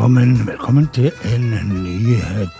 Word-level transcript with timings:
Velkommen, 0.00 0.46
velkommen 0.46 0.86
til 0.96 1.10
en 1.28 1.50
ny 1.84 2.14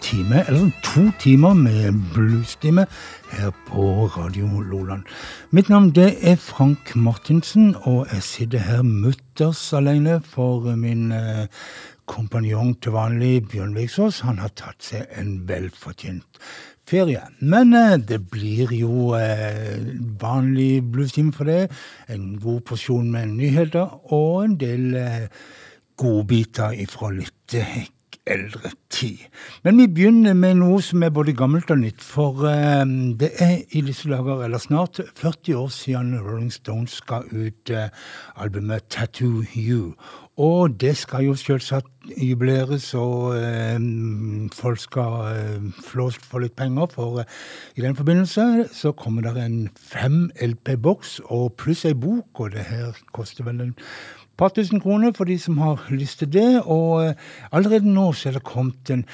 time, 0.05 0.43
eller 0.49 0.67
to 0.85 1.01
timer 1.21 1.55
med 1.57 1.95
bluestime 2.13 2.85
her 3.33 3.51
på 3.67 4.07
Radio 4.13 4.61
Loland. 4.61 5.03
Mitt 5.51 5.71
navn 5.73 5.89
det 5.91 6.19
er 6.21 6.37
Frank 6.37 6.93
Martinsen, 6.97 7.77
og 7.81 8.07
jeg 8.13 8.23
sitter 8.23 8.59
her 8.59 8.83
mutters 8.83 9.73
alene 9.73 10.19
for 10.21 10.77
min 10.77 11.13
eh, 11.17 11.47
kompanjong 12.05 12.75
til 12.83 12.93
vanlig, 12.93 13.49
Bjørn 13.49 13.73
Viksås. 13.75 14.21
Han 14.21 14.39
har 14.45 14.53
tatt 14.53 14.85
seg 14.91 15.09
en 15.17 15.49
velfortjent 15.49 16.43
ferie. 16.85 17.25
Men 17.41 17.73
eh, 17.73 17.97
det 17.97 18.21
blir 18.29 18.77
jo 18.77 19.15
eh, 19.17 19.81
vanlig 20.21 20.85
bluestime 20.93 21.33
for 21.33 21.49
det. 21.49 21.71
En 22.13 22.37
god 22.37 22.61
porsjon 22.69 23.09
med 23.17 23.33
nyheter 23.33 24.13
og 24.13 24.45
en 24.45 24.61
del 24.61 24.95
eh, 25.01 25.27
godbiter 26.01 26.77
ifra 26.81 27.13
litt 27.15 27.37
eh, 27.55 27.89
eldre 28.27 28.71
tid. 28.91 29.19
Men 29.65 29.79
vi 29.81 29.87
begynner 29.89 30.35
med 30.39 30.59
noe 30.61 30.81
som 30.85 31.03
er 31.03 31.13
både 31.15 31.35
gammelt 31.37 31.71
og 31.73 31.81
nytt. 31.83 32.03
For 32.05 32.47
eh, 32.51 32.85
det 33.21 33.33
er 33.43 33.57
i 33.71 33.85
disse 33.87 34.11
dager, 34.11 34.45
eller 34.47 34.63
snart, 34.63 35.01
40 35.17 35.57
år 35.57 35.71
siden 35.75 36.17
Rolling 36.21 36.53
Stones 36.53 37.01
ga 37.07 37.23
ut 37.31 37.71
eh, 37.75 37.89
albumet 38.37 38.89
Tattoo 38.91 39.45
You. 39.57 39.95
Og 40.41 40.81
det 40.81 40.95
skal 40.97 41.27
jo 41.27 41.35
selvsagt 41.37 41.89
jubileres, 42.17 42.95
og 42.97 43.35
eh, 43.37 43.81
folk 44.57 44.81
skal 44.81 45.17
eh, 45.35 45.67
flås 45.85 46.17
for 46.17 46.41
litt 46.41 46.57
penger. 46.57 46.89
For 46.95 47.21
eh, 47.21 47.35
i 47.77 47.85
den 47.85 47.97
forbindelse 47.99 48.71
så 48.73 48.95
kommer 48.97 49.27
det 49.27 49.37
en 49.43 49.69
fem 49.77 50.31
LP-boks 50.41 51.19
og 51.27 51.59
pluss 51.61 51.85
ei 51.85 51.93
bok, 51.93 52.41
og 52.41 52.55
det 52.55 52.65
her 52.71 52.97
koster 53.13 53.45
vel 53.45 53.61
en 53.67 53.75
par 54.41 54.55
tusen 54.57 54.81
kroner 54.83 55.13
for 55.17 55.29
de 55.29 55.37
som 55.41 55.59
har 55.61 55.85
lyst 55.93 56.23
til 56.23 56.33
det. 56.33 56.63
Og 56.65 57.05
eh, 57.05 57.29
allerede 57.53 57.89
nå 57.89 58.11
så 58.17 58.31
er 58.31 58.39
det 58.39 58.47
kommet 58.49 58.93
en, 58.93 59.05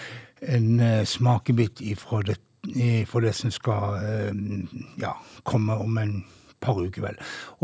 en 0.43 0.81
uh, 0.81 1.03
smakebit 1.09 1.83
ifra 1.83 2.23
det, 2.27 2.39
ifra 2.73 3.25
det 3.25 3.35
som 3.37 3.53
skal 3.55 4.01
uh, 4.01 4.81
ja, 5.03 5.17
komme 5.45 5.79
om 5.83 5.99
en 6.03 6.17
par 6.63 6.79
uker, 6.81 7.03
vel. 7.05 7.19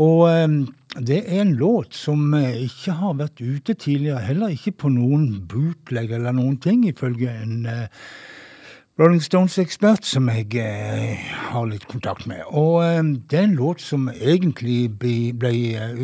Og 0.05 0.29
det 1.01 1.23
er 1.23 1.39
en 1.41 1.55
låt 1.57 1.95
som 1.97 2.35
ikke 2.37 2.93
har 2.99 3.15
vært 3.17 3.41
ute 3.41 3.73
tidligere, 3.73 4.21
heller 4.21 4.53
ikke 4.53 4.75
på 4.83 4.91
noen 4.93 5.31
bootleg 5.49 6.13
eller 6.13 6.35
noen 6.37 6.59
ting, 6.61 6.85
ifølge 6.85 7.33
en 7.41 7.65
Rolling 8.99 9.23
Stones-ekspert 9.23 10.05
som 10.05 10.27
jeg 10.29 10.53
eh, 10.61 11.17
har 11.49 11.65
litt 11.65 11.87
kontakt 11.89 12.27
med. 12.29 12.43
Og 12.45 12.83
eh, 12.85 12.99
det 13.01 13.39
er 13.39 13.47
en 13.47 13.55
låt 13.57 13.81
som 13.81 14.05
egentlig 14.13 14.91
ble, 15.01 15.33
ble 15.33 15.49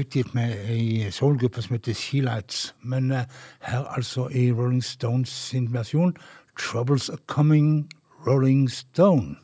utgitt 0.02 0.34
med 0.34 0.56
ei 0.74 1.12
soulgruppe 1.14 1.62
som 1.62 1.76
heter 1.78 1.94
She-Lights. 1.94 2.74
Men 2.82 3.12
eh, 3.12 3.30
her 3.62 3.86
altså 3.94 4.26
i 4.34 4.50
Rolling 4.52 4.82
Stones 4.84 5.30
sin 5.30 5.70
versjon, 5.74 6.16
'Troubles 6.58 7.10
Are 7.10 7.22
Coming', 7.28 7.90
Rolling 8.26 8.72
Stone. 8.72 9.38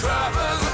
travelers. 0.00 0.67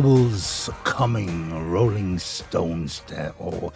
Troubles 0.00 0.70
Coming, 0.84 1.52
Rolling 1.74 2.20
Stones 2.20 3.04
der. 3.08 3.30
Og 3.42 3.72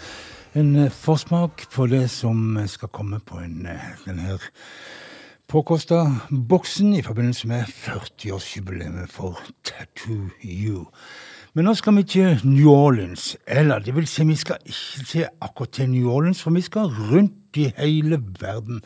en 0.55 0.77
eh, 0.77 0.91
forsmak 0.91 1.67
på 1.73 1.87
det 1.87 2.11
som 2.11 2.59
skal 2.67 2.89
komme 2.89 3.19
på 3.21 3.43
en, 3.45 3.67
denne 4.07 4.39
påkosta 5.49 6.07
boksen 6.49 6.95
i 6.95 7.03
forbindelse 7.03 7.49
med 7.49 7.69
40-årsjubileet 7.69 9.13
for 9.13 9.37
Tattoo 9.65 10.31
You. 10.41 10.87
Men 11.55 11.69
nå 11.69 11.75
skal 11.75 11.97
vi 11.97 12.03
til 12.03 12.41
New 12.45 12.73
Orleans. 12.73 13.37
Eller 13.47 13.85
det 13.85 13.93
vil 13.95 14.09
si, 14.09 14.25
vi 14.25 14.37
skal 14.37 14.65
ikke 14.65 15.05
til 15.05 15.29
akkurat 15.41 15.77
til 15.77 15.91
New 15.91 16.09
Orleans, 16.09 16.43
for 16.43 16.57
vi 16.57 16.65
skal 16.65 16.89
rundt 17.13 17.44
i 17.57 17.73
hele 17.77 18.19
verden. 18.41 18.83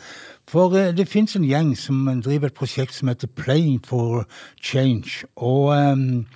For 0.49 0.73
eh, 0.77 0.97
det 0.97 1.09
fins 1.09 1.37
en 1.37 1.45
gjeng 1.45 1.75
som 1.77 2.07
driver 2.25 2.49
et 2.49 2.57
prosjekt 2.57 2.95
som 2.97 3.11
heter 3.11 3.29
Playing 3.37 3.81
for 3.85 4.25
Change. 4.65 5.27
Og 5.37 5.75
um, 5.77 6.27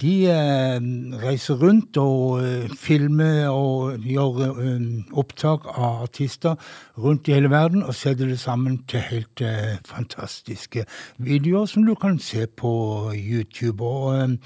de 0.00 0.14
uh, 0.32 0.78
reiser 1.24 1.60
rundt 1.60 1.96
og 2.00 2.40
uh, 2.40 2.70
filmer 2.76 3.48
og 3.48 4.00
gjør 4.00 4.56
uh, 4.56 4.86
opptak 5.12 5.68
av 5.74 6.06
artister 6.06 6.56
rundt 6.98 7.28
i 7.28 7.36
hele 7.36 7.50
verden 7.52 7.82
og 7.82 7.94
setter 7.94 8.30
det 8.30 8.40
sammen 8.40 8.80
til 8.88 9.04
helt 9.10 9.42
fantastiske 9.88 10.84
videoer 11.18 11.66
som 11.66 11.84
du 11.84 11.94
kan 11.94 12.18
se 12.18 12.46
på 12.46 12.72
YouTube. 13.14 13.84
og 13.84 14.38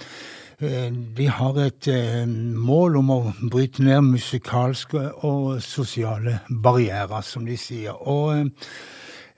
de 0.60 1.26
har 1.28 1.58
et 1.58 1.88
mål 2.54 3.00
om 3.00 3.10
å 3.10 3.18
bryte 3.50 3.82
ned 3.82 4.06
musikalske 4.06 5.02
og 5.26 5.62
sosiale 5.64 6.40
barrierer, 6.48 7.24
som 7.26 7.46
de 7.46 7.56
sier. 7.58 7.96
Og 7.98 8.50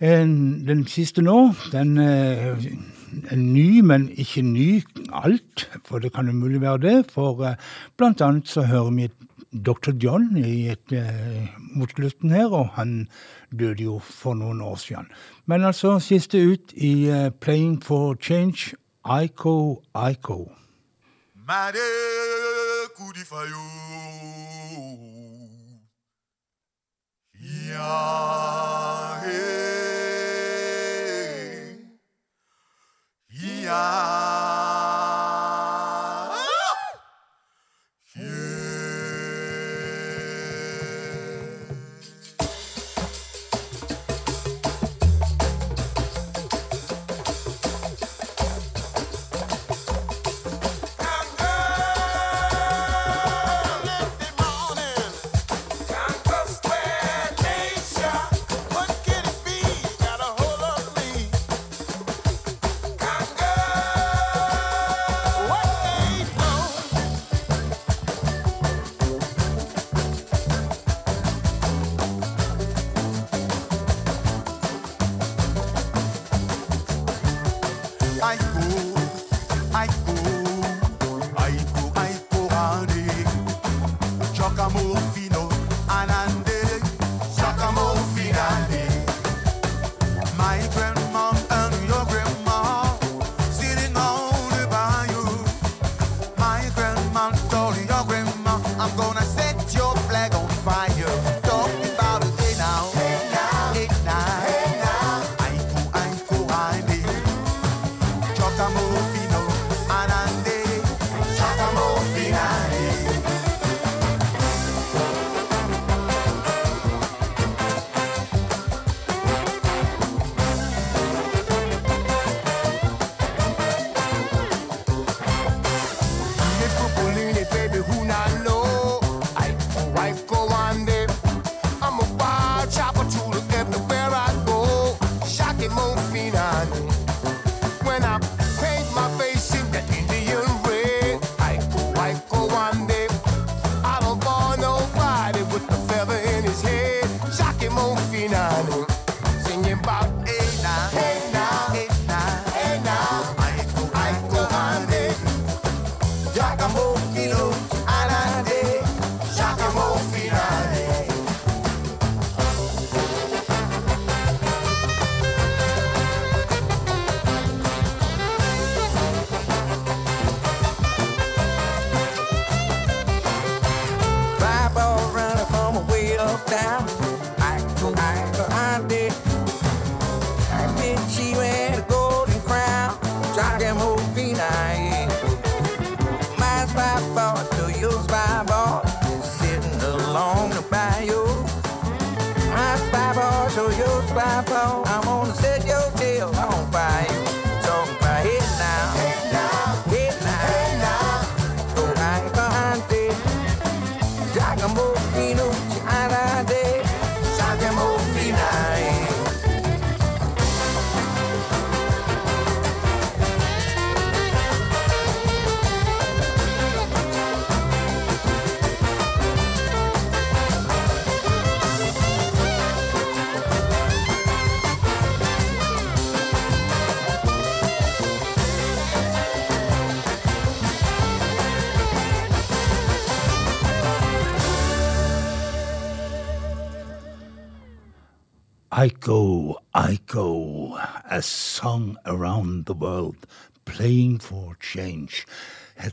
den 0.01 0.85
siste 0.93 1.25
nå, 1.25 1.39
den 1.73 1.97
er 3.25 3.37
ny, 3.37 3.81
men 3.81 4.09
ikke 4.19 4.43
ny 4.43 4.83
alt, 5.13 5.67
for 5.85 6.03
det 6.03 6.13
kan 6.13 6.29
umulig 6.29 6.61
være 6.61 6.83
det. 6.83 6.97
For 7.13 7.45
eh, 7.45 7.57
blant 7.97 8.23
annet 8.23 8.49
så 8.49 8.67
hører 8.67 8.91
vi 8.97 9.09
Dr. 9.53 9.95
John 10.03 10.37
i 10.37 10.69
et, 10.73 10.93
eh, 10.93 11.49
mot 11.77 11.91
slutten 11.91 12.31
her, 12.31 12.51
og 12.53 12.75
han 12.77 13.09
døde 13.51 13.83
jo 13.83 13.99
for 13.99 14.35
noen 14.35 14.61
år 14.61 14.77
siden. 14.83 15.09
Men 15.47 15.65
altså, 15.65 15.99
siste 15.99 16.43
ut 16.43 16.75
i 16.77 17.31
Playing 17.41 17.81
for 17.83 18.17
Change, 18.21 18.75
Ico 19.07 19.83
Aiko. 19.95 20.56
Made 21.47 21.79
coup 22.97 23.13
de 23.13 23.23
faillot. 23.25 23.57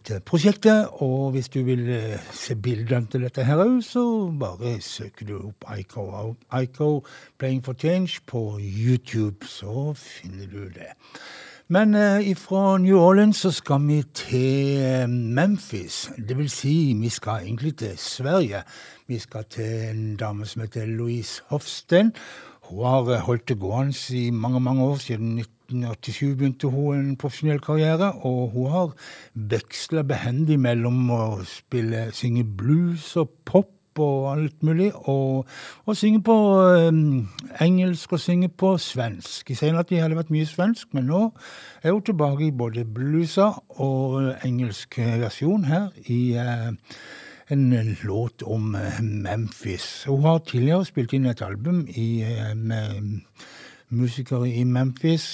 Heter 0.04 0.20
prosjektet. 0.20 0.88
Og 1.02 1.32
hvis 1.32 1.50
du 1.50 1.64
vil 1.64 1.88
eh, 1.90 2.20
se 2.32 2.56
bildene 2.56 3.08
til 3.08 3.24
dette 3.24 3.46
her 3.48 3.62
òg, 3.64 3.80
så 3.84 4.04
bare 4.40 4.76
søker 4.82 5.26
du 5.30 5.38
opp 5.40 5.64
Ico, 5.78 6.36
Ico 6.52 7.06
Playing 7.40 7.64
for 7.64 7.74
Change 7.74 8.20
på 8.28 8.60
YouTube, 8.60 9.48
så 9.48 9.94
finner 9.96 10.48
du 10.52 10.68
det. 10.76 10.92
Men 11.72 11.96
eh, 11.96 12.36
fra 12.36 12.78
New 12.78 13.00
Orleans 13.00 13.38
så 13.38 13.52
skal 13.52 13.88
vi 13.88 14.02
til 14.14 14.82
eh, 14.84 15.10
Memphis. 15.10 16.12
Det 16.18 16.38
vil 16.38 16.50
si, 16.50 16.94
vi 17.00 17.10
skal 17.10 17.48
egentlig 17.48 17.78
til 17.78 17.98
Sverige. 17.98 18.64
Vi 19.08 19.20
skal 19.20 19.46
til 19.50 19.90
en 19.90 20.16
dame 20.18 20.46
som 20.46 20.62
heter 20.62 20.86
Louise 20.86 21.42
Hofsten. 21.48 22.14
Hun 22.68 22.86
har 22.86 23.14
eh, 23.14 23.24
holdt 23.24 23.48
det 23.50 23.60
gående 23.60 23.96
i 24.12 24.30
mange 24.30 24.60
mange 24.60 24.84
år. 24.84 24.98
Siden 24.98 25.40
1987 25.74 26.36
begynte 26.40 26.72
hun 26.72 26.98
en 27.00 27.16
profesjonell 27.20 27.62
karriere. 27.64 28.12
Og 28.24 28.54
hun 28.56 28.72
har 28.72 28.92
veksla 29.34 30.06
behendig 30.08 30.60
mellom 30.62 31.08
å 31.14 31.24
spille, 31.50 32.10
synge 32.16 32.46
blues 32.46 33.12
og 33.20 33.34
pop 33.46 33.72
og 34.02 34.32
alt 34.32 34.64
mulig. 34.64 34.92
Og, 35.10 35.46
og 35.86 35.98
synge 35.98 36.22
på 36.26 36.36
um, 36.88 37.28
engelsk 37.62 38.14
og 38.14 38.20
synge 38.20 38.50
på 38.50 38.76
svensk. 38.82 39.52
I 39.52 39.58
senere 39.60 39.84
tid 39.84 40.02
har 40.02 40.12
det 40.12 40.20
vært 40.22 40.34
mye 40.34 40.50
svensk, 40.50 40.94
men 40.94 41.10
nå 41.12 41.26
er 41.84 41.94
hun 41.94 42.06
tilbake 42.06 42.48
i 42.48 42.56
både 42.56 42.86
bluesa 42.86 43.52
og 43.82 44.34
engelsk 44.46 44.98
versjon 45.00 45.68
her 45.70 45.92
i 46.06 46.22
uh, 46.38 46.72
en 47.54 47.98
låt 48.04 48.46
om 48.46 48.76
uh, 48.76 49.02
Memphis. 49.02 50.06
Hun 50.08 50.26
har 50.26 50.44
tidligere 50.48 50.88
spilt 50.90 51.14
inn 51.14 51.30
et 51.30 51.44
album 51.46 51.86
i, 51.90 52.24
uh, 52.24 52.54
med 52.58 53.20
musikere 53.94 54.50
i 54.50 54.64
Memphis. 54.64 55.26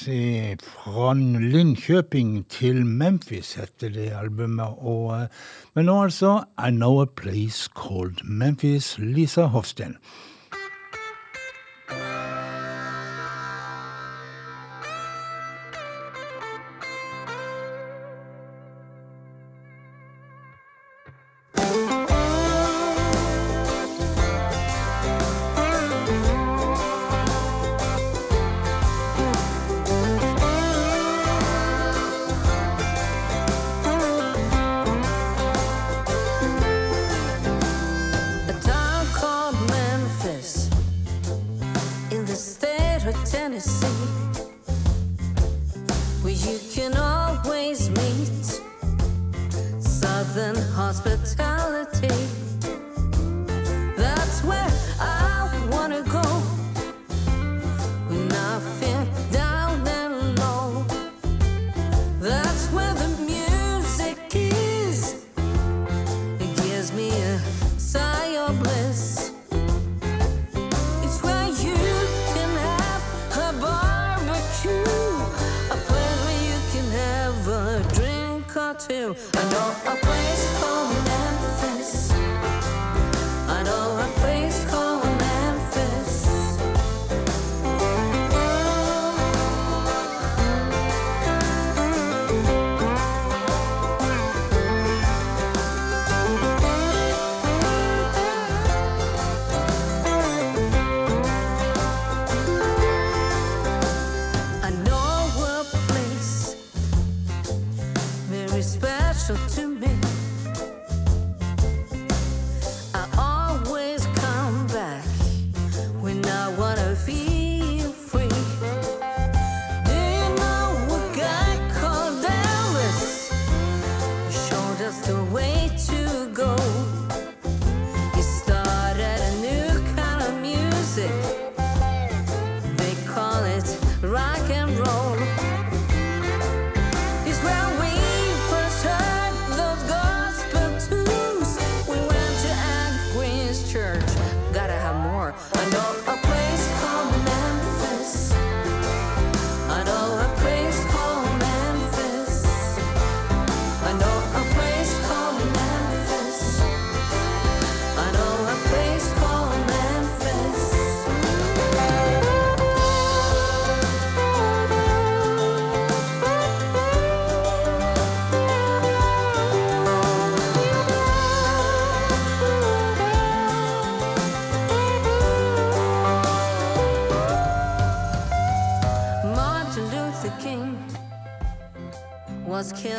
Fra 0.63 1.13
Linköping 1.13 2.45
til 2.51 2.85
Memphis 2.85 3.53
heter 3.59 3.89
det 3.95 4.09
albumet. 4.19 4.79
Og, 4.79 5.27
men 5.75 5.89
nå 5.89 5.97
altså 6.03 6.37
I 6.59 6.71
Know 6.75 7.01
a 7.01 7.05
Place 7.05 7.69
Called 7.75 8.23
Memphis, 8.23 8.97
Lisa 8.99 9.49
Hofsten. 9.53 9.97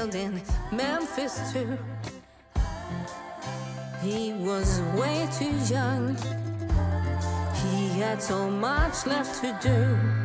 in 0.09 0.41
Memphis 0.73 1.53
too. 1.53 1.77
He 4.03 4.33
was 4.33 4.81
way 4.97 5.29
too 5.39 5.55
young. 5.73 6.17
He 7.55 8.01
had 8.01 8.23
so 8.23 8.49
much 8.51 9.07
left 9.07 9.43
to 9.43 9.59
do. 9.63 10.20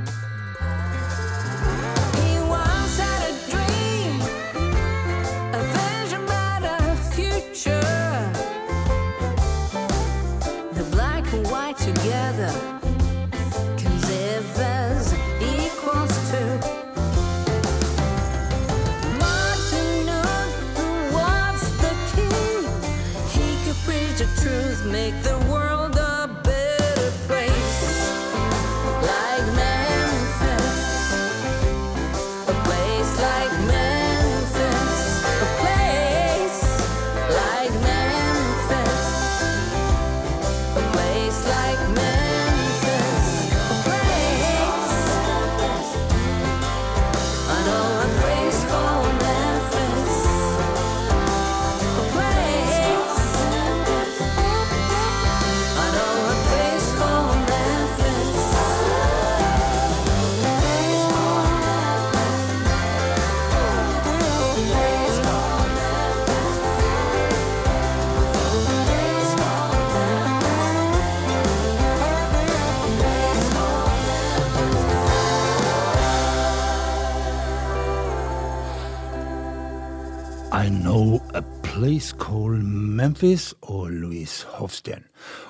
Place 81.76 82.16
Called 82.20 82.64
Memphis 82.64 83.54
og 83.62 83.90
Louise 83.92 84.46
Hofsten. 84.48 85.04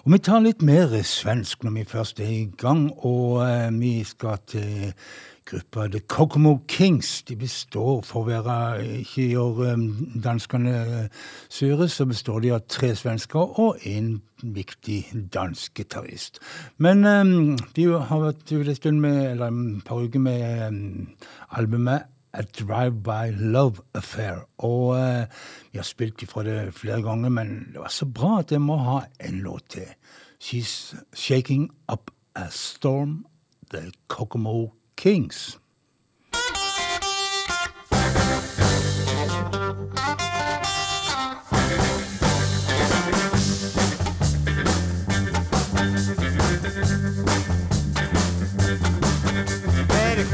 Og 0.04 0.12
Vi 0.12 0.18
tar 0.18 0.40
litt 0.42 0.64
mer 0.66 0.90
svensk 1.06 1.62
når 1.64 1.72
vi 1.76 1.84
først 1.86 2.20
er 2.20 2.32
i 2.32 2.48
gang, 2.58 2.88
og 2.98 3.44
eh, 3.46 3.70
vi 3.78 4.04
skal 4.04 4.40
til 4.50 4.94
gruppa 5.46 5.86
The 5.88 6.00
Kokomo 6.00 6.56
Kings. 6.68 7.22
De 7.30 7.36
består, 7.36 8.02
for 8.02 8.24
å 8.24 8.40
være 8.42 8.56
ikke 9.04 9.28
gjøre 9.36 9.76
um, 9.78 9.86
danskene 10.24 10.74
sure, 11.46 11.86
så 11.94 12.10
består 12.10 12.42
de 12.42 12.56
av 12.58 12.66
tre 12.74 12.96
svensker 12.98 13.62
og 13.62 13.86
en 13.86 14.16
viktig 14.42 15.30
dansk 15.34 15.78
gitarist. 15.78 16.42
Men 16.82 17.06
um, 17.06 17.54
de 17.78 17.86
har 17.94 18.26
vært 18.26 18.50
ute 18.50 18.74
en 18.74 18.82
stund 18.82 19.06
med, 19.06 19.22
eller 19.36 19.54
et 19.54 19.86
par 19.86 20.02
uker 20.02 20.26
med 20.26 20.68
um, 20.74 20.84
albumet 21.54 22.10
A 22.36 22.44
Drive-By 22.44 23.32
Love 23.32 23.82
Affair. 23.94 24.46
Og 24.58 24.96
eh, 25.00 25.26
vi 25.72 25.80
har 25.80 25.88
spilt 25.88 26.22
ifra 26.22 26.44
det 26.44 26.74
flere 26.76 27.02
ganger, 27.02 27.30
men 27.30 27.54
det 27.74 27.80
var 27.80 27.94
så 27.94 28.06
bra 28.06 28.40
at 28.40 28.52
jeg 28.52 28.62
må 28.62 28.78
ha 28.78 29.00
en 29.20 29.40
låt 29.46 29.70
til. 29.70 29.88
She's 30.40 30.96
Shaking 31.14 31.70
Up 31.92 32.12
A 32.36 32.50
Storm, 32.50 33.26
The 33.72 33.92
Kokomo 34.08 34.74
Kings. 34.98 35.58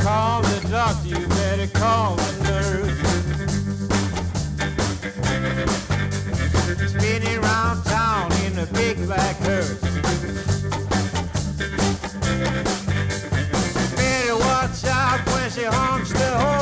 call 0.04 0.42
the 0.42 0.68
doctor, 0.70 1.31
around 7.38 7.84
town 7.84 8.32
in 8.46 8.56
big 8.74 8.98
black 9.06 9.36
hearse. 9.38 9.80
Better 13.96 14.38
watch 14.38 14.86
out 14.86 15.20
when 15.28 15.52
she 15.52 15.64
honks 15.66 16.12
the 16.14 16.38
horn. 16.40 16.61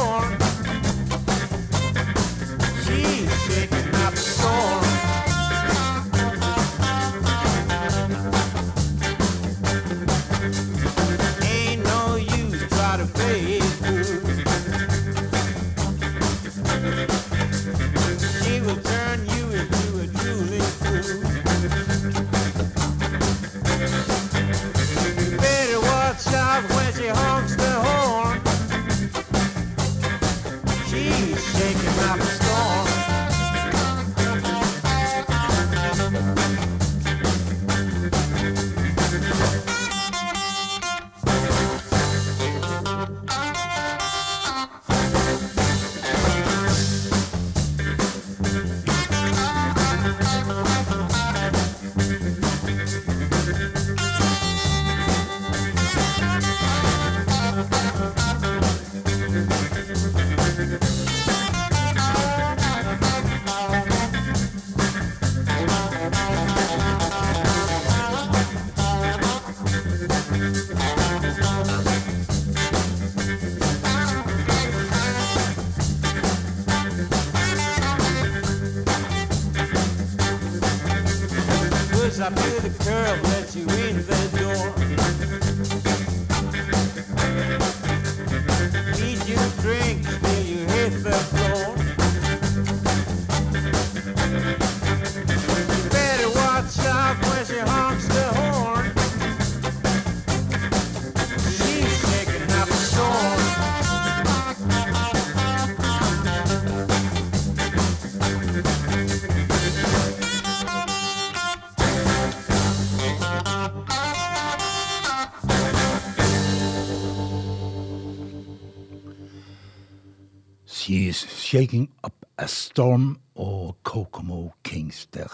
Shaking 121.60 121.90
Up 122.06 122.14
A 122.38 122.46
Storm 122.48 123.18
og 123.36 123.76
Kokomo 123.84 124.52
Kings 124.64 125.06
der. 125.14 125.28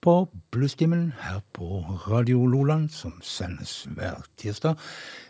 På 0.00 0.28
Bluestimen 0.50 1.12
her 1.20 1.40
på 1.52 1.84
Radio 2.08 2.46
Loland, 2.46 2.88
som 2.88 3.18
sendes 3.20 3.84
hver 3.84 4.22
tirsdag 4.40 4.74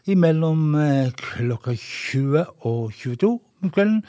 imellom 0.06 0.74
eh, 0.78 1.10
klokka 1.18 1.74
20 1.74 2.44
og 2.60 2.92
22 2.94 3.32
om 3.62 3.72
kvelden, 3.74 4.04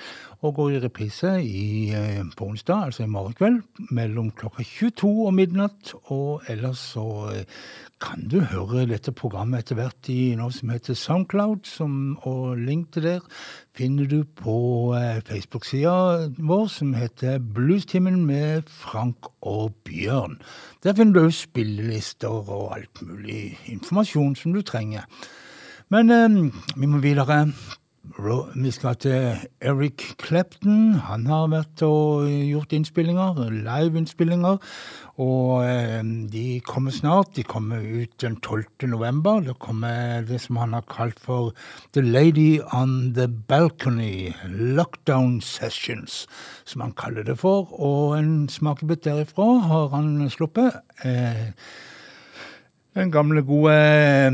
og 0.45 0.53
går 0.59 0.69
i 0.75 0.83
reprise 0.83 1.33
i, 1.41 1.89
eh, 1.97 2.21
på 2.37 2.51
onsdag, 2.51 2.85
altså 2.85 3.03
i 3.03 3.09
morgen 3.09 3.33
kveld, 3.33 3.61
mellom 3.89 4.29
klokka 4.31 4.63
22 4.63 5.25
og 5.25 5.33
midnatt, 5.33 5.95
og 6.13 6.45
ellers 6.47 6.85
så 6.93 7.07
eh, 7.33 7.45
kan 8.01 8.27
du 8.29 8.39
høre 8.45 8.85
dette 8.89 9.11
programmet 9.15 9.63
etter 9.63 9.77
hvert 9.79 10.09
i 10.13 10.35
noe 10.37 10.53
som 10.53 10.69
heter 10.69 10.97
Soundcloud, 10.97 11.65
som, 11.65 12.17
og 12.29 12.59
link 12.61 12.91
til 12.93 13.07
der 13.07 13.23
finner 13.77 14.09
du 14.09 14.21
på 14.37 14.57
eh, 14.97 15.17
Facebook-sida 15.25 16.27
vår, 16.37 16.67
som 16.73 16.93
heter 16.97 17.39
Bluestimen 17.41 18.21
med 18.27 18.69
Frank 18.69 19.31
og 19.41 19.73
Bjørn. 19.87 20.37
Der 20.85 20.97
finner 20.97 21.25
du 21.25 21.33
spillelister 21.33 22.29
og 22.29 22.77
alt 22.77 23.01
mulig 23.01 23.57
informasjon 23.65 24.37
som 24.37 24.53
du 24.53 24.61
trenger. 24.61 25.09
Men 25.89 26.13
eh, 26.13 26.39
vi 26.77 26.89
må 26.89 27.01
videre. 27.01 27.47
Vi 28.17 28.71
skal 28.73 28.95
til 28.97 29.35
Eric 29.61 30.01
Clapton. 30.17 30.95
Han 31.05 31.27
har 31.29 31.51
vært 31.51 31.81
og 31.85 32.25
gjort 32.25 32.71
innspillinger, 32.73 33.37
liveinnspillinger. 33.53 34.57
Og 35.21 35.61
eh, 35.61 36.01
de 36.33 36.45
kommer 36.65 36.95
snart. 36.95 37.35
De 37.37 37.43
kommer 37.45 37.77
ut 37.77 38.15
den 38.21 38.39
12. 38.41 38.89
november. 38.89 39.43
Det 39.45 39.59
kommer 39.61 40.25
det 40.25 40.41
som 40.41 40.57
han 40.57 40.73
har 40.73 40.87
kalt 40.89 41.19
for 41.21 41.53
The 41.93 42.01
Lady 42.01 42.57
on 42.73 43.13
the 43.13 43.27
Balcony. 43.27 44.33
Lockdown 44.49 45.37
Sessions, 45.41 46.25
som 46.65 46.81
han 46.81 46.97
kaller 46.97 47.23
det 47.23 47.37
for. 47.37 47.69
Og 47.77 48.17
en 48.17 48.49
smakebit 48.49 49.05
derifra 49.05 49.59
har 49.69 49.93
han 49.93 50.25
sluppet. 50.33 50.81
Eh, 51.05 51.53
den 52.97 53.11
gamle, 53.11 53.41
gode 53.45 53.73
eh, 53.73 54.31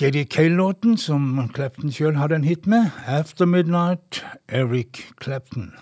J.D. 0.00 0.24
Cale-låten 0.30 0.96
som 0.98 1.50
Clapton 1.54 1.92
sjøl 1.94 2.16
hadde 2.18 2.40
en 2.40 2.44
hit 2.44 2.66
med. 2.66 2.90
'After 3.06 3.46
Midnight', 3.46 4.24
Eric 4.48 5.04
Clapton. 5.22 5.72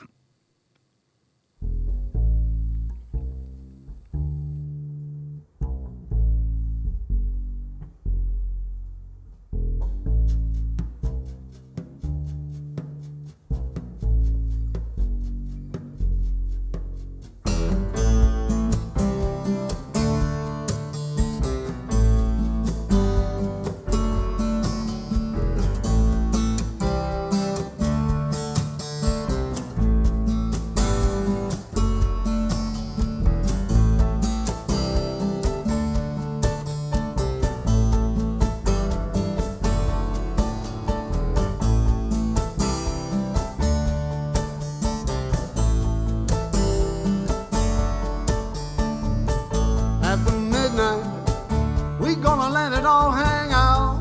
It 52.83 52.87
all 52.87 53.13
hang 53.13 53.53
out. 53.53 54.01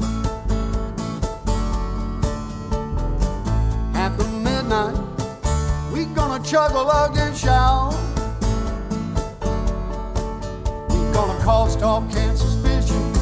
After 3.94 4.28
midnight, 4.28 4.98
we 5.94 6.06
gonna 6.06 6.44
chug 6.44 6.72
a 6.72 6.82
lug 6.82 7.16
and 7.16 7.38
shout. 7.38 7.94
We 10.90 10.98
gonna 11.14 11.44
cause 11.44 11.76
talk 11.76 12.12
and 12.16 12.36
suspicion, 12.36 13.14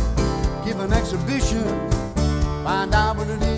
give 0.64 0.80
an 0.80 0.94
exhibition, 0.94 1.66
find 2.64 2.94
out 2.94 3.18
what 3.18 3.28
it 3.28 3.42
is 3.44 3.49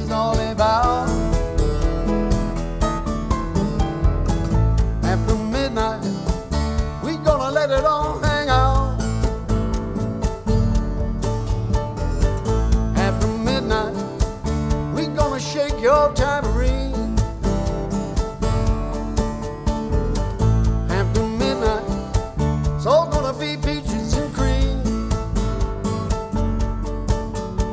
your 15.81 16.13
tambourine. 16.13 17.17
After 20.91 21.23
midnight, 21.25 21.83
it's 22.75 22.85
all 22.85 23.09
gonna 23.09 23.33
be 23.33 23.57
peaches 23.57 24.13
and 24.13 24.31
cream. 24.31 25.09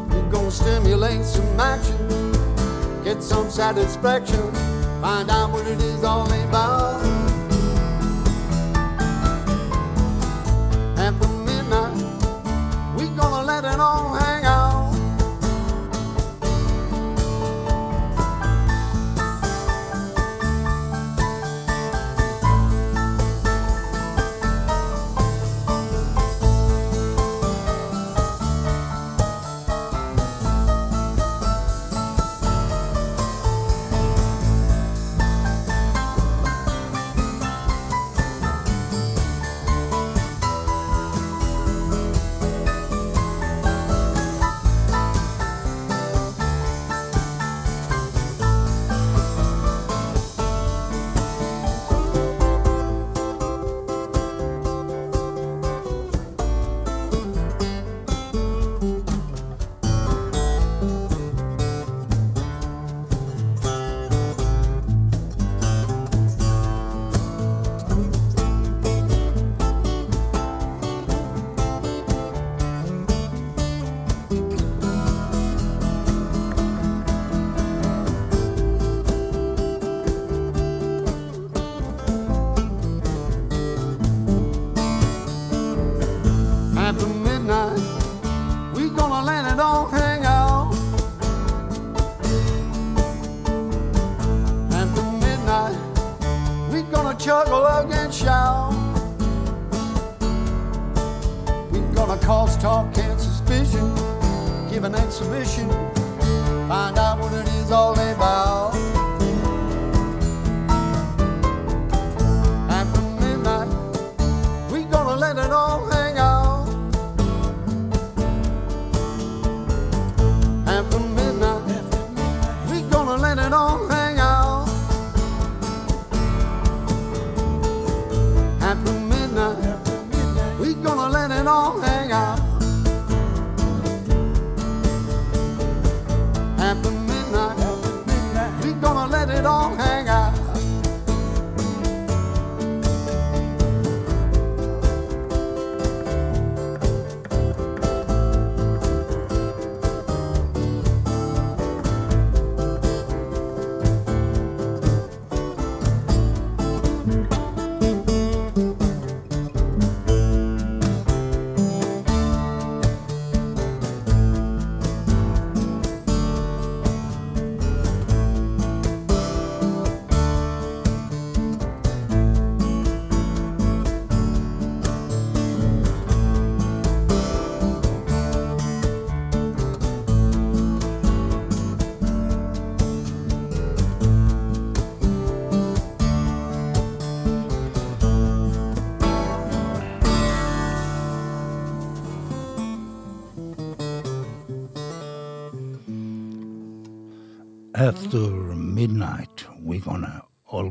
We're 0.09 0.31
gonna 0.31 0.51
stimulate 0.51 1.23
some 1.23 1.61
action, 1.61 2.33
get 3.05 3.23
some 3.23 3.51
satisfaction, 3.51 4.53
find 5.03 5.29
out 5.31 5.53
what 5.53 5.67
it 5.67 5.81
is 5.83 6.03
all 6.03 6.27
about. 6.33 6.78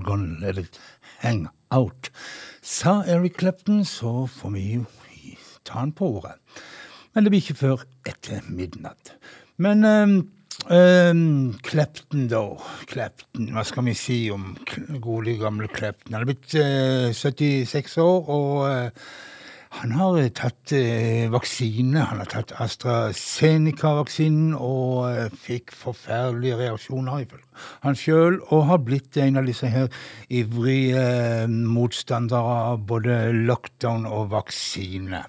Gonna 0.08 0.40
let 0.42 0.62
it 0.64 0.80
hang 1.22 1.48
out. 1.72 2.10
Sa 2.62 3.02
Eric 3.08 3.38
Clapton, 3.42 3.84
så 3.86 4.28
får 4.32 4.56
vi 4.56 4.66
jo 4.78 4.86
ta 5.68 5.82
han 5.82 5.92
på 5.92 6.08
ordet. 6.18 6.38
Men 7.14 7.26
det 7.26 7.34
blir 7.34 7.44
ikke 7.44 7.60
før 7.60 7.86
etter 8.08 8.46
midnatt. 8.48 9.16
Men 9.58 9.84
um, 9.86 10.18
um, 10.70 11.56
Clapton, 11.66 12.28
da. 12.32 12.44
Clapton, 12.88 13.50
hva 13.56 13.64
skal 13.68 13.88
vi 13.90 13.96
si 13.98 14.20
om 14.32 14.52
gode, 15.04 15.36
gamle 15.42 15.70
Clapton? 15.74 16.14
Han 16.14 16.24
er 16.24 16.30
blitt 16.30 16.56
uh, 16.56 17.10
76 17.12 17.98
år, 18.04 18.30
og 18.30 18.54
eh, 18.70 19.10
han 19.78 19.94
har 19.98 20.18
eh, 20.20 20.32
tatt 20.34 20.72
eh, 20.76 21.28
vaksine. 21.32 22.02
Han 22.10 22.22
har 22.24 22.30
tatt 22.32 22.54
AstraZeneca-vaksinen 22.64 24.56
og 24.56 25.08
eh, 25.12 25.38
fikk 25.44 25.74
forferdelige 25.76 26.58
reaksjoner, 26.64 27.26
ifølge 27.26 27.46
han 27.86 27.98
sjøl, 27.98 28.40
og 28.54 28.68
har 28.70 28.84
blitt 28.86 29.18
en 29.22 29.40
av 29.42 29.48
disse 29.50 29.70
her 29.72 29.88
ivrige 30.30 31.48
motstandere 31.50 32.60
av 32.74 32.84
både 32.90 33.20
lockdown 33.48 34.06
og 34.10 34.30
vaksine. 34.36 35.24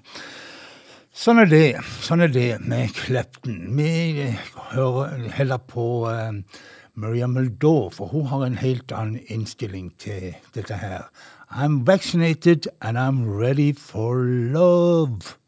Sånn 1.19 1.43
er 1.43 1.49
det. 1.51 1.71
Sånn 2.05 2.23
er 2.23 2.31
det 2.33 2.51
med 2.63 2.93
Klepten. 2.95 3.63
Vi 3.75 4.29
hører 4.75 5.25
heller 5.35 5.59
på 5.59 5.89
Maria 6.99 7.27
Eldor, 7.41 7.89
for 7.97 8.13
hun 8.13 8.29
har 8.31 8.45
en 8.47 8.61
helt 8.61 8.93
annen 8.95 9.19
innstilling 9.33 9.91
til 9.99 10.37
dette 10.55 10.79
her. 10.79 11.09
I'm 11.51 11.85
vaccinated 11.85 12.69
and 12.83 12.99
I'm 12.99 13.29
ready 13.29 13.73
for 13.73 14.19
love. 14.25 15.39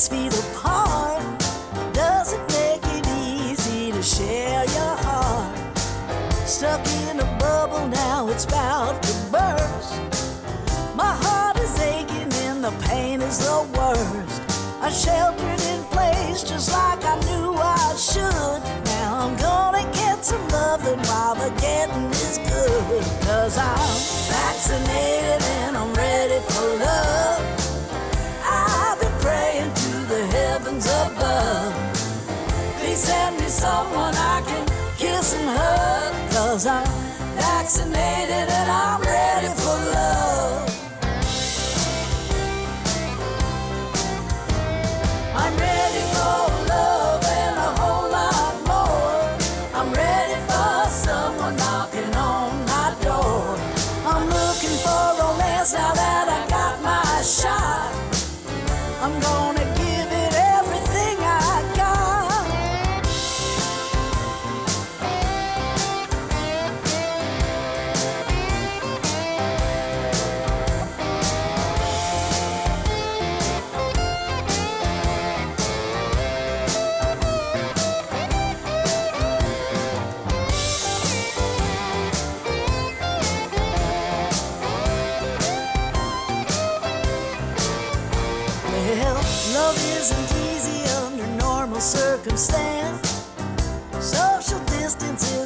Six 0.00 0.08
feet 0.08 0.32
apart 0.52 1.22
doesn't 1.92 2.46
make 2.52 2.80
it 2.84 3.06
easy 3.08 3.92
to 3.92 4.02
share 4.02 4.64
your 4.64 4.96
heart. 5.04 5.78
Stuck 6.46 6.86
in 7.04 7.20
a 7.20 7.38
bubble 7.38 7.86
now, 7.86 8.28
it's 8.28 8.44
about 8.44 9.02
to 9.02 9.12
burst. 9.30 10.26
My 10.96 11.14
heart 11.24 11.58
is 11.58 11.78
aching 11.80 12.32
and 12.46 12.64
the 12.64 12.70
pain 12.88 13.20
is 13.20 13.38
the 13.38 13.60
worst. 13.76 14.40
I 14.80 14.90
sheltered 14.90 15.60
in 15.72 15.82
place 15.84 16.44
just 16.44 16.72
like 16.72 17.04
I 17.04 17.16
knew 17.26 17.52
I 17.54 17.94
should. 17.96 18.60
Now 18.94 19.26
I'm 19.26 19.36
gonna 19.36 19.84
get 19.92 20.24
some 20.24 20.46
loving 20.48 21.00
while 21.08 21.34
the 21.34 21.50
getting 21.60 22.10
is 22.10 22.38
good. 22.38 23.04
Cause 23.26 23.58
I'm 23.58 23.98
vaccinated 24.32 25.42
and 25.60 25.76
I'm 25.76 25.92
ready 25.94 26.40
глазах 36.60 36.89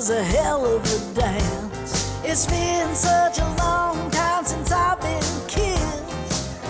is 0.05 0.11
a 0.11 0.23
hell 0.23 0.67
of 0.67 0.83
a 0.85 1.15
dance. 1.15 2.21
It's 2.25 2.45
been 2.47 2.95
such 2.95 3.39
a 3.39 3.49
long 3.57 4.11
time 4.11 4.45
since 4.45 4.71
I've 4.71 5.01
been 5.01 5.23
kissed. 5.49 6.61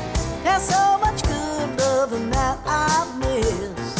There's 0.45 0.63
so 0.63 0.99
much 0.99 1.21
good 1.25 1.69
loving 1.77 2.31
that 2.31 2.59
I've 2.65 3.11
missed. 3.19 3.99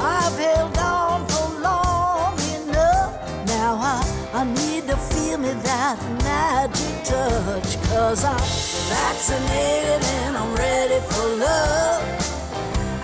I've 0.00 0.38
held 0.38 0.78
on 0.78 1.26
for 1.28 1.60
long 1.60 2.38
enough. 2.56 3.12
Now 3.46 3.72
I, 3.92 3.96
I 4.32 4.44
need 4.44 4.86
to 4.86 4.96
feel 4.96 5.36
me 5.36 5.52
that 5.68 5.98
magic 6.24 7.04
touch. 7.04 7.70
Cause 7.90 8.24
I'm 8.24 8.40
vaccinated 8.96 10.02
and 10.20 10.36
I'm 10.38 10.54
ready 10.54 11.00
for 11.10 11.26
love. 11.36 12.02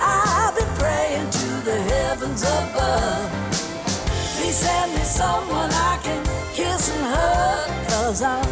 I've 0.00 0.56
been 0.56 0.74
praying 0.78 1.28
to 1.28 1.48
the 1.68 1.78
heavens 1.92 2.42
above. 2.42 3.44
Send 4.54 4.82
me 4.82 4.83
someone 5.04 5.70
I 5.70 5.98
can 6.02 6.24
kiss 6.54 6.90
and 6.90 7.04
hug. 7.04 7.88
Cause 7.88 8.22
I'm 8.22 8.43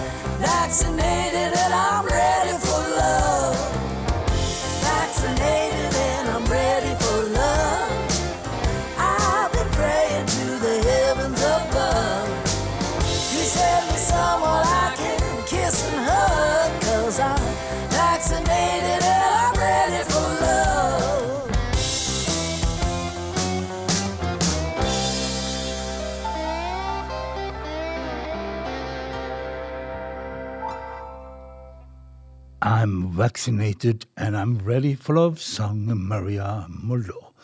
vaccinated 33.23 34.05
and 34.17 34.37
I'm 34.37 34.59
ready 34.59 34.95
for 34.97 35.15
love, 35.15 35.41
sang 35.41 35.87
Maria 36.09 36.67
Mollo. 36.69 37.35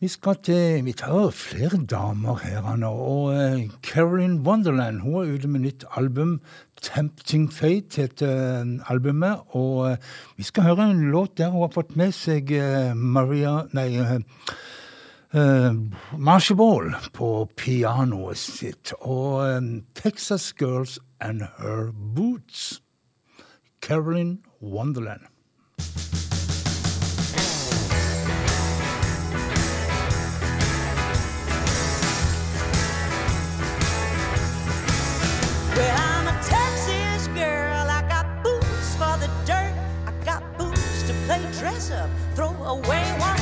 Vi 0.00 0.08
skal 0.08 0.36
til 0.42 0.84
Vi 0.84 0.92
tar 0.92 1.30
flere 1.30 1.76
damer 1.90 2.38
her 2.40 2.76
nå. 2.76 2.88
Og 2.88 3.34
eh, 3.34 3.68
Caroline 3.82 4.40
Wonderland 4.40 5.00
hun 5.00 5.14
er 5.14 5.34
ute 5.34 5.48
med 5.48 5.60
nytt 5.60 5.84
album. 5.96 6.40
'Tempting 6.80 7.52
Fate' 7.52 8.00
heter 8.00 8.62
eh, 8.62 8.80
albumet. 8.88 9.44
Og 9.48 9.90
eh, 9.90 9.96
vi 10.36 10.42
skal 10.42 10.62
høre 10.62 10.88
en 10.90 11.10
låt 11.10 11.36
der 11.38 11.50
hun 11.50 11.60
har 11.60 11.74
fått 11.74 11.96
med 11.96 12.12
seg 12.12 12.54
Maria 12.96 13.66
Nei. 13.72 14.00
uh, 15.34 15.74
Marsha 16.16 16.54
Ball 16.54 16.94
på 17.12 17.50
pianoet 17.56 18.38
sitt. 18.38 18.94
Og 19.00 19.44
Texas 19.94 20.54
Girls 20.60 20.98
and 21.20 21.42
Her 21.58 21.92
Boots. 21.92 22.80
Caroline 23.84 24.38
Wonderland. 24.64 25.20
Well, 35.76 35.96
I'm 35.98 36.28
a 36.28 36.42
Texas 36.42 37.28
girl. 37.28 37.88
I 37.88 38.04
got 38.08 38.42
boots 38.42 38.94
for 38.96 39.18
the 39.18 39.30
dirt. 39.44 39.74
I 40.06 40.12
got 40.24 40.42
boots 40.56 41.02
to 41.02 41.12
play 41.26 41.42
dress 41.58 41.90
up, 41.90 42.08
throw 42.34 42.54
away 42.64 43.04
ones 43.18 43.33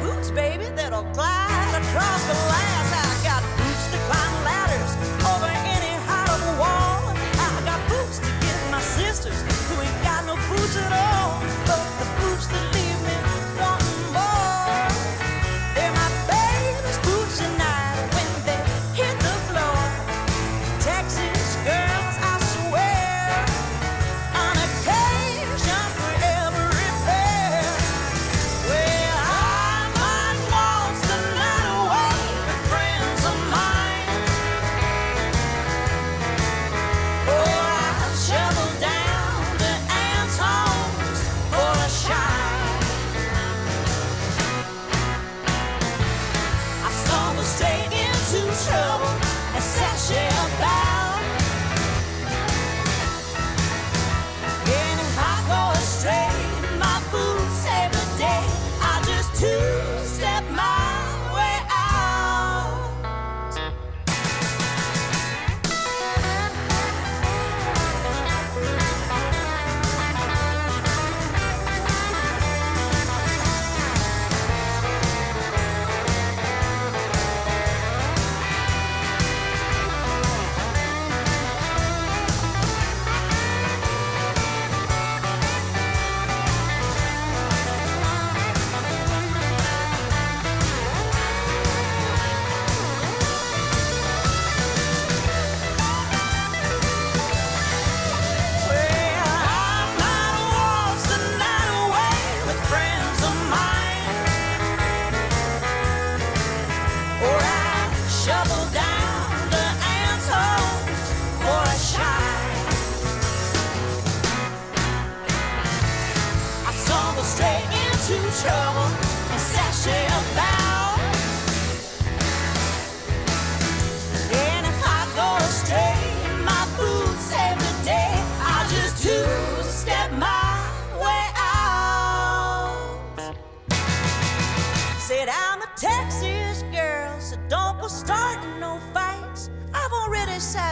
boots, 0.00 0.30
baby, 0.30 0.66
that'll 0.74 1.02
glide 1.14 1.74
across 1.82 2.22
the 2.26 2.34
glass. 2.34 2.77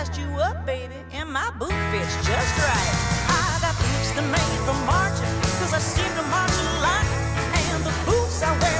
Sized 0.07 0.19
you 0.21 0.29
up, 0.37 0.67
baby, 0.67 0.95
and 1.13 1.31
my 1.31 1.51
boot 1.59 1.73
fits 1.91 2.17
just 2.27 2.59
right. 2.59 2.93
I 3.29 3.59
got 3.61 3.75
boots 3.77 4.11
that 4.13 4.27
made 4.31 4.61
for 4.67 4.77
marching, 4.87 5.35
cause 5.59 5.73
I 5.73 5.79
seem 5.79 6.11
to 6.17 6.23
march 6.23 6.51
a 6.51 6.81
lot. 6.81 7.07
And 7.73 7.85
the 7.85 7.95
boots 8.05 8.43
I 8.43 8.53
wear 8.61 8.76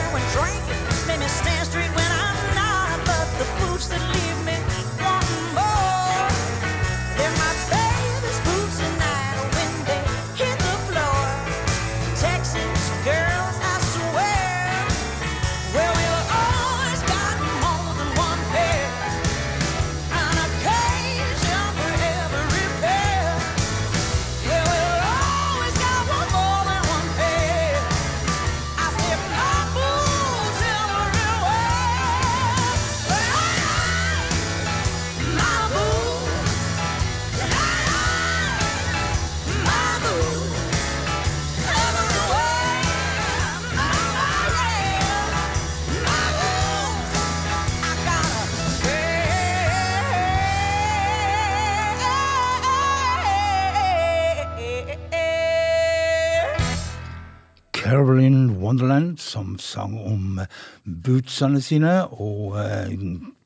Wonderland 58.77 59.19
som 59.19 59.55
sang 59.59 59.95
om 59.97 60.41
bootsene 60.85 61.63
sine, 61.65 61.95
og 62.13 62.59
eh, 62.61 62.93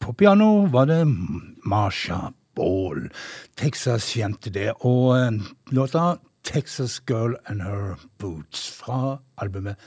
på 0.02 0.12
piano 0.18 0.66
var 0.66 0.88
det 0.90 1.04
Marsha 1.62 2.32
Ball. 2.58 3.06
Texas 3.56 4.08
kjente 4.10 4.50
det, 4.50 4.72
og 4.80 5.14
eh, 5.14 5.38
låta 5.70 6.18
Texas 6.42 6.98
Girl 7.06 7.36
and 7.46 7.62
Her 7.62 7.94
Boots 8.18 8.66
fra 8.74 9.20
albumet 9.38 9.78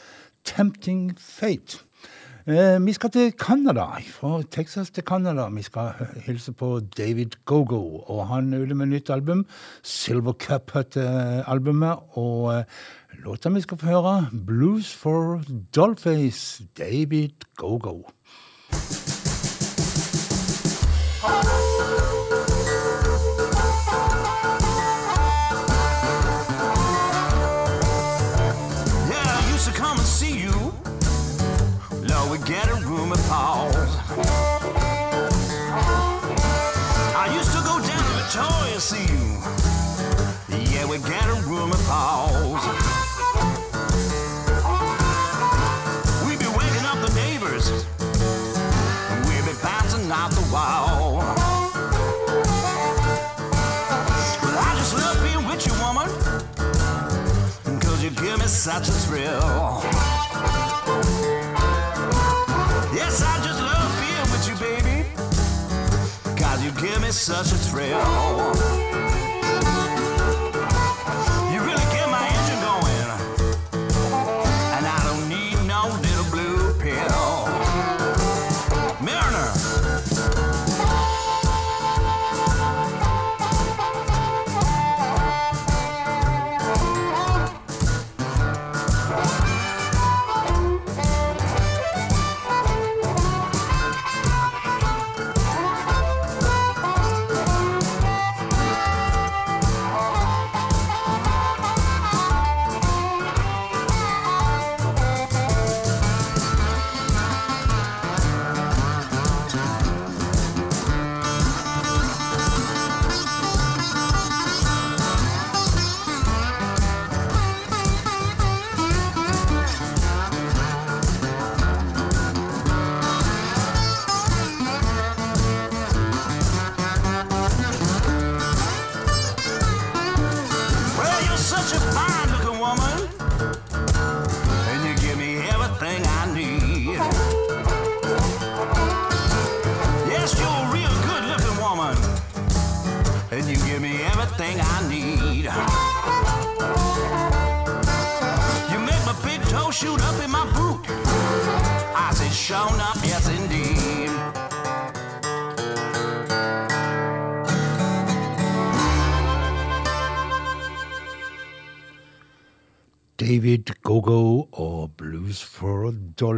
Tempting 0.45 1.11
Fate. 1.19 1.83
Eh, 2.47 2.85
vi 2.85 2.93
skal 2.93 3.09
til 3.09 3.31
Canada, 3.39 3.85
fra 4.03 4.41
Texas 4.51 4.89
til 4.91 5.03
Canada. 5.03 5.49
Vi 5.49 5.61
skal 5.61 5.91
hilse 6.25 6.51
på 6.51 6.79
David 6.97 7.37
Gogo, 7.45 8.03
og 8.07 8.27
han 8.27 8.53
er 8.53 8.63
ute 8.63 8.75
med 8.75 8.85
nytt 8.91 9.09
album. 9.09 9.45
Silver 9.83 10.33
Cup 10.33 10.71
heter 10.75 11.43
albumet, 11.47 11.99
og 12.19 12.57
eh, 12.57 12.63
låta 13.19 13.49
vi 13.49 13.61
skal 13.61 13.77
få 13.77 13.85
høre, 13.85 14.29
Blues 14.45 14.93
for 14.93 15.41
Dollface, 15.75 16.63
David 16.77 17.29
Gogo. 17.55 18.01
Get 32.45 32.67
a. 32.67 32.75
I 37.15 37.33
used 37.37 37.51
to 37.51 37.61
go 37.63 37.79
down 37.79 38.03
to 38.03 38.13
Victoria 38.19 38.79
see 38.79 39.05
you. 39.13 39.25
Yeah, 40.73 40.85
we 40.89 40.97
get 40.97 41.23
a 41.25 41.35
room. 41.47 41.63
Such 58.63 58.87
a 58.87 58.91
thrill. 58.93 59.81
Yes, 62.95 63.21
I 63.21 63.35
just 63.43 63.59
love 63.59 63.91
being 63.99 64.31
with 64.31 64.47
you, 64.47 64.55
baby. 64.55 65.05
Cause 66.41 66.63
you 66.63 66.71
give 66.71 67.01
me 67.01 67.11
such 67.11 67.51
a 67.51 67.55
thrill. 67.55 68.82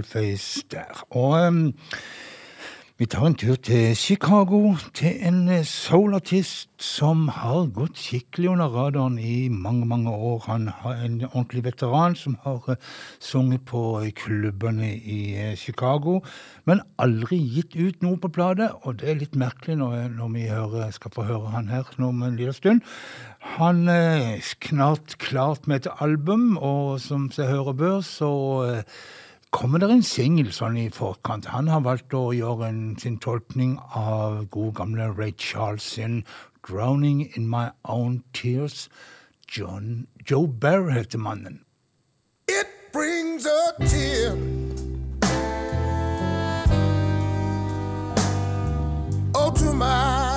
Dollface 0.06 0.64
der. 0.72 1.06
Og 1.10 1.48
um, 1.48 1.74
vi 2.98 3.06
tar 3.06 3.26
en 3.28 3.34
tur 3.36 3.56
til 3.60 3.96
Chicago, 3.96 4.76
til 4.94 5.18
en 5.28 5.50
eh, 5.52 5.66
soulartist 5.68 6.70
som 6.80 7.26
har 7.28 7.66
gått 7.76 7.98
skikkelig 8.00 8.54
under 8.54 8.72
radaren 8.72 9.18
i 9.20 9.50
mange, 9.52 9.84
mange 9.86 10.14
år. 10.14 10.46
Han 10.46 10.70
er 10.70 11.02
en 11.04 11.18
ordentlig 11.26 11.66
veteran 11.66 12.16
som 12.16 12.38
har 12.46 12.70
eh, 12.72 12.78
sunget 13.20 13.66
på 13.68 14.00
klubbene 14.16 14.94
i 14.96 15.36
Chicago, 15.60 16.22
men 16.64 16.86
aldri 16.98 17.42
gitt 17.58 17.76
ut 17.76 18.08
noe 18.08 18.16
på 18.16 18.32
plate, 18.32 18.70
og 18.88 19.02
det 19.02 19.12
er 19.12 19.20
litt 19.20 19.36
merkelig 19.36 19.76
når, 19.82 20.08
når 20.16 20.32
vi 20.38 20.48
hører, 20.54 20.96
skal 20.96 21.12
få 21.18 21.28
høre 21.28 21.52
han 21.52 21.68
her 21.68 21.92
nå 21.98 22.14
om 22.14 22.24
en 22.24 22.40
liten 22.40 22.56
stund. 22.56 22.96
Han 23.60 23.90
er 23.92 24.40
snart 24.40 25.18
klart 25.20 25.68
med 25.68 25.84
et 25.84 25.92
album, 26.00 26.56
og 26.56 26.96
som 27.04 27.28
seg 27.28 27.52
hører 27.52 27.76
bør, 27.76 28.00
så 28.08 28.32
Kommer 29.52 29.80
det 29.80 29.90
en 29.92 30.04
singel 30.04 30.52
sånn 30.54 30.78
i 30.78 30.90
forkant? 30.94 31.46
Han 31.54 31.68
har 31.72 31.84
valgt 31.86 32.14
å 32.14 32.34
gjøre 32.36 32.70
en, 32.70 32.82
sin 33.00 33.18
tolkning 33.24 33.78
av 33.96 34.46
god 34.52 34.74
gamle 34.82 35.10
Ray 35.14 35.34
Charles 35.38 35.84
sin 35.96 36.24
'Drowning 36.66 37.22
in 37.36 37.50
My 37.50 37.70
Own 37.84 38.24
Tears'. 38.34 38.90
John, 39.48 40.08
Joe 40.26 40.48
Barry 40.48 40.94
heter 40.94 41.20
mannen. 41.20 41.64
It 42.48 42.68
brings 42.92 43.46
a 43.46 43.74
tear 43.86 44.36
oh, 49.36 49.52
to 49.52 49.74
my 49.74 50.35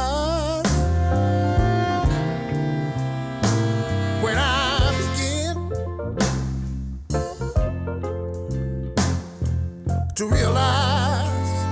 to 10.18 10.26
realize 10.26 11.66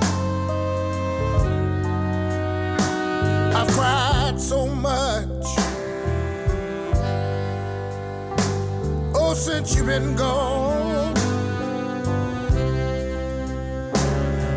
I've 3.56 3.66
cried 3.72 4.40
so 4.40 4.68
much. 4.68 5.46
Oh, 9.16 9.34
since 9.34 9.74
you've 9.74 9.86
been 9.86 10.14
gone, 10.14 11.16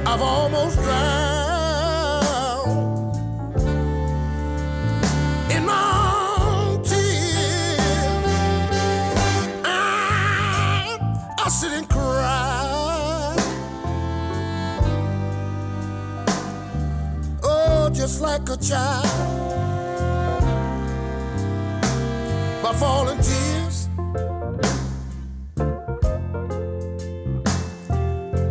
I've 0.06 0.22
almost 0.22 0.76
drowned. 0.76 1.39
like 18.40 18.50
a 18.50 18.62
child 18.62 19.06
by 22.64 22.74
falling 22.74 23.20
tears. 23.22 23.88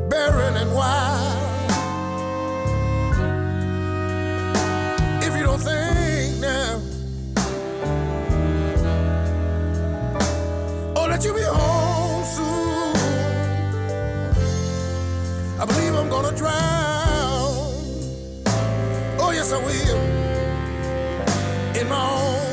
Barren 0.08 0.56
and 0.56 0.74
wild. 0.74 1.70
If 5.22 5.36
you 5.36 5.44
don't 5.44 5.60
think 5.60 6.40
now, 6.40 6.80
oh, 10.96 11.08
that 11.08 11.24
you 11.24 11.32
be 11.34 11.42
home 11.42 12.24
soon. 12.24 12.96
I 15.60 15.64
believe 15.64 15.94
I'm 15.94 16.08
gonna 16.08 16.36
drive 16.36 16.77
yes, 19.48 19.52
I 19.52 19.64
will. 19.64 19.98
In 21.80 21.88
my 21.88 22.10
own 22.10 22.47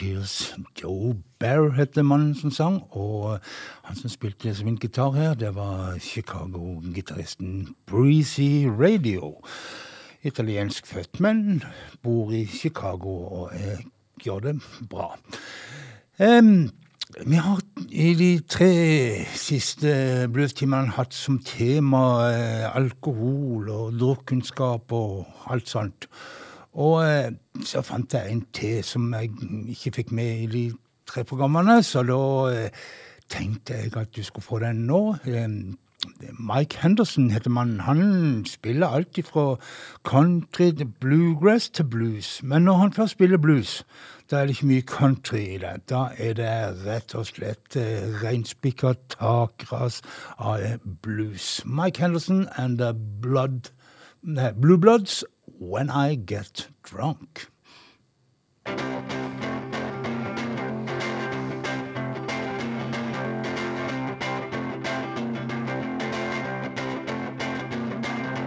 Tears. 0.00 0.54
Joe 0.82 1.14
Bear 1.38 1.74
heter 1.76 2.02
mannen 2.02 2.32
som 2.34 2.50
sang, 2.50 2.78
og 2.96 3.34
eh, 3.34 3.48
han 3.84 3.98
som 3.98 4.08
spilte 4.08 4.54
som 4.56 4.70
en 4.70 4.78
gitar 4.80 5.12
her, 5.12 5.34
det 5.36 5.50
var 5.54 5.98
Chicago-gitaristen 6.00 7.74
Breezy 7.86 8.64
Radio. 8.64 9.34
Italiensk 10.24 10.86
født, 10.86 11.20
men 11.20 11.62
bor 12.02 12.32
i 12.32 12.46
Chicago 12.46 13.12
og 13.40 13.52
er, 13.52 13.84
gjør 14.24 14.38
det 14.48 14.54
bra. 14.88 15.10
Um, 16.20 16.70
vi 17.26 17.36
har 17.36 17.60
i 17.90 18.14
de 18.14 18.30
tre 18.48 18.72
siste 19.36 20.28
bluestimene 20.32 20.96
hatt 20.96 21.12
som 21.16 21.40
tema 21.44 22.02
eh, 22.30 22.66
alkohol 22.76 23.68
og 23.68 24.00
drukkenskap 24.00 24.92
og 24.96 25.50
alt 25.50 25.68
sånt. 25.68 26.08
Og 26.72 27.02
eh, 27.04 27.32
så 27.66 27.82
fant 27.82 28.14
jeg 28.14 28.32
en 28.32 28.42
til 28.52 28.80
som 28.86 29.12
jeg 29.14 29.30
ikke 29.74 29.92
fikk 30.00 30.12
med 30.16 30.44
i 30.44 30.48
de 30.50 30.64
tre 31.06 31.24
programmene, 31.24 31.82
så 31.82 32.02
da 32.06 32.22
eh, 32.54 32.82
tenkte 33.30 33.78
jeg 33.78 33.94
at 33.96 34.16
du 34.16 34.22
skulle 34.24 34.44
få 34.44 34.58
den 34.62 34.86
nå. 34.86 35.00
Ehm, 35.26 35.78
Mike 36.38 36.78
Henderson 36.80 37.30
heter 37.30 37.50
mannen. 37.50 37.80
Han 37.80 38.44
spiller 38.48 38.88
alt 38.88 39.18
fra 39.26 39.56
country 40.04 40.70
til 40.72 40.86
bluegrass 41.00 41.68
til 41.68 41.84
blues. 41.84 42.42
Men 42.42 42.62
når 42.62 42.76
han 42.76 42.92
først 42.92 43.12
spiller 43.12 43.36
blues, 43.36 43.84
da 44.30 44.36
er 44.36 44.46
det 44.46 44.50
ikke 44.56 44.66
mye 44.66 44.86
country 44.86 45.36
i 45.36 45.58
det. 45.58 45.74
Da 45.90 46.08
er 46.16 46.32
det 46.38 46.86
rett 46.86 47.14
og 47.14 47.26
slett 47.26 47.76
eh, 47.76 48.06
reinspikka 48.22 48.94
takras 49.12 50.00
av 50.38 50.78
blues. 51.02 51.60
Mike 51.66 52.00
Henderson 52.00 52.48
and 52.56 52.78
the 52.78 52.94
blood, 52.94 53.70
Blue 54.60 54.78
Bloods 54.78 55.24
When 55.60 55.90
I 55.90 56.14
Get 56.14 56.68
Drunk. 56.82 57.49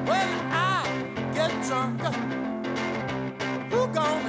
When 0.07 0.29
I 0.51 0.85
get 1.35 1.51
drunk, 1.67 2.01
who 3.71 3.87
gonna 3.93 4.22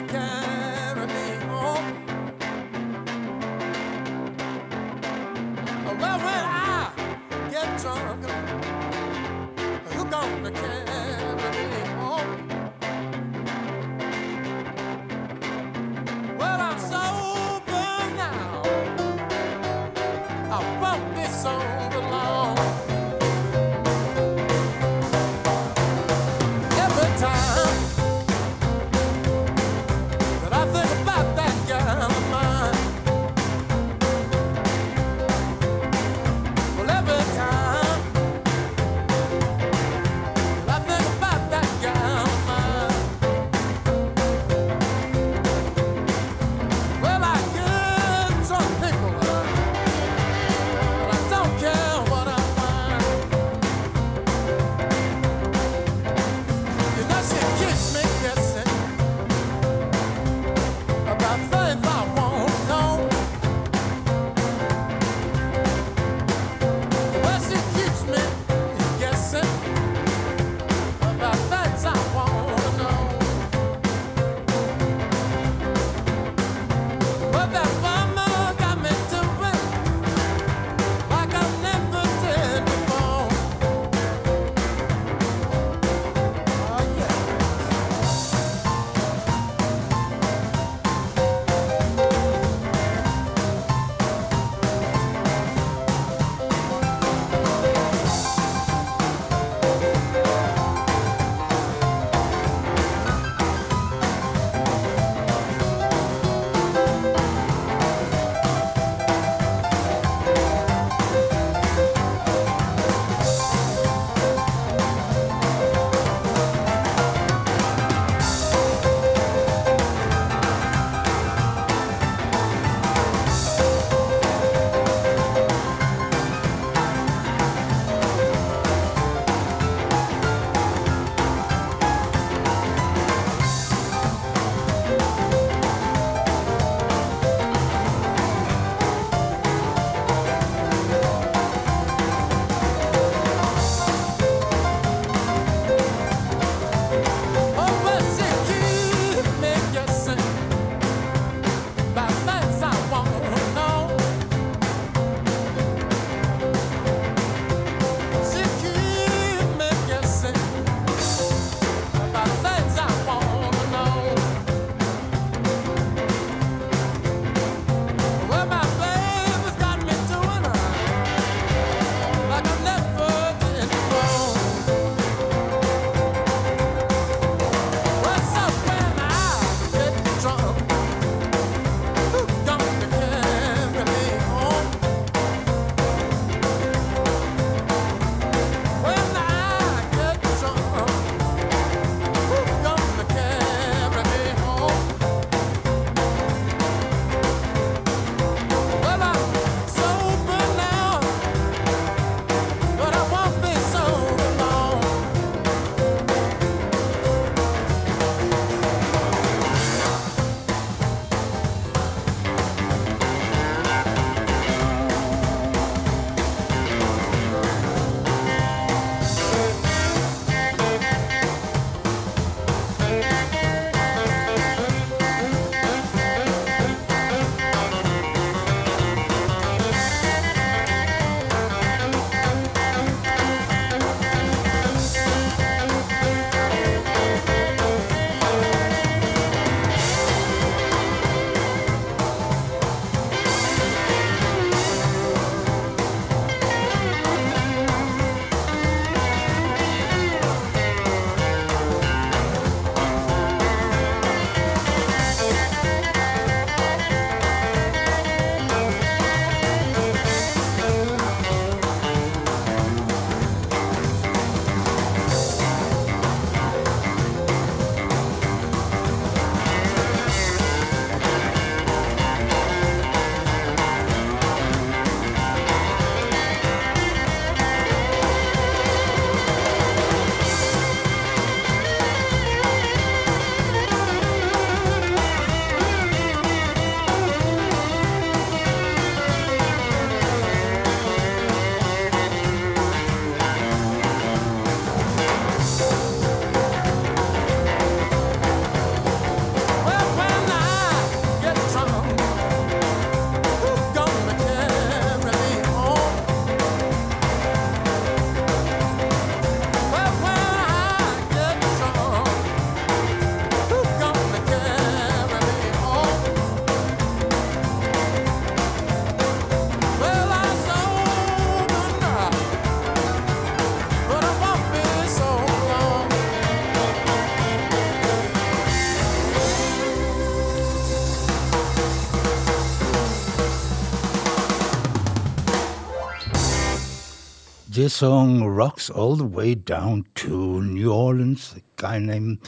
This 337.65 337.77
song 337.77 338.23
rocks 338.25 338.69
all 338.69 338.95
the 338.95 339.07
way 339.07 339.35
down 339.35 339.87
to 339.95 340.43
New 340.43 340.71
Orleans. 340.71 341.35
A 341.35 341.41
guy 341.57 341.79
named 341.79 342.19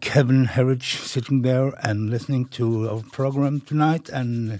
Kevin 0.00 0.46
Herridge 0.46 0.96
sitting 1.06 1.42
there 1.42 1.74
and 1.80 2.10
listening 2.10 2.46
to 2.46 2.90
our 2.90 3.02
program 3.12 3.60
tonight, 3.60 4.08
and 4.08 4.58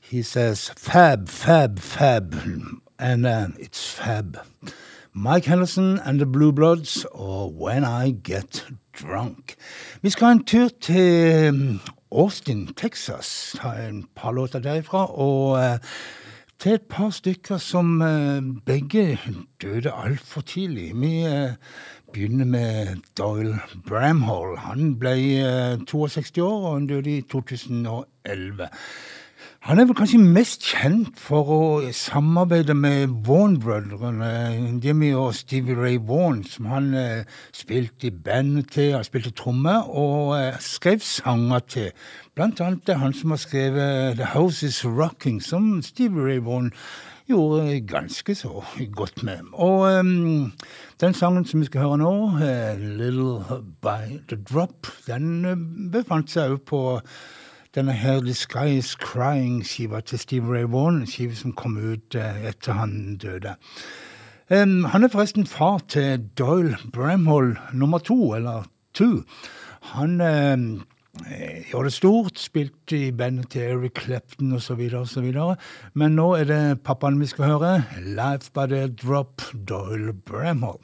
he 0.00 0.22
says, 0.22 0.70
Fab, 0.76 1.28
fab, 1.28 1.78
fab. 1.78 2.34
And 2.98 3.26
uh, 3.26 3.48
it's 3.58 3.86
fab. 3.90 4.38
Mike 5.12 5.44
Henderson 5.44 5.98
and 5.98 6.18
The 6.18 6.24
Blue 6.24 6.50
Bloods 6.50 7.04
or 7.12 7.50
When 7.50 7.84
I 7.84 8.12
Get 8.12 8.64
Drunk. 8.94 9.56
Vi 10.02 10.08
skal 10.08 10.30
en 10.30 10.44
tur 10.44 10.70
Austin, 12.10 12.72
Texas. 12.74 13.54
Ta 13.60 13.74
en 13.74 14.04
par 14.14 14.32
låter 14.32 14.60
uh, 14.60 15.78
til 16.58 16.76
et 16.78 16.86
par 16.90 17.10
stykker 17.14 17.58
som 17.62 18.00
uh, 18.00 18.40
begge 18.66 19.18
døde 19.62 19.92
altfor 19.92 20.40
tidlig. 20.40 20.92
Vi 21.00 21.12
uh, 21.26 21.56
begynner 22.12 22.44
med 22.44 23.02
Doyle 23.18 23.58
Bramhall. 23.88 24.56
Han 24.66 24.94
ble 24.98 25.16
62 25.86 26.38
år, 26.38 26.66
og 26.68 26.74
han 26.74 26.86
døde 26.86 27.16
i 27.16 27.22
2011. 27.22 28.68
Han 29.64 29.78
er 29.80 29.86
vel 29.88 29.96
kanskje 29.96 30.18
mest 30.20 30.66
kjent 30.68 31.16
for 31.16 31.48
å 31.48 31.58
samarbeide 31.96 32.74
med 32.76 33.14
Vaughan-brødrene, 33.24 34.26
Jimmy 34.84 35.14
og 35.16 35.30
Stevie 35.38 35.72
Ray 35.78 35.94
Vaughan, 35.96 36.42
som 36.44 36.66
han 36.68 36.90
eh, 36.92 37.22
spilte 37.56 38.10
i 38.10 38.12
bandet 38.12 38.74
til, 38.74 38.90
han 38.92 39.06
spilte 39.08 39.32
trommer 39.32 39.86
og 39.88 40.34
eh, 40.36 40.58
skrev 40.60 41.00
sanger 41.00 41.64
til. 41.64 41.86
Blant 42.36 42.60
annet 42.60 42.84
det 42.84 42.98
han 43.00 43.16
som 43.16 43.32
har 43.32 43.40
skrevet 43.40 44.18
The 44.18 44.28
House 44.34 44.68
Is 44.68 44.82
Rocking, 44.84 45.38
som 45.40 45.78
Stevie 45.80 46.26
Ray 46.26 46.42
Vaughan 46.44 46.68
gjorde 47.24 47.80
ganske 47.88 48.34
så 48.36 48.60
godt 48.92 49.22
med. 49.24 49.48
Og 49.52 49.86
um, 49.96 50.52
den 51.00 51.16
sangen 51.16 51.48
som 51.48 51.64
vi 51.64 51.70
skal 51.70 51.86
høre 51.86 52.02
nå, 52.02 52.12
uh, 52.36 52.84
Little 53.00 53.62
By 53.80 54.20
The 54.28 54.36
Drop, 54.44 54.92
den 55.08 55.48
uh, 55.48 55.56
befant 55.96 56.36
seg 56.36 56.52
òg 56.58 56.68
på 56.68 56.82
denne 57.74 57.92
her 57.92 58.22
Is 58.22 58.46
Crying-skiva 59.00 60.00
til 60.00 60.18
Steve 60.18 60.54
Ray 60.54 60.62
Vaughan, 60.62 61.00
en 61.02 61.06
skive 61.06 61.34
som 61.34 61.52
kom 61.52 61.76
ut 61.76 62.14
eh, 62.14 62.46
etter 62.48 62.72
han 62.72 63.16
døde. 63.16 63.56
Um, 64.50 64.84
han 64.84 65.04
er 65.04 65.08
forresten 65.08 65.46
far 65.46 65.80
til 65.88 66.28
Doyle 66.38 66.76
Bramhall 66.92 67.56
nummer 67.72 67.98
to, 67.98 68.34
eller 68.34 68.68
two. 68.94 69.24
Han 69.80 70.20
um, 70.20 70.84
gjorde 71.70 71.84
det 71.84 71.92
stort, 71.92 72.38
spilte 72.38 73.06
i 73.06 73.12
bandet 73.12 73.50
til 73.50 73.62
Eric 73.62 74.04
Clapton 74.04 74.52
osv., 74.52 74.80
osv. 74.94 75.32
Men 75.94 76.14
nå 76.14 76.34
er 76.34 76.44
det 76.44 76.82
pappaen 76.84 77.20
vi 77.20 77.26
skal 77.26 77.44
høre. 77.44 77.84
Life 77.98 78.52
by 78.54 78.68
the 78.70 78.86
Drop, 78.88 79.42
Doyle 79.68 80.12
Bramhall. 80.12 80.78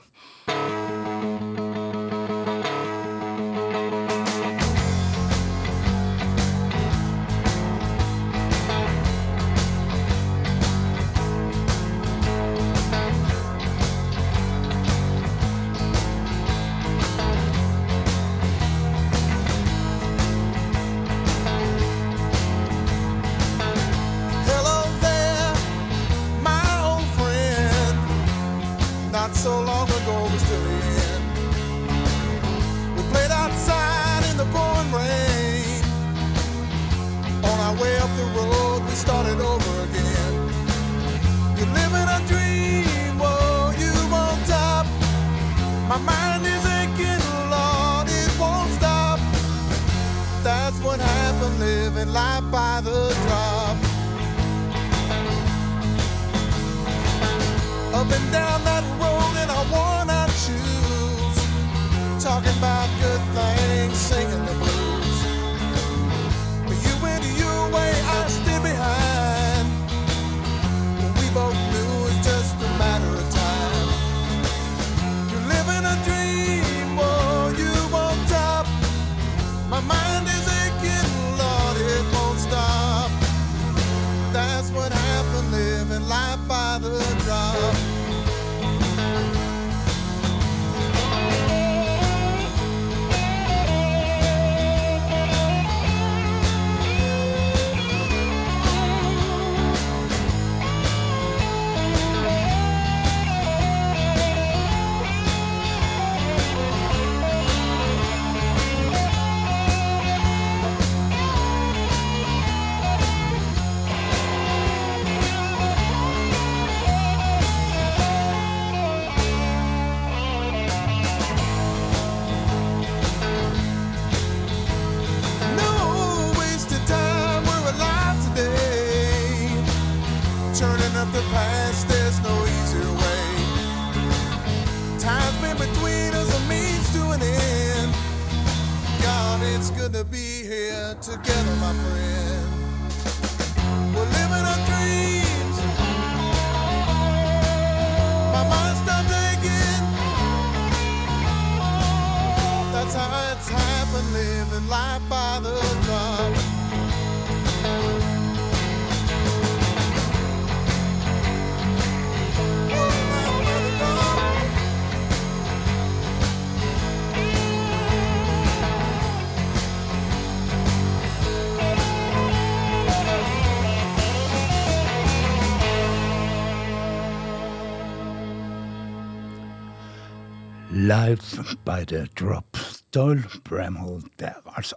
Live 181.01 181.57
by 181.65 181.85
the 181.85 182.09
Drop. 182.15 182.57
Doyle 182.93 183.25
Bramhall 183.45 184.03
der, 184.19 184.33
altså. 184.57 184.77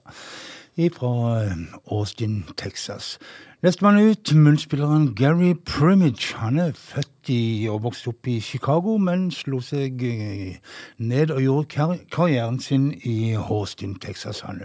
Fra 0.93 1.43
eh, 1.43 1.51
Austin, 1.91 2.45
Texas. 2.57 3.19
Nestemann 3.61 4.09
ut, 4.09 4.33
munnspilleren 4.35 5.15
Gary 5.15 5.53
Primage. 5.65 6.35
Han 6.35 6.59
er 6.59 6.71
født 6.73 7.29
i 7.29 7.67
og 7.69 7.83
vokst 7.83 8.07
opp 8.07 8.27
i 8.27 8.39
Chicago, 8.39 8.95
men 8.97 9.31
slo 9.31 9.59
seg 9.59 10.03
eh, 10.07 10.61
ned 10.97 11.33
og 11.33 11.41
gjorde 11.41 11.97
karrieren 12.11 12.59
sin 12.59 12.93
i 13.03 13.33
Austin, 13.33 13.97
Texas, 13.99 14.39
han. 14.47 14.61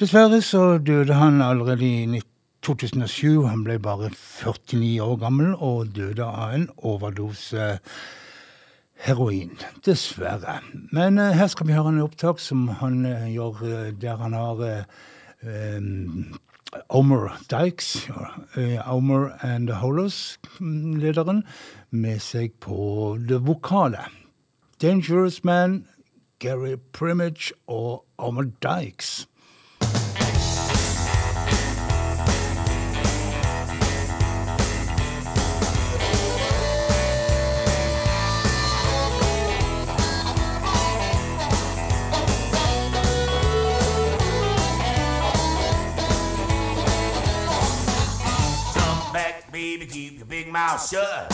Dessverre 0.00 0.40
så 0.40 0.78
døde 0.78 1.14
han 1.14 1.42
allerede 1.42 1.84
i 1.84 2.22
2007. 2.62 3.42
Han 3.44 3.66
ble 3.66 3.76
bare 3.78 4.08
49 4.14 5.02
år 5.04 5.20
gammel 5.20 5.52
og 5.58 5.92
døde 5.96 6.24
av 6.24 6.56
en 6.56 6.70
overdose 6.78 7.74
heroin. 8.98 9.58
Dessverre. 9.86 10.60
Men 10.92 11.18
eh, 11.18 11.32
her 11.38 11.46
skal 11.46 11.68
vi 11.68 11.76
høre 11.76 11.92
en 11.94 12.02
opptak 12.02 12.42
som 12.42 12.68
han 12.80 13.04
eh, 13.06 13.30
gjør 13.32 13.62
eh, 13.64 13.92
der 14.00 14.16
han 14.20 14.36
har 14.36 14.62
eh, 14.66 14.84
Omer 16.92 17.30
Dykes, 17.48 18.10
Omer 18.84 19.30
and 19.40 19.68
the 19.68 19.78
Holos-lederen, 19.80 21.44
med 21.90 22.20
seg 22.20 22.58
på 22.60 23.16
det 23.28 23.38
vokale. 23.46 24.02
Dangerous 24.82 25.44
Man, 25.44 25.86
Gary 26.38 26.76
Primage 26.92 27.54
og 27.66 28.04
Omer 28.18 28.50
Dykes. 28.60 29.28
Baby, 49.58 49.86
keep 49.86 50.18
your 50.18 50.26
big 50.26 50.46
mouth 50.46 50.78
shut. 50.88 51.28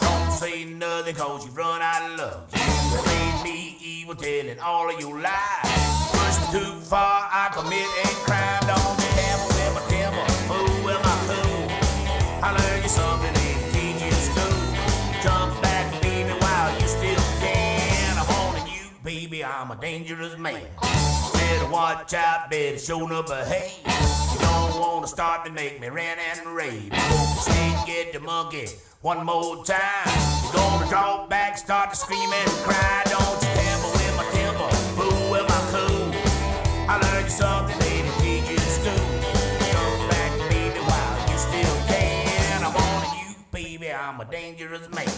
Don't 0.00 0.32
say 0.32 0.64
nothing 0.64 1.14
cause 1.14 1.46
you 1.46 1.52
run 1.52 1.80
out 1.80 2.10
of 2.10 2.18
luck. 2.18 2.50
You 2.52 3.00
made 3.06 3.40
me 3.44 3.76
evil 3.80 4.16
telling 4.16 4.58
all 4.58 4.92
of 4.92 4.98
your 4.98 5.16
lies. 5.20 5.70
Push 6.10 6.36
me 6.40 6.58
too 6.58 6.72
far, 6.80 7.28
I 7.30 7.50
commit 7.54 7.86
a 8.02 8.08
crime. 8.26 8.62
Don't 8.66 8.98
you 8.98 9.10
ever 9.30 9.74
my 9.76 9.82
temper, 9.86 10.26
fool 10.48 10.74
with 10.86 11.00
my 11.06 11.16
cool. 11.28 11.62
I 12.42 12.50
learned 12.58 12.82
you 12.82 12.88
something 12.88 13.34
in 13.46 13.58
teaching 13.70 14.18
school. 14.26 14.58
Jump 15.22 15.62
back, 15.62 16.02
baby, 16.02 16.32
while 16.42 16.72
you 16.80 16.88
still 16.88 17.22
can. 17.38 18.18
I'm 18.18 18.26
warning 18.34 18.66
you, 18.74 18.90
baby, 19.04 19.44
I'm 19.44 19.70
a 19.70 19.76
dangerous 19.76 20.36
man. 20.36 20.66
Better 21.32 21.70
watch 21.70 22.12
out, 22.12 22.50
better 22.50 22.76
show 22.76 23.06
no 23.06 23.22
behave. 23.22 23.70
You 23.86 24.27
don't 24.68 24.80
wanna 24.80 25.06
start 25.06 25.44
to 25.46 25.52
make 25.52 25.80
me 25.80 25.88
rant 25.88 26.20
and 26.20 26.46
rave. 26.54 26.92
Snake 27.40 27.86
get 27.86 28.12
the 28.12 28.20
monkey 28.20 28.68
one 29.00 29.24
more 29.24 29.64
time. 29.64 30.08
You're 30.44 30.52
gonna 30.52 30.88
draw 30.88 31.26
back, 31.26 31.56
start 31.56 31.90
to 31.90 31.96
scream 31.96 32.30
and 32.32 32.50
cry. 32.66 33.02
Don't 33.06 33.42
you 33.42 33.48
tamper 33.60 33.90
with 33.98 34.16
my 34.16 34.24
temper, 34.32 34.68
fool 34.96 35.30
with 35.30 35.48
my 35.48 35.60
cool. 35.72 36.12
I 36.88 36.98
learned 37.02 37.24
you 37.24 37.30
something 37.30 37.78
they 37.78 38.02
didn't 38.02 38.18
teach 38.20 38.48
you 38.50 38.90
in. 38.90 39.22
Come 39.72 40.08
back, 40.10 40.32
baby, 40.50 40.80
while 40.80 41.30
you 41.30 41.38
still 41.38 41.76
can. 41.86 42.64
I'm 42.64 42.74
warning 42.74 43.14
you, 43.20 43.34
baby, 43.52 43.92
I'm 43.92 44.20
a 44.20 44.24
dangerous 44.24 44.88
man. 44.94 45.17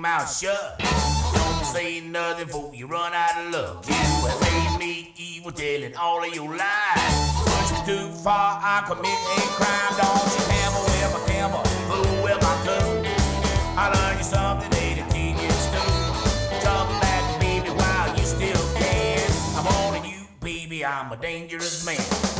Mouth 0.00 0.30
shut. 0.34 0.78
Don't 0.78 1.64
say 1.64 2.00
nothing 2.00 2.46
before 2.46 2.74
you 2.74 2.86
run 2.86 3.12
out 3.12 3.44
of 3.44 3.52
luck. 3.52 3.86
You 3.86 3.94
have 3.94 4.78
me 4.78 5.12
evil, 5.16 5.52
telling 5.52 5.94
all 5.96 6.22
of 6.22 6.34
your 6.34 6.48
lies. 6.48 7.32
Push 7.44 7.72
me 7.72 7.86
too 7.86 8.08
far, 8.22 8.60
I 8.62 8.84
commit 8.86 9.06
a 9.06 9.40
crime. 9.58 9.94
Don't 9.98 10.30
you 10.34 10.44
hammer 10.52 10.82
with 10.88 11.12
my 11.14 11.20
camera, 11.32 11.64
fool 11.88 12.22
with 12.22 12.40
my 12.42 12.54
cool. 12.64 13.02
I 13.76 13.92
learned 13.94 14.18
you 14.18 14.24
something 14.24 14.70
they 14.70 14.94
didn't 14.94 15.10
teach 15.10 15.40
you 15.42 15.48
in. 15.48 16.62
Jump 16.62 16.90
back, 17.00 17.40
baby, 17.40 17.70
while 17.70 18.16
you 18.16 18.24
still 18.24 18.62
can. 18.76 19.30
I'm 19.56 19.64
warning 19.82 20.10
you, 20.10 20.26
baby, 20.40 20.84
I'm 20.84 21.12
a 21.12 21.16
dangerous 21.16 21.84
man. 21.84 22.37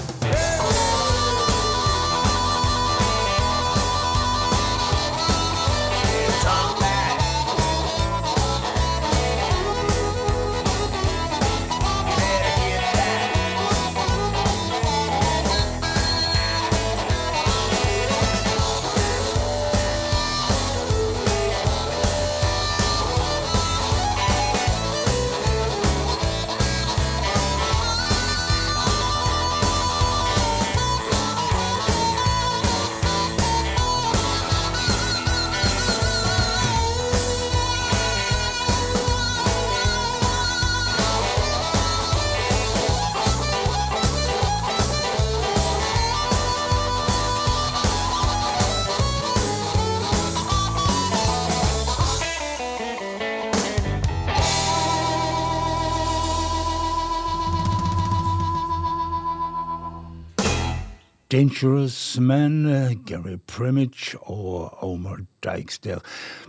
Dangerous 61.31 62.19
Man, 62.21 62.65
Gary 63.05 63.37
Primage 63.47 64.17
og 64.23 64.83
Omar 64.83 65.19
Dykes. 65.45 65.81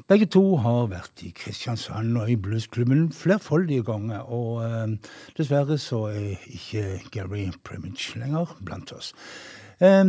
Begge 0.07 0.25
to 0.25 0.55
har 0.55 0.87
vært 0.87 1.19
i 1.27 1.33
Kristiansand 1.35 2.15
og 2.15 2.31
i 2.31 2.37
bluesklubben 2.39 3.09
flerfoldige 3.11 3.83
ganger, 3.83 4.23
og 4.31 4.63
eh, 4.63 4.93
dessverre 5.37 5.75
så 5.77 6.05
er 6.13 6.45
ikke 6.47 7.01
Gary 7.11 7.49
Primage 7.63 8.19
lenger 8.21 8.55
blant 8.63 8.93
oss. 8.95 9.11
Eh, 9.83 10.05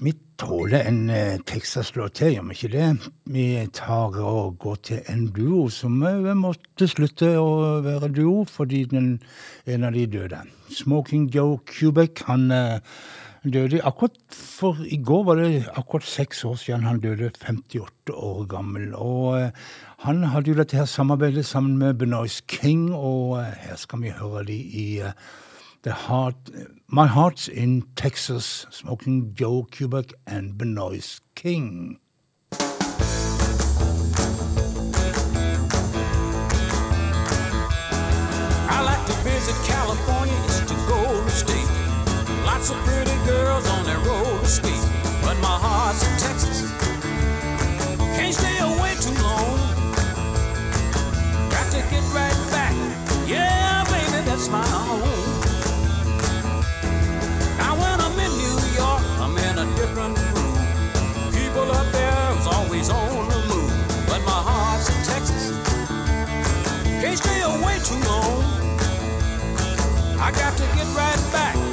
vi 0.00 0.14
tåler 0.40 0.88
en 0.88 1.10
eh, 1.10 1.36
Texas-låt 1.46 2.16
til, 2.18 2.32
gjør 2.34 2.48
vi 2.48 2.56
ikke 2.56 2.72
det? 2.72 3.10
Vi 3.36 3.44
tar 3.76 4.16
og 4.24 4.56
går 4.58 4.80
til 4.88 5.02
en 5.12 5.26
duo 5.36 5.68
som 5.68 6.00
eh, 6.02 6.32
måtte 6.32 6.88
slutte 6.88 7.34
å 7.38 7.82
være 7.84 8.08
duo 8.16 8.46
fordi 8.48 8.86
den, 8.90 9.18
en 9.66 9.84
av 9.84 9.92
de 9.92 10.06
døde. 10.16 10.40
Smoking 10.72 11.28
Joe 11.34 11.60
Kubek, 11.68 12.24
han 12.28 12.48
eh, 12.50 12.80
døde 13.52 13.80
akkurat 13.84 14.16
for 14.30 14.78
I 14.88 14.96
går 14.96 15.24
var 15.24 15.34
det 15.36 15.68
akkurat 15.76 16.04
seks 16.08 16.44
år 16.44 16.54
siden 16.56 16.86
han 16.88 17.00
døde, 17.00 17.30
58 17.30 18.12
år 18.14 18.44
gammel. 18.48 18.94
Og 18.94 19.40
eh, 19.40 19.50
han 19.98 20.22
hadde 20.32 20.50
jo 20.50 20.56
dette 20.56 20.76
her 20.76 20.84
samarbeidet 20.84 21.46
sammen 21.46 21.78
med 21.78 21.94
Benoist 21.94 22.46
King, 22.46 22.94
og 22.94 23.38
eh, 23.40 23.52
her 23.66 23.76
skal 23.76 24.02
vi 24.02 24.14
høre 24.16 24.44
de 24.48 24.56
i 24.56 25.00
eh, 25.00 25.12
The 25.84 25.92
Heart, 25.92 26.50
My 26.88 27.06
Heart's 27.06 27.48
in 27.48 27.82
Texas, 27.96 28.66
Smoking 28.70 29.34
Joe 29.40 29.64
Kubek 29.64 30.12
and 30.26 30.58
Benoist 30.58 31.22
King. 31.34 31.98
I 38.70 38.80
like 38.80 39.04
to 39.06 39.16
visit 39.28 39.56
California, 39.66 40.34
it's 40.46 40.60
the 40.60 40.76
Golden 40.88 41.28
State. 41.28 41.68
Lots 42.46 42.70
of 42.70 43.03
girls 43.54 43.70
on 43.70 43.84
their 43.84 43.98
roller 43.98 44.44
skate. 44.44 44.86
But 45.22 45.36
my 45.38 45.56
heart's 45.64 46.02
in 46.06 46.14
Texas. 46.18 46.58
Can't 48.16 48.34
stay 48.34 48.58
away 48.58 48.94
too 49.00 49.14
long. 49.22 49.58
Got 51.50 51.66
to 51.72 51.80
get 51.90 52.04
right 52.18 52.38
back. 52.50 52.74
Yeah, 53.26 53.84
baby, 53.84 54.24
that's 54.26 54.48
my 54.48 54.66
home. 54.66 55.02
Now 57.58 57.74
when 57.82 57.96
I'm 58.06 58.16
in 58.26 58.32
New 58.42 58.58
York, 58.80 59.02
I'm 59.22 59.36
in 59.48 59.54
a 59.64 59.66
different 59.78 60.14
mood. 60.34 60.58
People 61.34 61.70
up 61.70 61.86
there 61.92 62.38
is 62.38 62.46
always 62.46 62.90
on 62.90 63.28
the 63.28 63.40
move. 63.50 63.72
But 64.08 64.20
my 64.30 64.40
heart's 64.48 64.88
in 64.90 65.00
Texas. 65.12 65.44
Can't 67.02 67.18
stay 67.18 67.40
away 67.42 67.76
too 67.88 68.00
long. 68.10 68.42
I 70.18 70.30
got 70.32 70.56
to 70.56 70.64
get 70.76 70.86
right 70.96 71.32
back. 71.32 71.63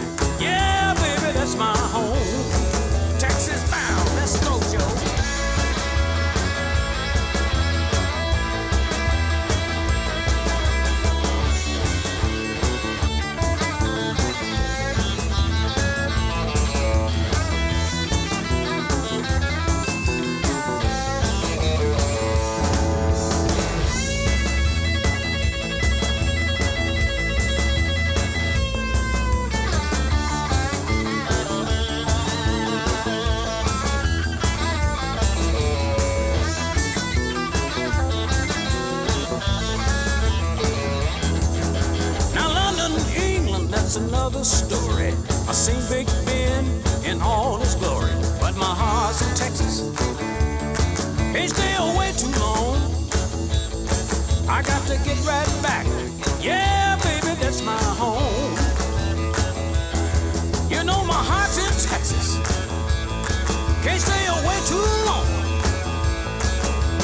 Seen 45.71 46.05
Big 46.05 46.07
Ben 46.25 46.65
in 47.05 47.21
all 47.21 47.57
his 47.57 47.75
glory, 47.75 48.11
but 48.39 48.55
my 48.55 48.73
heart's 48.81 49.21
in 49.21 49.35
Texas. 49.35 49.81
Can't 51.33 51.49
stay 51.49 51.75
away 51.75 52.11
too 52.17 52.31
long. 52.39 52.77
I 54.49 54.61
got 54.61 54.81
to 54.87 54.95
get 55.05 55.17
right 55.25 55.51
back. 55.61 55.85
Yeah, 56.41 56.97
baby, 57.03 57.35
that's 57.41 57.61
my 57.63 57.83
home. 58.01 58.53
You 60.69 60.83
know 60.83 61.03
my 61.03 61.21
heart's 61.29 61.57
in 61.57 61.89
Texas. 61.89 62.37
Can't 63.83 64.01
stay 64.01 64.25
away 64.37 64.57
too 64.71 64.85
long. 65.07 65.27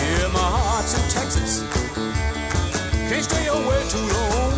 Yeah, 0.02 0.28
my 0.34 0.48
heart's 0.56 0.94
in 0.98 1.06
Texas. 1.10 1.64
Can't 3.10 3.24
stay 3.24 3.48
away 3.48 3.82
too 3.94 4.08
long. 4.18 4.54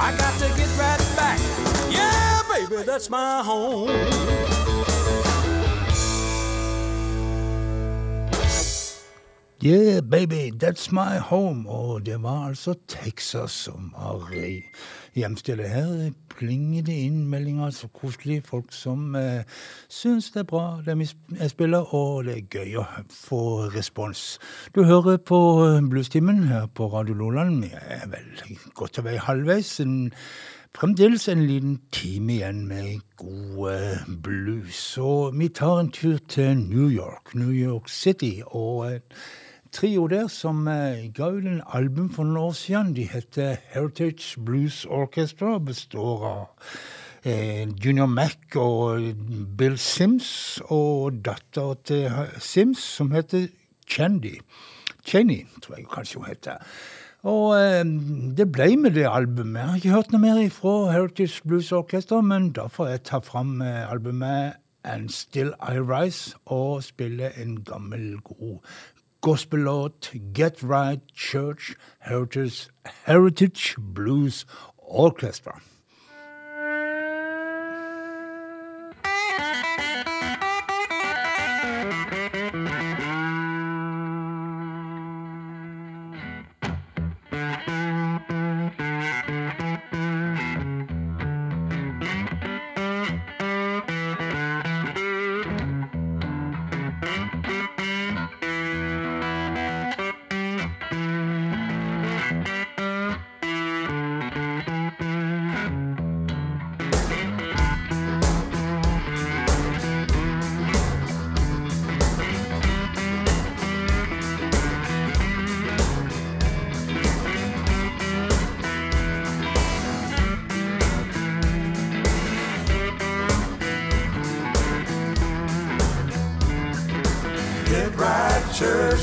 I 0.00 0.14
got 0.18 0.34
to 0.40 0.48
get 0.56 0.70
right 0.78 1.01
Baby, 2.72 2.84
that's 2.84 3.10
my 3.10 3.42
home. 3.44 3.88
Yeah, 9.60 10.00
baby, 10.00 10.50
that's 10.50 10.90
my 10.90 11.18
home. 11.18 11.68
Og 11.68 12.06
det 12.06 12.22
var 12.22 12.46
altså 12.48 12.74
Texas 12.88 13.50
som 13.50 13.92
var 13.98 14.32
hjemstedet. 15.14 15.68
Her 15.68 16.10
plinger 16.28 16.82
det 16.82 16.96
inn 16.96 17.26
meldinger, 17.28 17.70
så 17.70 17.88
koselig. 17.88 18.40
Folk 18.44 18.72
som 18.72 19.14
eh, 19.14 19.44
syns 19.88 20.30
det 20.30 20.40
er 20.40 20.48
bra, 20.48 20.80
det 20.86 20.96
jeg 21.40 21.50
spiller, 21.50 21.94
og 21.94 22.24
det 22.24 22.38
er 22.38 22.48
gøy 22.56 22.80
å 22.80 22.86
få 23.10 23.42
respons. 23.76 24.38
Du 24.74 24.84
hører 24.88 25.20
på 25.20 25.42
eh, 25.66 25.82
Bluestimen 25.90 26.46
her 26.48 26.66
på 26.66 26.88
Radio 26.88 27.14
Loland. 27.14 27.60
Vi 27.66 27.70
er 27.76 28.08
vel 28.08 28.56
godt 28.74 28.96
til 28.96 29.04
vei 29.10 29.18
halvveis. 29.20 29.76
En, 29.84 30.10
fremdeles 30.76 31.28
en 31.28 31.46
liten 31.46 31.78
time 31.92 32.32
igjen 32.38 32.66
med 32.68 33.00
god 33.16 34.18
blues. 34.22 34.98
Og 34.98 35.38
vi 35.38 35.48
tar 35.48 35.80
en 35.80 35.92
tur 35.92 36.18
til 36.28 36.56
New 36.58 36.90
York, 36.90 37.34
New 37.34 37.52
York 37.52 37.88
City. 37.88 38.40
og... 38.46 38.92
Eh, 38.92 39.00
trio 39.72 40.06
der 40.06 40.26
som 40.28 40.66
eh, 40.68 41.08
ga 41.16 41.30
ut 41.32 41.46
en 41.48 41.62
album 41.72 42.10
for 42.12 42.28
noen 42.28 42.36
år 42.36 42.52
siden. 42.52 42.92
De 42.96 43.06
heter 43.08 43.56
Heritage 43.72 44.40
Blues 44.44 44.84
Orchestra 44.84 45.54
og 45.56 45.64
består 45.70 46.26
av 46.28 46.42
eh, 47.24 47.64
Junior 47.84 48.06
Mac 48.06 48.56
og 48.60 49.14
Bill 49.58 49.78
Sims 49.80 50.60
og 50.68 51.22
dattera 51.24 51.78
til 51.88 52.10
Sims, 52.38 52.84
som 52.98 53.12
heter 53.16 53.48
Chandy. 53.88 54.38
Cheney, 55.06 55.46
tror 55.62 55.76
jeg 55.76 55.88
kanskje 55.90 56.20
hun 56.20 56.28
heter. 56.28 56.60
Og 57.22 57.54
eh, 57.54 57.84
det 58.36 58.48
ble 58.52 58.76
med 58.76 58.96
det 58.98 59.06
albumet. 59.06 59.60
Jeg 59.60 59.68
har 59.68 59.76
ikke 59.76 59.94
hørt 59.94 60.12
noe 60.12 60.22
mer 60.22 60.40
fra 60.50 60.90
Heritage 60.90 61.42
Blues 61.46 61.72
Orchestra, 61.72 62.20
men 62.20 62.50
da 62.52 62.66
får 62.66 62.88
jeg 62.88 63.04
ta 63.10 63.22
fram 63.22 63.60
eh, 63.62 63.90
albumet 63.90 64.58
And 64.84 65.08
Still 65.14 65.52
I 65.62 65.78
Rise 65.78 66.34
og 66.50 66.82
spille 66.82 67.30
en 67.38 67.60
gammel, 67.62 68.18
god 68.20 68.58
gospel-låt, 69.22 70.10
Get 70.34 70.64
Right 70.64 71.00
Church 71.14 71.74
Heritage, 72.00 72.70
Heritage 73.06 73.76
Blues 73.94 74.46
Orchestra. 74.78 75.60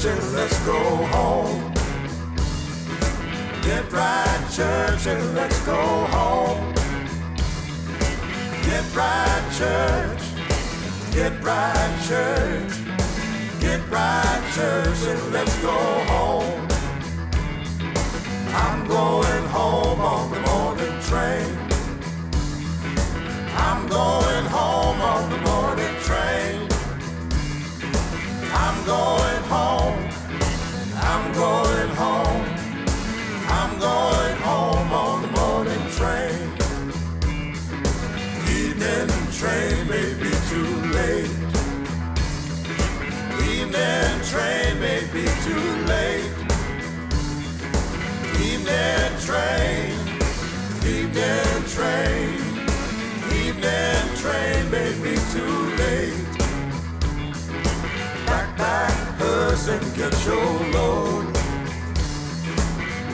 Church, 0.02 0.18
and 0.18 0.34
let's 0.34 0.60
go 0.66 0.80
home. 1.08 1.74
Get 3.62 3.92
right, 3.92 4.48
church, 4.52 5.08
and 5.08 5.36
let's 5.36 5.60
go 5.66 5.76
home. 5.76 6.74
Get 8.64 8.96
right, 8.96 9.46
church. 9.58 10.24
Get 11.12 11.44
right, 11.44 11.96
church. 12.08 12.74
Get 13.60 13.82
right, 13.90 14.42
church, 14.56 15.02
and 15.08 15.34
let's 15.34 15.62
go 15.62 15.78
home. 16.14 16.68
I'm 18.54 18.88
going 18.88 19.46
home 19.48 20.00
on 20.00 20.32
the 20.32 20.40
morning 20.42 21.02
train. 21.10 21.58
I'm 23.56 23.88
going 23.88 24.46
home 24.46 25.02
on 25.02 25.30
the 25.30 25.38
morning 25.50 25.96
train. 26.04 26.68
I'm 28.54 28.86
going 28.86 29.29
home. 29.50 30.00
I'm 31.10 31.34
going 31.34 31.90
home. 32.04 32.46
I'm 33.58 33.80
going 33.80 34.38
home 34.50 34.92
on 34.94 35.22
the 35.24 35.32
morning 35.40 35.86
train. 35.98 36.40
Evening 38.60 39.10
train 39.40 39.88
may 39.90 40.14
be 40.24 40.32
too 40.52 40.72
late. 40.98 41.34
Evening 43.50 44.14
train 44.32 44.80
may 44.80 45.02
be 45.12 45.26
too 45.46 45.68
late. 45.94 46.32
Evening 48.50 49.12
train. 49.28 49.98
Evening 50.86 51.64
train. 51.76 52.38
Evening 53.42 54.06
train 54.22 54.70
may 54.70 54.92
be 55.04 55.16
too 55.34 55.56
late. 55.82 56.30
Back, 58.28 58.58
back, 58.58 59.09
person 59.20 59.80
get 59.96 60.14
your 60.26 60.50
load. 60.74 61.28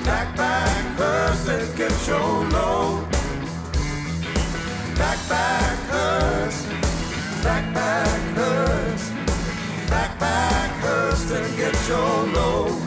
Backpack 0.08 0.84
person 0.98 1.76
get 1.76 1.96
your 2.08 2.32
load. 2.56 3.08
Backpackers, 5.02 6.56
backpackers, 7.46 9.02
backpackers, 9.92 11.22
and 11.36 11.58
get 11.58 11.88
your 11.90 12.34
load. 12.36 12.85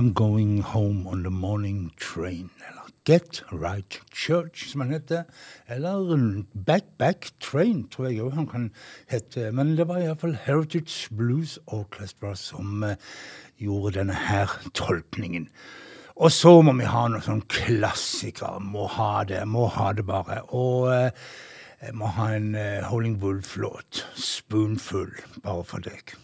I'm 0.00 0.14
going 0.14 0.62
home 0.62 1.06
on 1.06 1.22
the 1.24 1.30
morning 1.30 1.90
train. 1.98 2.48
Eller 2.66 2.88
Get 3.04 3.42
Right 3.52 4.00
Church, 4.10 4.70
som 4.70 4.80
han 4.80 4.90
heter. 4.90 5.24
Eller 5.66 6.44
Back 6.54 6.84
Back 6.98 7.30
Train, 7.40 7.88
tror 7.88 8.06
jeg 8.08 8.22
òg 8.22 8.32
han 8.32 8.46
kan 8.46 8.70
hete. 9.12 9.50
Men 9.52 9.76
det 9.76 9.88
var 9.88 10.00
iallfall 10.00 10.38
Heritage 10.46 11.12
Blues 11.12 11.58
Orchestra 11.66 12.32
som 12.34 12.82
uh, 12.82 12.94
gjorde 13.58 13.98
denne 13.98 14.16
her 14.16 14.48
tolkningen. 14.72 15.50
Og 16.16 16.32
så 16.32 16.54
må 16.62 16.72
vi 16.80 16.88
ha 16.88 17.04
noen 17.08 17.26
sånn 17.26 17.44
klassiker. 17.52 18.56
Må 18.56 18.88
ha 18.96 19.20
det, 19.28 19.42
må 19.44 19.66
ha 19.68 19.92
det 19.92 20.06
bare. 20.08 20.40
Og 20.48 20.88
uh, 20.88 21.12
jeg 21.84 21.92
må 21.92 22.08
ha 22.16 22.32
en 22.38 22.54
eh, 22.54 22.78
uh, 22.80 22.88
Holding 22.88 23.20
Wolf-låt. 23.20 24.06
'Spoonful', 24.16 25.20
bare 25.44 25.64
for 25.64 25.84
deg. 25.84 26.16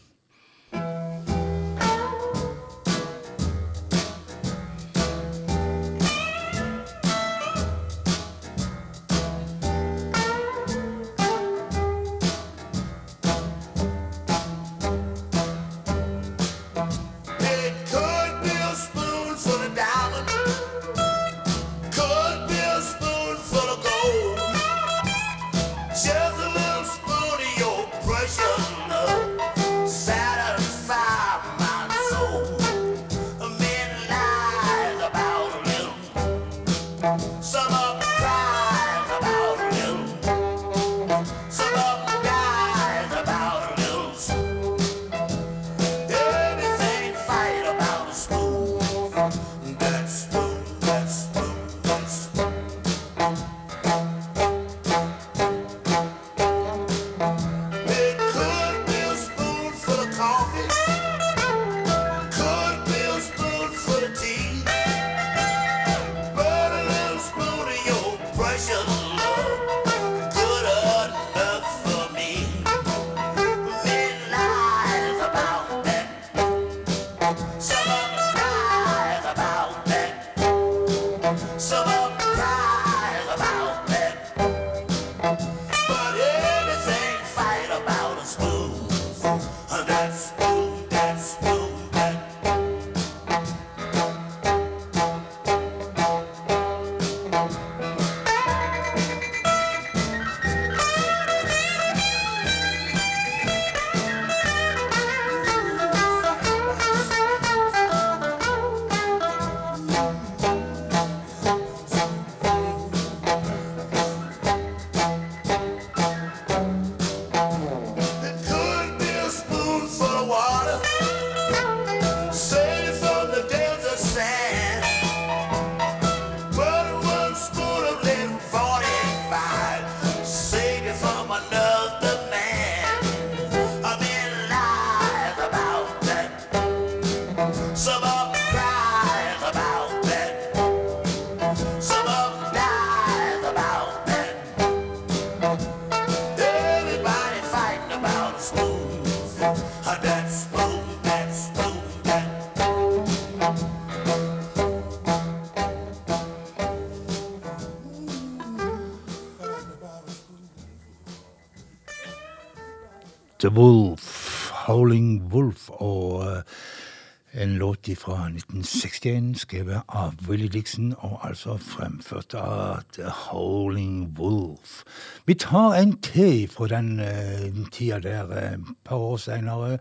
Wolf, 163.57 164.51
Howling 164.51 165.33
Wolf, 165.33 165.71
og 165.71 166.15
uh, 166.21 167.43
en 167.43 167.57
låt 167.57 167.89
fra 167.99 168.13
1961 168.13 169.41
skrevet 169.41 169.81
av 169.89 170.13
Willy 170.29 170.47
Dixon, 170.47 170.95
og 170.99 171.29
altså 171.29 171.57
fremført 171.57 172.35
av 172.35 172.83
The 172.93 173.09
Howling 173.09 174.19
Wolf. 174.19 174.83
Vi 175.27 175.35
tar 175.35 175.75
en 175.75 175.97
til 176.01 176.49
fra 176.49 176.69
den 176.69 177.01
uh, 177.01 177.67
tida 177.73 177.99
der, 177.99 178.25
et 178.25 178.59
uh, 178.59 178.75
par 178.85 178.97
år 178.97 179.17
seinere, 179.17 179.73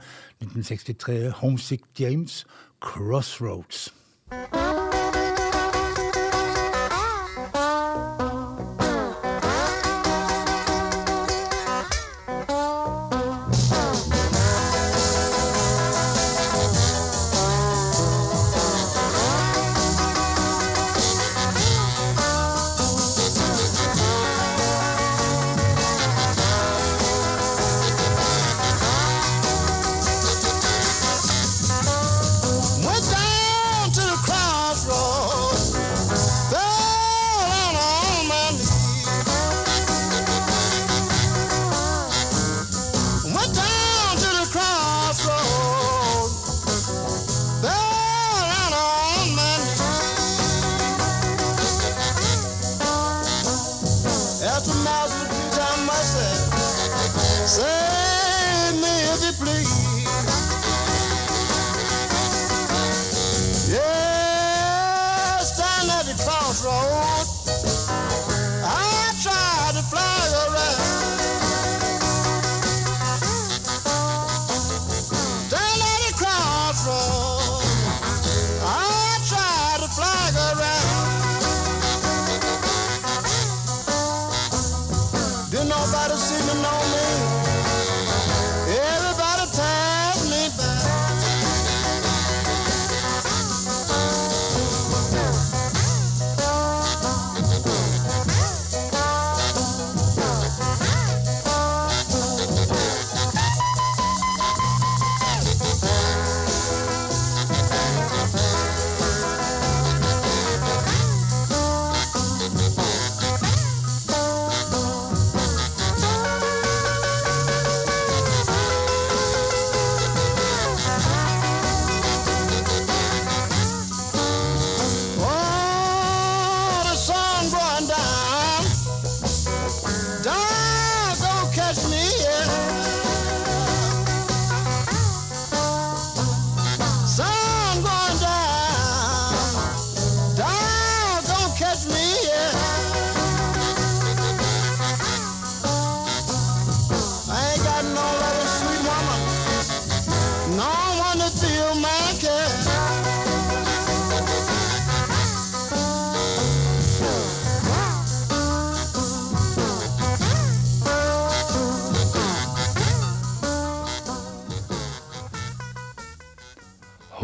1963, 0.41 1.29
Homesick 1.29 1.83
James, 1.99 2.45
Crossroads. 2.81 3.93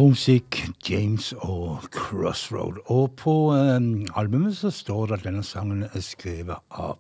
Homesick, 0.02 0.68
James 0.90 1.34
og 1.38 1.84
Crossroad. 1.94 2.80
Og 2.86 3.12
på 3.22 3.34
um, 3.54 4.08
albumet 4.18 4.56
så 4.58 4.72
står 4.74 5.12
det 5.12 5.18
at 5.20 5.28
denne 5.28 5.44
sangen 5.46 5.84
er 5.86 6.02
skrevet 6.02 6.58
av 6.74 6.98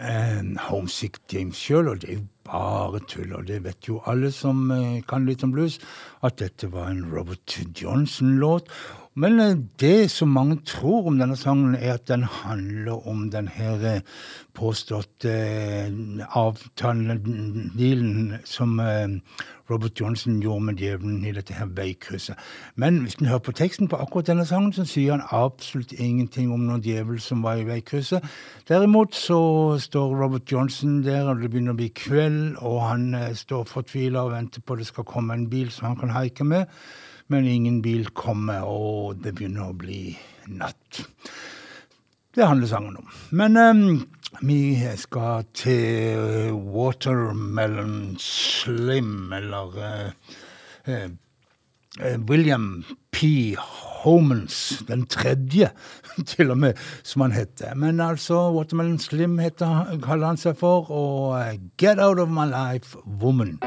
um, 0.00 0.56
Homesick 0.72 1.20
James 1.30 1.54
sjøl, 1.54 1.92
og 1.92 2.00
det 2.02 2.08
er 2.10 2.16
jo 2.16 2.24
bare 2.50 2.98
tull. 3.06 3.36
Og 3.38 3.46
det 3.46 3.60
vet 3.62 3.86
jo 3.86 4.00
alle 4.10 4.32
som 4.34 4.64
uh, 4.74 4.98
kan 5.06 5.28
litt 5.28 5.46
om 5.46 5.54
blues, 5.54 5.78
at 6.26 6.40
dette 6.42 6.72
var 6.74 6.90
en 6.90 7.04
Robert 7.14 7.60
Johnson-låt. 7.78 8.74
Men 9.14 9.40
eh, 9.40 9.56
det 9.80 10.10
som 10.10 10.28
mange 10.28 10.56
tror 10.66 11.06
om 11.06 11.18
denne 11.18 11.36
sangen, 11.36 11.74
er 11.74 11.94
at 11.94 12.08
den 12.08 12.24
handler 12.24 13.08
om 13.08 13.30
den 13.30 13.48
her 13.48 13.84
eh, 13.86 14.00
påståtte 14.54 15.30
eh, 15.30 15.92
avtalen, 16.34 18.32
som 18.44 18.80
Robert 19.70 20.00
Johnson 20.00 20.40
gjorde 20.42 20.64
med 20.64 20.82
djevelen 20.82 21.24
i 21.24 21.32
dette 21.32 21.54
her 21.54 21.66
veikrysset. 21.66 22.34
Men 22.74 22.98
hvis 22.98 23.14
en 23.14 23.26
hører 23.26 23.38
på 23.38 23.52
teksten 23.52 23.88
på 23.88 23.96
akkurat 23.96 24.26
denne 24.26 24.46
sangen, 24.46 24.72
så 24.72 24.84
sier 24.84 25.14
han 25.14 25.22
absolutt 25.30 25.92
ingenting 25.92 26.52
om 26.52 26.66
noen 26.66 26.82
djevel 26.82 27.22
som 27.22 27.46
var 27.46 27.62
i 27.62 27.68
veikrysset. 27.70 28.26
Derimot 28.68 29.14
så 29.14 29.38
står 29.78 30.18
Robert 30.24 30.52
Johnson 30.52 31.04
der, 31.06 31.30
og 31.30 31.40
det 31.40 31.54
begynner 31.54 31.72
å 31.72 31.78
bli 31.78 31.92
kveld, 31.94 32.58
og 32.58 32.82
han 32.88 33.08
står 33.34 33.64
fortvila 33.70 34.26
og 34.26 34.34
venter 34.34 34.60
på 34.60 34.74
at 34.74 34.82
det 34.82 34.90
skal 34.90 35.08
komme 35.08 35.38
en 35.38 35.48
bil 35.50 35.70
som 35.70 35.92
han 35.92 36.00
kan 36.02 36.16
haike 36.18 36.44
med, 36.44 36.66
men 37.32 37.46
ingen 37.48 37.80
bil 37.82 38.10
kommer, 38.16 38.66
og 38.68 39.20
det 39.24 39.34
begynner 39.36 39.70
å 39.70 39.76
bli 39.78 40.16
natt. 40.52 41.04
Det 42.34 42.46
handler 42.46 42.66
sangen 42.68 42.96
om. 42.98 43.10
Men 43.30 43.56
um, 43.56 43.84
vi 44.42 44.74
skal 44.98 45.46
til 45.54 46.52
Watermelon 46.74 48.16
Slim, 48.18 49.32
eller 49.32 49.78
uh, 49.78 50.34
eh, 50.84 51.08
eh, 52.00 52.18
William 52.28 52.84
P. 53.12 53.56
Homans, 54.04 54.82
den 54.88 55.06
tredje, 55.06 55.70
til 56.26 56.50
og 56.50 56.58
med, 56.58 56.80
som 57.02 57.24
han 57.24 57.32
heter. 57.32 57.74
Men 57.74 58.00
altså, 58.00 58.50
Watermelon 58.52 58.98
Slim 58.98 59.38
heter, 59.38 59.94
kaller 60.02 60.34
han 60.34 60.40
seg 60.40 60.58
for, 60.60 60.90
og 60.90 61.38
eh, 61.40 61.56
Get 61.78 62.02
Out 62.02 62.18
of 62.18 62.28
My 62.28 62.50
Life 62.50 62.98
Woman. 63.06 63.60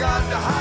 got 0.00 0.30
the 0.30 0.36
high. 0.36 0.59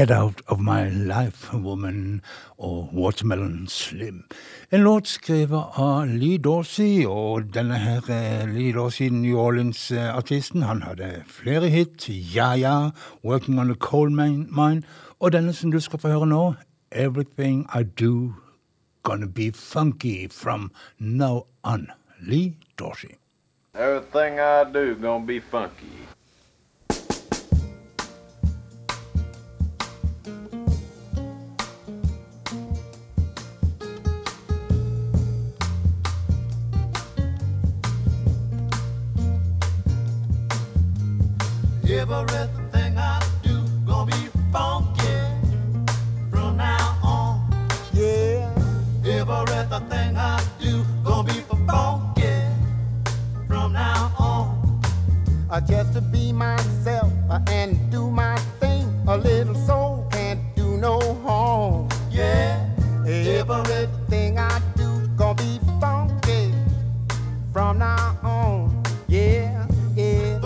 Get 0.00 0.10
Out 0.10 0.40
of 0.48 0.60
My 0.60 0.88
Life 0.88 1.52
Woman 1.52 2.22
og 2.58 2.88
Watermelon 2.94 3.66
Slim. 3.68 4.24
En 4.72 4.80
låt 4.80 5.06
skrevet 5.06 5.64
av 5.76 6.06
Lee 6.06 6.38
Dorsey, 6.38 7.04
og 7.06 7.50
denne 7.54 7.76
her 7.76 8.08
eh, 8.08 8.48
Lee 8.48 8.72
Dorsey, 8.72 9.10
New 9.12 9.36
Orleans-artisten, 9.36 10.62
han 10.62 10.80
hadde 10.82 11.22
flere 11.26 11.68
hit. 11.68 12.08
Ja 12.08 12.54
Ja, 12.56 12.90
Working 13.24 13.60
on 13.60 13.70
a 13.70 13.74
Coal 13.74 14.10
Mine, 14.10 14.82
og 15.18 15.32
denne 15.32 15.52
som 15.52 15.70
du 15.70 15.80
skal 15.80 16.00
få 16.00 16.08
høre 16.08 16.26
nå, 16.26 16.54
Everything 16.92 17.66
I 17.74 17.82
Do 17.82 18.32
Gonna 19.02 19.26
Be 19.26 19.52
Funky 19.52 20.30
From 20.30 20.70
Now 20.98 21.44
On. 21.62 21.90
Lee 22.20 22.56
Dorsey. 22.78 23.18
Everything 23.74 24.40
I 24.40 24.64
do 24.72 24.94
gonna 24.94 25.26
be 25.26 25.40
funky. 25.40 26.09
Everything 42.00 42.96
I 42.96 43.20
do 43.42 43.60
gonna 43.86 44.10
be 44.10 44.28
funky 44.50 45.18
from 46.30 46.56
now 46.56 46.96
on. 47.04 47.52
Yeah, 47.92 48.48
everything 49.04 50.16
I 50.16 50.42
do 50.58 50.82
gonna 51.04 51.28
be 51.30 51.40
funky 51.66 52.40
from 53.46 53.74
now 53.74 54.12
on. 54.18 54.80
uh, 55.50 55.60
just 55.60 55.92
to 55.92 56.00
be 56.00 56.32
myself 56.32 57.12
uh, 57.28 57.38
and 57.48 57.76
do 57.90 58.10
my 58.10 58.34
thing. 58.60 58.86
A 59.06 59.18
little 59.18 59.54
soul 59.66 60.08
can't 60.10 60.40
do 60.56 60.78
no 60.78 60.98
harm. 61.22 61.86
Yeah, 62.10 62.66
Everything 63.06 64.38
I 64.38 64.58
do 64.74 65.06
gonna 65.18 65.34
be 65.34 65.60
funky 65.78 66.54
from 67.52 67.78
now 67.78 68.16
on. 68.22 68.82
Yeah, 69.06 69.66
yeah, 69.94 70.38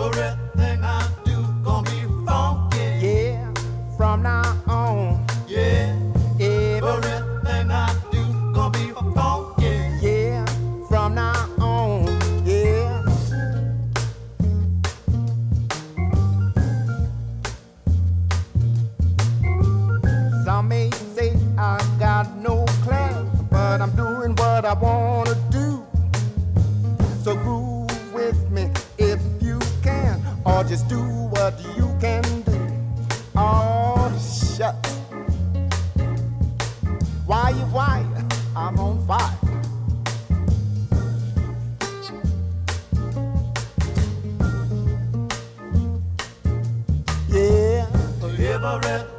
doing 24.25 24.35
what 24.37 24.65
I 24.65 24.73
wanna 24.73 25.35
do. 25.51 25.85
So 27.23 27.35
groove 27.35 28.13
with 28.13 28.49
me 28.51 28.69
if 28.97 29.19
you 29.41 29.59
can, 29.83 30.21
or 30.45 30.63
just 30.63 30.87
do 30.87 31.01
what 31.29 31.53
you 31.77 31.95
can 31.99 32.23
do. 32.43 32.59
Oh, 33.35 34.11
shucks. 34.57 34.93
Why 37.25 37.49
you 37.49 37.65
why? 37.73 38.05
I'm 38.55 38.79
on 38.79 39.05
fire. 39.05 39.37
Yeah, 47.29 47.85
Everything 48.23 49.14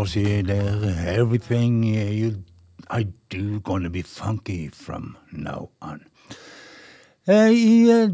Dorsey 0.00 0.40
there. 0.40 0.96
Everything 1.06 1.82
you, 1.84 2.42
I 2.88 3.08
do 3.28 3.60
gonna 3.60 3.90
be 3.90 4.00
funky 4.00 4.68
from 4.68 5.18
now 5.30 5.68
on. 5.82 6.06
Eh, 7.28 7.50
I 7.52 7.90
eh, 7.92 8.08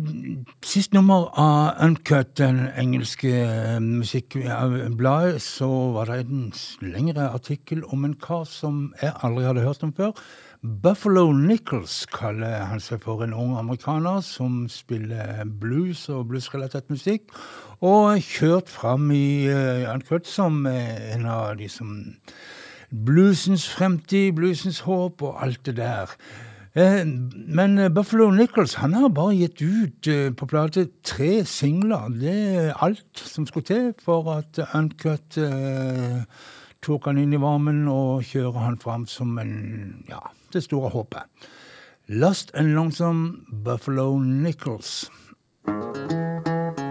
sist 0.67 0.93
nummer 0.93 1.31
av 1.39 1.79
Uncut, 1.85 2.35
den 2.41 2.59
engelske 2.75 3.31
eh, 3.31 3.79
musikkbladet, 3.79 5.39
så 5.43 5.69
var 5.95 6.11
det 6.11 6.25
en 6.25 6.51
lengre 6.83 7.29
artikkel 7.31 7.85
om 7.87 8.03
en 8.05 8.19
kar 8.19 8.43
som 8.51 8.89
jeg 8.99 9.15
aldri 9.23 9.47
hadde 9.47 9.63
hørt 9.69 9.87
om 9.87 9.95
før. 9.95 10.11
Buffalo 10.83 11.31
Nichols 11.31 12.01
kaller 12.11 12.67
han 12.67 12.83
seg 12.83 13.05
for 13.07 13.23
en 13.23 13.37
ung 13.37 13.55
amerikaner 13.61 14.19
som 14.27 14.65
spiller 14.73 15.45
blues 15.63 16.09
og 16.11 16.33
bluesrelatert 16.33 16.91
musikk, 16.91 17.31
og 17.85 18.21
kjørt 18.25 18.71
fram 18.73 19.11
i 19.13 19.47
Jan 19.47 20.01
Uncut 20.01 20.27
som 20.29 20.65
eh, 20.67 21.15
en 21.15 21.27
av 21.29 21.57
de 21.59 21.69
som 21.69 22.17
Bluesens 22.91 23.67
fremtid, 23.69 24.33
bluesens 24.37 24.81
håp 24.87 25.23
og 25.27 25.41
alt 25.43 25.65
det 25.67 25.77
der. 25.77 26.13
Eh, 26.75 27.05
Men 27.05 27.79
eh, 27.79 27.91
Buffalo 27.91 28.31
Nichols 28.31 28.75
han 28.81 28.95
har 28.95 29.09
bare 29.09 29.37
gitt 29.37 29.61
ut 29.63 30.09
eh, 30.09 30.31
på 30.33 30.47
plate 30.47 30.89
tre 31.05 31.45
singler. 31.45 32.09
Det 32.15 32.37
er 32.63 32.85
alt 32.85 33.19
som 33.19 33.47
skulle 33.47 33.67
til 33.67 33.93
for 34.03 34.31
at 34.39 34.61
Uncut 34.75 35.37
eh, 35.37 36.23
tok 36.81 37.11
han 37.11 37.19
inn 37.19 37.35
i 37.35 37.43
varmen 37.43 37.89
og 37.89 38.25
kjører 38.25 38.63
han 38.71 38.79
fram 38.79 39.07
som 39.11 39.37
en, 39.43 40.05
ja, 40.09 40.23
det 40.53 40.65
store 40.65 40.95
håpet. 40.95 41.27
Lost 42.09 42.55
and 42.55 42.73
Lonesome 42.73 43.45
Buffalo 43.51 44.19
Nichols. 44.19 45.11
If 45.67 46.86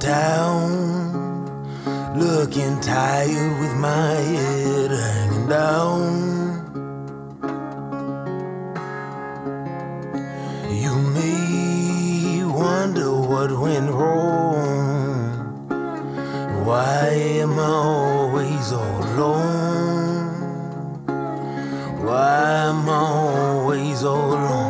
town, 0.00 1.44
looking 2.16 2.80
tired 2.80 3.60
with 3.60 3.74
my 3.76 4.14
head 4.14 4.90
hanging 4.90 5.48
down, 5.48 6.00
you 10.70 10.94
may 11.14 12.44
wonder 12.44 13.10
what 13.12 13.50
went 13.58 13.90
wrong. 13.90 14.98
Why 16.64 17.08
am 17.42 17.58
I 17.58 17.64
always 17.64 18.72
all 18.72 19.04
alone? 19.04 20.28
Why 22.04 22.38
am 22.68 22.88
I 22.88 22.92
always 22.92 24.04
all 24.04 24.32
alone? 24.32 24.67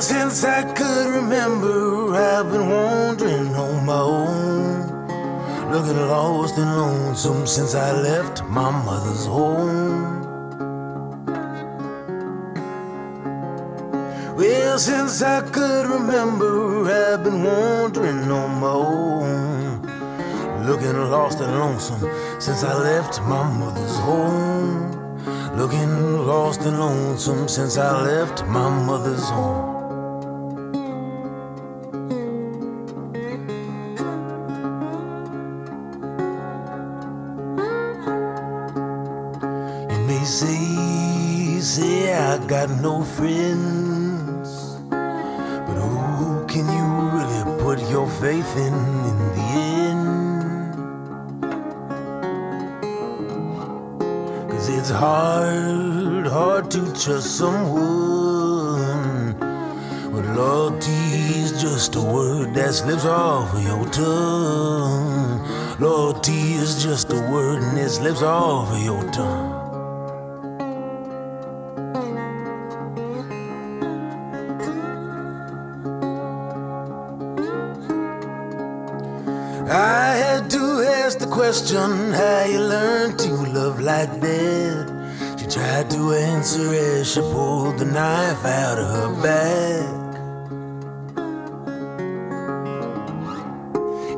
Since 0.00 0.44
I 0.44 0.62
could 0.72 1.14
remember, 1.14 2.14
I've 2.14 2.50
been 2.50 2.70
wandering 2.70 3.54
on 3.54 3.84
my 3.84 4.00
own. 4.00 5.70
Looking 5.70 6.08
lost 6.08 6.56
and 6.56 6.74
lonesome 6.74 7.46
since 7.46 7.74
I 7.74 7.92
left 7.92 8.42
my 8.44 8.70
mother's 8.70 9.26
home. 9.26 10.22
Well, 14.36 14.78
since 14.78 15.20
I 15.20 15.42
could 15.42 15.86
remember, 15.86 16.90
I've 16.90 17.22
been 17.22 17.44
wandering 17.44 18.30
on 18.32 18.58
my 18.58 18.72
own. 18.72 19.82
Looking 20.66 20.96
lost 21.10 21.40
and 21.40 21.58
lonesome 21.58 22.08
since 22.40 22.64
I 22.64 22.74
left 22.74 23.20
my 23.24 23.44
mother's 23.58 23.96
home. 23.98 24.96
Looking 25.58 26.26
lost 26.26 26.62
and 26.62 26.80
lonesome 26.80 27.48
since 27.48 27.76
I 27.76 28.02
left 28.02 28.46
my 28.46 28.70
mother's 28.86 29.28
home. 29.28 29.69
Got 42.66 42.82
no 42.82 43.02
friends, 43.02 44.48
but 44.90 45.78
who 45.80 46.46
can 46.46 46.66
you 46.76 46.86
really 47.16 47.42
put 47.62 47.78
your 47.88 48.06
faith 48.20 48.56
in 48.56 48.74
in 49.10 49.18
the 49.36 49.46
end? 49.88 50.42
Cause 54.50 54.68
it's 54.68 54.90
hard, 54.90 56.26
hard 56.26 56.70
to 56.72 56.80
trust 56.92 57.38
someone. 57.38 59.32
But 60.12 60.24
loyalty 60.36 61.06
is 61.40 61.62
just 61.62 61.96
a 61.96 62.02
word 62.02 62.52
that 62.56 62.74
slips 62.74 63.06
off 63.06 63.54
of 63.54 63.62
your 63.62 63.86
tongue. 63.86 65.48
Loyalty 65.80 66.52
is 66.62 66.82
just 66.82 67.10
a 67.10 67.20
word 67.32 67.62
and 67.62 67.78
it 67.78 67.88
slips 67.88 68.20
off 68.20 68.70
of 68.70 68.82
your 68.84 69.02
tongue. 69.12 69.49
Question 81.60 82.12
how 82.12 82.44
you 82.44 82.58
learned 82.58 83.18
to 83.18 83.32
love 83.52 83.80
like 83.80 84.20
that. 84.20 85.36
She 85.38 85.46
tried 85.46 85.90
to 85.90 86.12
answer 86.12 86.72
as 86.72 87.12
she 87.12 87.20
pulled 87.20 87.78
the 87.78 87.84
knife 87.84 88.44
out 88.46 88.78
of 88.78 88.88
her 88.96 89.22
back. 89.22 90.14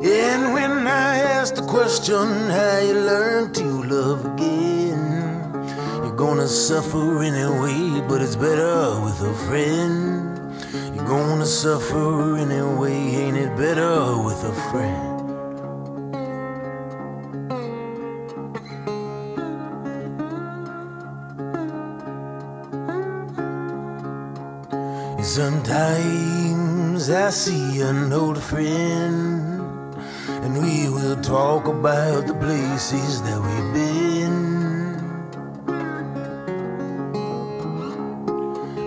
And 0.05 0.53
when 0.53 0.87
I 0.87 1.17
asked 1.17 1.55
the 1.57 1.63
question 1.63 2.27
how 2.49 2.79
you 2.79 2.93
learned 2.93 3.55
to 3.55 3.65
love 3.95 4.25
again, 4.25 5.51
you're 6.03 6.15
gonna 6.15 6.47
suffer 6.47 7.23
anyway, 7.23 8.05
but 8.07 8.21
it's 8.21 8.37
better 8.37 9.01
with 9.03 9.19
a 9.21 9.33
friend. 9.47 10.39
You're 10.95 11.07
gonna 11.07 11.45
suffer 11.45 12.37
anyway, 12.37 12.93
ain't 12.93 13.35
it 13.37 13.57
better 13.57 14.17
with 14.17 14.41
a 14.45 14.53
friend? 14.71 15.02
See 27.33 27.81
an 27.81 28.13
old 28.13 28.37
friend, 28.37 29.95
and 30.43 30.53
we 30.61 30.87
will 30.87 31.19
talk 31.23 31.65
about 31.65 32.27
the 32.27 32.35
places 32.35 33.23
that 33.23 33.39
we've 33.41 33.73
been. 33.73 35.01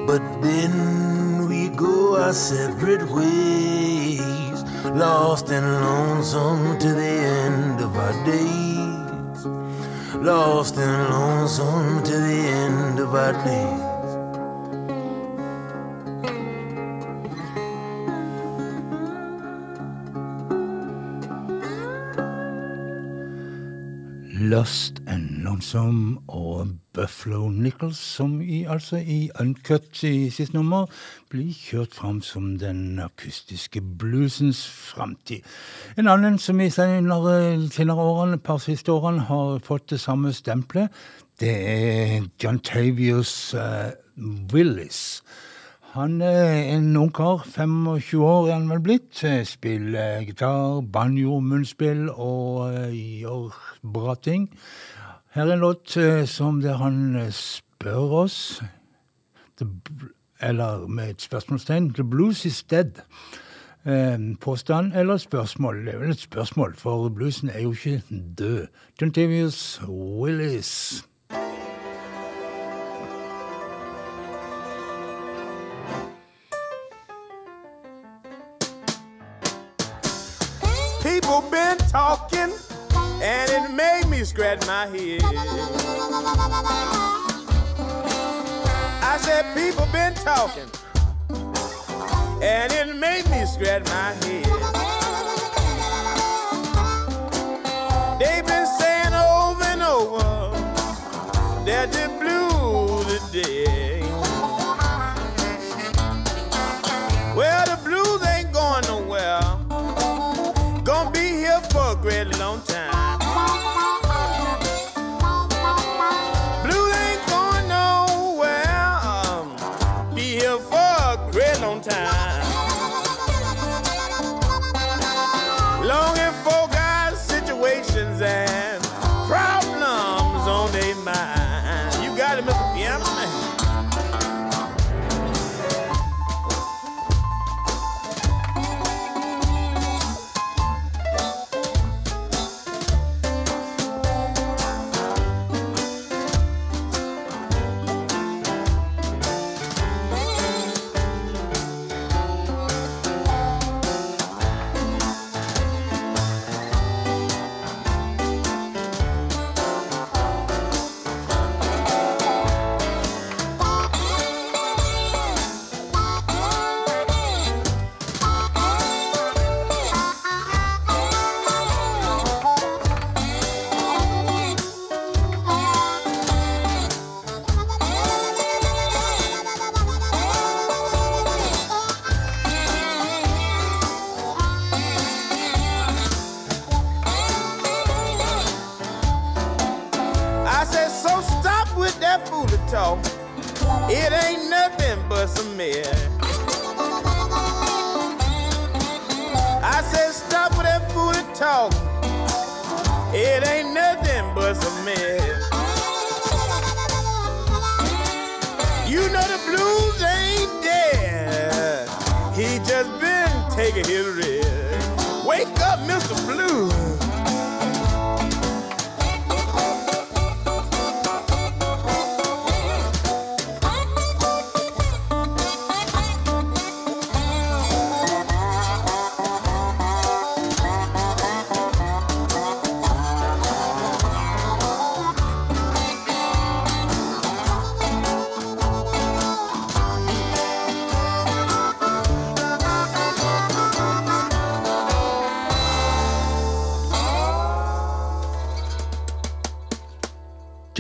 But 0.07 0.23
then 0.43 1.49
we 1.49 1.71
go 1.71 2.23
our 2.23 2.33
separate 2.33 3.11
ways, 3.11 4.63
lost 4.95 5.51
and 5.51 5.67
lonesome 5.67 6.79
to 6.79 6.95
the 6.95 7.15
end 7.43 7.81
of 7.81 7.97
our 7.97 8.15
days. 8.25 9.45
Lost 10.23 10.77
and 10.77 11.11
lonesome 11.11 12.05
to 12.05 12.17
the 12.17 12.41
end 12.63 13.01
of 13.01 13.13
our 13.13 13.33
days. 13.45 13.76
Lost 24.67 25.03
and 25.07 25.45
Lonesome 25.45 26.19
og 26.29 26.69
Buffalo 26.93 27.49
Nichols, 27.49 27.97
som 27.97 28.41
i, 28.43 28.65
altså 28.65 28.97
i 28.97 29.31
Uncut 29.41 30.03
i 30.03 30.27
sitt 30.31 30.55
nummer 30.57 30.89
blir 31.31 31.53
kjørt 31.55 31.95
fram 31.95 32.19
som 32.19 32.49
den 32.59 32.99
akustiske 32.99 33.79
bluesens 34.01 34.65
framtid. 34.67 35.47
En 35.95 36.11
annen 36.11 36.41
som 36.43 36.59
i 36.59 36.67
senere, 36.75 37.37
senere 37.71 38.09
årene, 38.11 38.41
par 38.43 38.59
siste 38.59 38.91
årene 38.91 39.29
har 39.29 39.63
fått 39.63 39.87
det 39.95 40.01
samme 40.03 40.35
stempelet, 40.35 40.91
det 41.39 41.55
er 41.55 42.27
John 42.43 42.59
Tavius 42.59 43.55
uh, 43.55 43.95
Willis. 44.51 45.23
Han 45.97 46.21
er 46.21 46.75
en 46.77 46.97
ungkar, 46.97 47.47
25 47.49 48.25
år 48.25 48.49
er 48.49 48.53
han 48.53 48.67
vel 48.69 48.83
blitt. 48.85 49.23
Spiller 49.49 50.27
gitar, 50.29 50.83
banjo, 50.93 51.39
munnspill 51.41 52.11
og 52.11 52.67
uh, 52.69 52.93
gjør 52.93 53.57
bra 53.95 54.13
ting. 54.21 54.45
Her 55.33 55.47
er 55.47 55.55
en 55.55 55.65
låt 55.65 55.97
som 56.29 56.61
det 56.61 56.77
han 56.77 57.17
spør 57.33 58.13
oss, 58.21 58.37
eller 60.41 60.85
med 60.87 61.11
et 61.15 61.23
spørsmålstegn, 61.23 61.91
'The 61.95 62.05
blues 62.05 62.45
is 62.45 62.65
dead'. 62.73 63.01
Påstand 64.41 64.93
eller 64.93 65.17
spørsmål? 65.17 65.87
Det 65.87 65.95
er 65.95 65.99
vel 65.99 66.11
et 66.11 66.21
spørsmål, 66.21 66.75
for 66.77 67.09
bluesen 67.09 67.49
er 67.49 67.63
jo 67.63 67.73
ikke 67.73 68.03
død. 68.39 68.67
John 69.01 69.13
Willis. 69.89 71.05
People 81.27 81.43
been 81.51 81.77
talking, 81.91 82.53
and 83.21 83.51
it 83.51 83.75
made 83.75 84.09
me 84.09 84.23
scratch 84.23 84.65
my 84.65 84.87
head. 84.87 85.21
I 89.03 89.19
said, 89.21 89.53
people 89.57 89.89
been 89.93 90.15
talking, 90.15 90.71
and 92.41 92.73
it 92.73 92.95
made 92.95 93.29
me 93.29 93.45
scratch 93.45 93.85
my 93.87 94.13
head. 94.25 95.06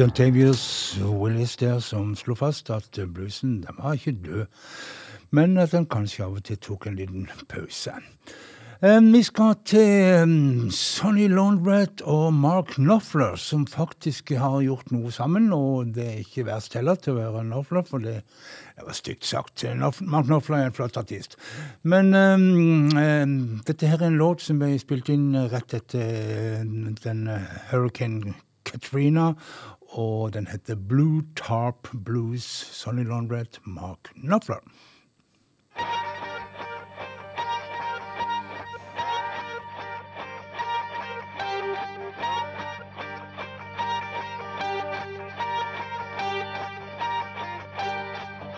John 0.07 0.15
Tavius 0.15 0.99
Willis 1.03 1.57
der 1.57 1.81
som 1.83 2.13
slo 2.15 2.37
fast 2.39 2.69
at 2.71 2.95
bluesen 3.15 3.65
den 3.65 3.79
var 3.79 3.97
ikke 3.97 4.13
død, 4.13 4.45
men 5.35 5.59
at 5.59 5.73
den 5.73 5.89
kanskje 5.91 6.23
av 6.23 6.37
og 6.39 6.45
til 6.47 6.61
tok 6.63 6.87
en 6.87 6.95
liten 6.95 7.27
pause. 7.51 7.91
Eh, 8.83 9.01
Vi 9.03 9.23
skal 9.23 9.57
til 9.67 10.23
um, 10.23 10.71
Sonny 10.71 11.27
Laundrett 11.27 12.05
og 12.07 12.33
Mark 12.35 12.77
Knopfler, 12.77 13.35
som 13.35 13.67
faktisk 13.67 14.31
har 14.31 14.61
gjort 14.63 14.95
noe 14.95 15.11
sammen. 15.11 15.51
Og 15.53 15.91
det 15.99 16.07
er 16.07 16.23
ikke 16.23 16.47
verst 16.47 16.79
heller 16.79 16.95
til 16.95 17.17
å 17.17 17.19
være 17.25 17.43
Knopfler, 17.43 17.83
for 17.83 17.99
det, 17.99 18.23
var 18.79 18.95
stygt 18.95 19.27
sagt. 19.27 19.67
Mark 19.75 20.31
Knopfler 20.31 20.61
er 20.61 20.71
en 20.71 20.79
flott 20.79 20.97
artist. 20.97 21.35
Men 21.83 22.15
um, 22.15 22.95
um, 22.95 23.39
dette 23.67 23.91
her 23.91 23.99
er 23.99 24.07
en 24.13 24.23
låt 24.23 24.47
som 24.47 24.63
ble 24.63 24.77
spilt 24.79 25.11
inn 25.11 25.33
rett 25.51 25.75
etter 25.75 26.63
den 26.63 27.27
Hurricane 27.73 28.37
Katrina, 28.67 29.35
og 29.97 30.35
den 30.35 30.47
heter 30.47 30.75
Blue 30.75 31.23
Tarp 31.37 31.89
Blues. 32.05 32.43
Sonny 32.43 33.05
Laundrett, 33.05 33.61
Mark 33.65 33.99
Knopfler. 34.15 34.61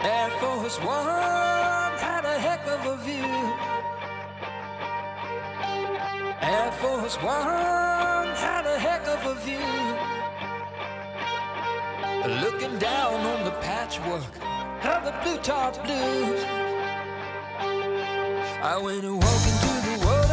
Air 0.05 0.31
Force 0.41 0.79
One 0.81 1.99
had 1.99 2.25
a 2.25 2.39
heck 2.47 2.67
of 2.67 2.87
a 2.87 2.97
view. 3.07 3.33
Air 6.43 6.73
Force 6.73 7.17
One 7.23 8.29
had 8.37 8.67
a 8.67 8.79
heck 8.79 9.07
of 9.07 9.27
a 9.27 9.35
view. 9.47 10.08
Looking 12.27 12.79
down 12.81 13.15
on 13.15 13.45
the 13.45 13.53
patchwork 13.63 14.25
of 14.85 15.05
the 15.05 15.15
blue 15.23 15.39
top 15.39 15.75
blues. 15.85 16.43
I 18.61 18.77
went 18.83 19.05
a 19.05 19.15
walk 19.15 19.47
into 19.47 19.73
the 19.87 19.95
water, 20.05 20.28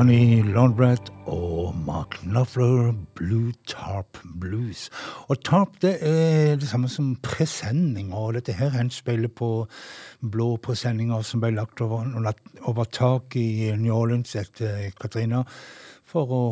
Sonny 0.00 0.40
Laundrett 0.40 1.10
og 1.28 1.74
Mark 1.84 2.14
Knopfler, 2.22 2.94
Blue 3.14 3.52
Tarp 3.68 4.16
Blues. 4.40 4.86
Og 5.28 5.42
tarp 5.44 5.74
det 5.82 5.90
er 6.00 6.54
det 6.56 6.68
samme 6.70 6.88
som 6.88 7.10
presenninger, 7.20 8.16
og 8.16 8.38
dette 8.38 8.54
her 8.56 8.70
henspeiler 8.72 9.28
på 9.28 9.66
blå 10.24 10.54
presenninger 10.64 11.20
som 11.28 11.42
ble 11.42 11.50
lagt 11.52 11.82
over, 11.84 12.06
over 12.62 12.88
tak 12.88 13.36
i 13.36 13.74
New 13.76 13.92
Orleans 13.92 14.32
etter 14.40 14.86
Katrina, 14.96 15.42
for 16.08 16.32
å 16.32 16.44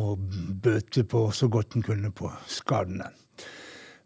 bøte 0.67 1.07
på 1.09 1.23
så 1.33 1.49
godt 1.49 1.73
en 1.73 1.87
kunne 1.87 2.13
på 2.13 2.29
skadene. 2.45 3.09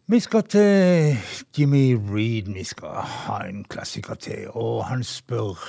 Vi 0.08 0.22
skal 0.24 0.46
til 0.48 1.18
Jimmy 1.52 1.90
Reed, 1.92 2.48
vi 2.48 2.64
skal 2.64 2.96
ha 3.26 3.42
en 3.44 3.60
klassiker 3.68 4.16
til, 4.16 4.48
og 4.54 4.86
han 4.88 5.04
spør 5.04 5.68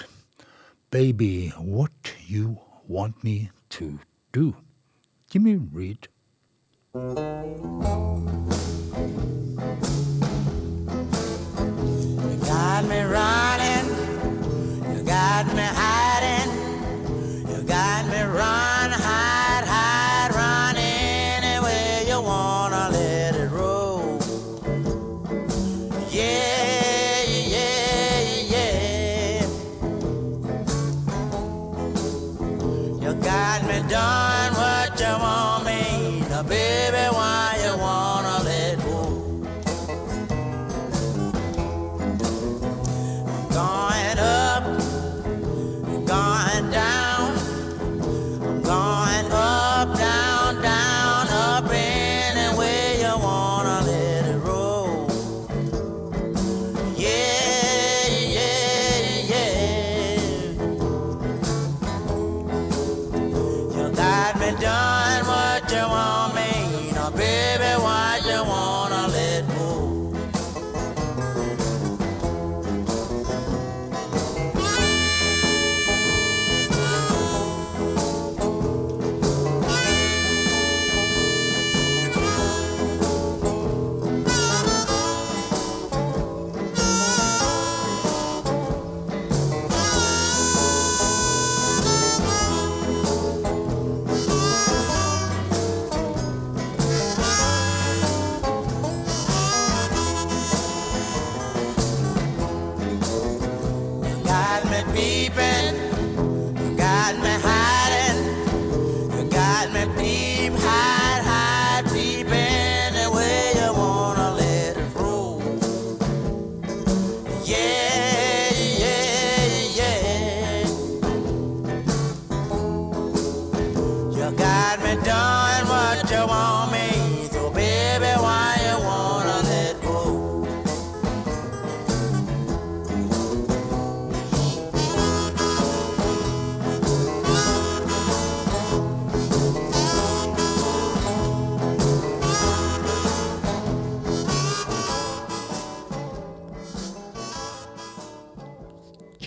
Baby, 0.95 1.51
what 1.59 2.15
you 2.29 2.55
want 2.87 3.19
me 3.23 3.49
to 3.69 3.99
do? 4.31 4.55
Jimmy 5.29 5.55
Reed. 5.55 6.07
You 6.93 7.01
got 12.45 12.85
me 12.85 13.01
running, 13.01 13.87
you 14.95 15.03
got 15.03 15.45
me 15.47 15.67
hiding, 15.81 16.51
you 17.49 17.61
got 17.63 18.05
me 18.07 18.21
run, 18.21 18.74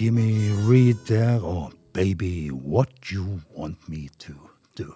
Jimmy 0.09 0.49
Reed 0.69 0.95
der, 1.09 1.41
og 1.45 1.73
Baby, 1.93 2.51
what 2.51 2.89
you 3.13 3.41
want 3.59 3.89
me 3.89 4.09
to 4.19 4.33
do. 4.79 4.95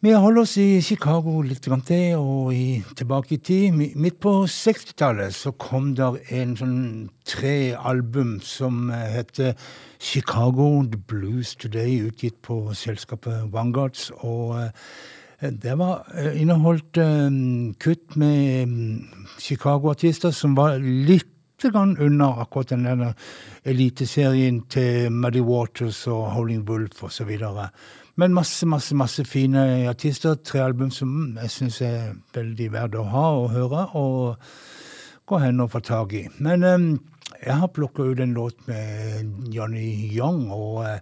Vi 0.00 0.10
holder 0.10 0.40
oss 0.40 0.56
i 0.56 0.80
Chicago 0.80 1.40
litt 1.40 1.62
til, 1.86 2.16
og 2.16 2.54
i, 2.54 2.82
tilbake 2.96 3.34
i 3.34 3.36
tid. 3.36 3.70
Midt 3.94 4.18
på 4.20 4.32
60-tallet 4.50 5.34
så 5.34 5.52
kom 5.52 5.94
der 5.94 6.18
en 6.34 6.56
sånn 6.58 7.08
tre 7.24 7.76
album 7.78 8.40
som 8.42 8.90
eh, 8.90 9.14
heter 9.14 9.54
Chicago 10.00 10.82
The 10.82 10.98
Blues 10.98 11.54
Today, 11.54 12.02
utgitt 12.02 12.42
på 12.42 12.74
selskapet 12.74 13.46
Vanguards. 13.52 14.10
Og 14.18 14.58
eh, 14.58 15.54
det 15.54 15.78
var 15.78 16.02
eh, 16.18 16.34
inneholdt 16.42 16.98
eh, 16.98 17.30
kutt 17.78 18.18
med 18.18 18.66
mm, 18.66 19.26
Chicago-artister 19.38 20.34
som 20.34 20.58
var 20.58 20.82
litt 20.82 21.37
under 21.64 22.40
akkurat 22.40 22.70
den 22.70 22.84
der 22.84 23.12
eliteserien 23.64 24.62
til 24.70 25.12
Muddy 25.12 25.40
Waters 25.40 26.06
og 26.06 26.30
Howling 26.32 26.68
Wolf 26.68 27.02
videre. 27.24 27.68
Men 28.16 28.34
masse, 28.34 28.66
masse, 28.66 28.94
masse 28.94 29.24
fine 29.24 29.88
artister. 29.88 30.34
Tre 30.34 30.58
album 30.64 30.90
som 30.90 31.38
jeg 31.42 31.50
syns 31.50 31.80
er 31.80 32.14
veldig 32.34 32.72
verdt 32.72 32.94
å 32.98 33.04
ha 33.12 33.26
og 33.38 33.50
høre, 33.50 33.84
og 33.94 34.36
gå 35.26 35.38
hen 35.38 35.60
og 35.60 35.70
få 35.70 35.80
tak 35.80 36.12
i. 36.12 36.24
Men 36.38 36.64
eh, 36.64 36.86
jeg 37.44 37.58
har 37.60 37.70
plukka 37.70 38.02
ut 38.02 38.20
en 38.20 38.34
låt 38.34 38.66
med 38.66 39.52
Johnny 39.54 40.10
Young, 40.16 40.50
og 40.50 40.84
eh, 40.86 40.98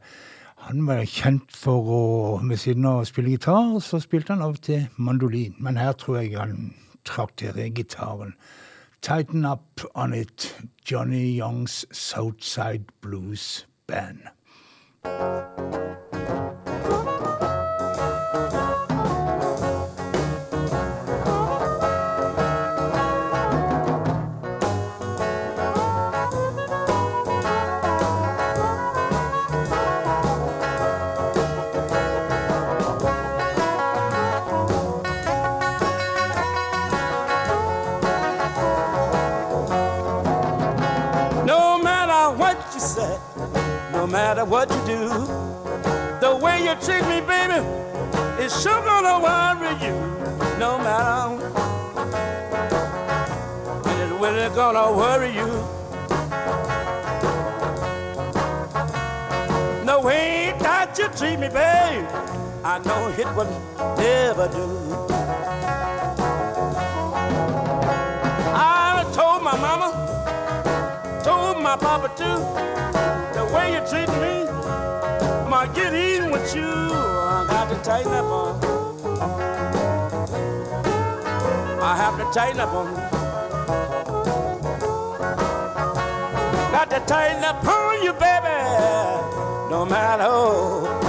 han 0.66 0.84
var 0.86 1.04
kjent 1.04 1.52
for 1.56 1.88
å 1.88 2.02
ved 2.42 2.60
siden 2.60 2.84
av 2.84 3.00
å 3.00 3.08
spille 3.08 3.32
gitar, 3.32 3.78
så 3.80 4.00
spilte 4.02 4.34
han 4.34 4.44
av 4.44 4.56
og 4.56 4.62
til 4.66 4.88
mandolin. 4.96 5.54
Men 5.58 5.80
her 5.80 5.92
tror 5.96 6.20
jeg 6.20 6.36
han 6.36 6.74
til 7.36 7.60
gitaren. 7.72 8.34
Tighten 9.06 9.44
Up 9.44 9.82
On 9.94 10.12
It, 10.12 10.52
Johnny 10.84 11.30
Youngs 11.30 11.86
Southside 11.92 12.86
Blues 13.00 13.64
Band. 13.86 14.30
Do, 44.86 45.08
the 46.20 46.38
way 46.40 46.62
you 46.62 46.74
treat 46.76 47.02
me, 47.08 47.20
baby, 47.20 47.60
is 48.40 48.62
sure 48.62 48.80
gonna 48.82 49.18
worry 49.18 49.74
you. 49.84 49.94
No 50.58 50.78
matter 50.78 51.42
it's 53.84 54.12
really 54.22 54.48
gonna 54.54 54.92
worry 54.92 55.30
you. 55.34 55.48
The 59.84 60.00
way 60.00 60.54
that 60.60 60.96
you 60.98 61.08
treat 61.18 61.40
me, 61.40 61.48
babe, 61.48 62.06
I 62.64 62.78
know 62.84 63.08
it 63.08 63.28
would 63.34 63.50
never 63.98 64.46
do. 64.48 64.66
I 68.54 69.04
told 69.12 69.42
my 69.42 69.56
mama 69.58 70.06
told 71.24 71.60
my 71.60 71.76
papa 71.76 72.08
too. 72.16 72.38
The 73.36 73.44
way 73.52 73.72
you 73.74 73.80
treat 73.90 74.08
me, 74.08 74.15
get 75.76 75.94
even 75.94 76.30
with 76.30 76.54
you. 76.56 76.64
Oh, 76.64 77.46
I 77.46 77.52
got 77.52 77.68
to 77.68 77.76
tighten 77.82 78.12
up 78.12 78.24
on. 78.24 78.64
I 81.82 81.96
have 81.96 82.16
to 82.16 82.24
tighten 82.32 82.60
up 82.60 82.72
on. 82.72 82.94
Got 86.72 86.90
to 86.90 87.00
tighten 87.00 87.44
up 87.44 87.64
on 87.64 88.02
you, 88.02 88.12
baby. 88.14 88.56
No 89.70 89.84
matter 89.84 91.05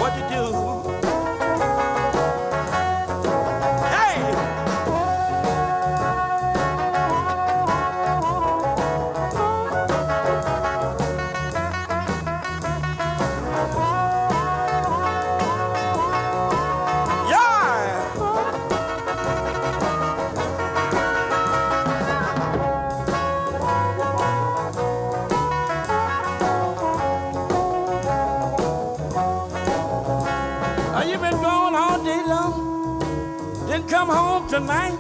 tonight? 34.59 34.97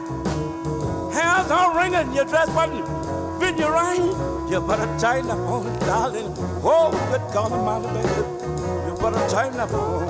Hair's 1.13 1.49
all 1.49 1.73
ringing, 1.73 2.13
your 2.13 2.25
dress 2.25 2.47
button 2.53 2.83
fit 3.39 3.57
you 3.57 3.67
right. 3.67 3.97
You 4.49 4.61
better 4.61 4.87
tighten 4.99 5.31
up 5.31 5.39
on 5.39 5.79
darling. 5.79 6.27
Whoa, 6.61 6.91
good 6.91 7.21
God 7.33 7.51
Almighty, 7.51 7.87
baby. 7.87 8.07
You 8.85 8.95
better 9.01 9.29
tighten 9.29 9.59
up 9.59 9.73
on. 9.73 10.01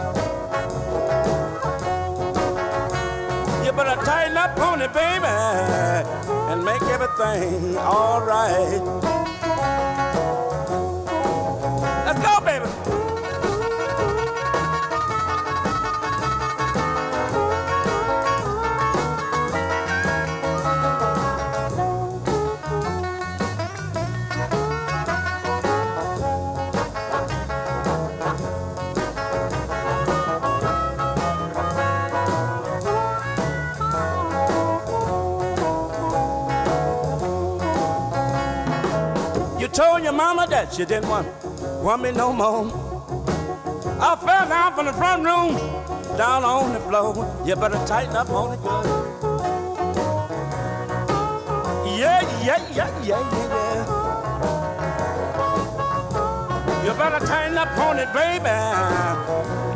You 3.65 3.71
better 3.71 4.01
tighten 4.03 4.37
up 4.37 4.59
on 4.59 4.81
it, 4.81 4.93
baby, 4.93 5.25
and 5.25 6.63
make 6.65 6.81
everything 6.83 7.77
all 7.77 8.21
right. 8.21 9.26
Your 40.07 40.15
mama 40.15 40.47
that 40.49 40.79
you 40.79 40.85
didn't 40.85 41.09
want, 41.09 41.27
want 41.83 42.01
me 42.01 42.13
no 42.13 42.31
more. 42.31 42.71
I 43.99 44.15
fell 44.15 44.47
down 44.47 44.73
from 44.73 44.85
the 44.85 44.93
front 44.93 45.25
room, 45.25 45.57
down 46.15 46.45
on 46.45 46.71
the 46.71 46.79
floor. 46.79 47.13
You 47.45 47.57
better 47.57 47.85
tighten 47.85 48.15
up 48.15 48.29
on 48.29 48.53
it. 48.53 48.59
Yeah, 51.99 52.21
yeah, 52.45 52.61
yeah, 52.73 52.89
yeah, 53.03 53.19
yeah, 53.33 53.49
yeah. 53.51 53.79
You 56.85 56.93
better 56.93 57.25
tighten 57.25 57.57
up 57.57 57.77
on 57.77 57.99
it, 57.99 58.13
baby, 58.13 58.59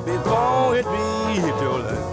before 0.06 0.78
it 0.78 0.86
be 0.86 1.41
too 1.60 1.78
late. 1.88 2.08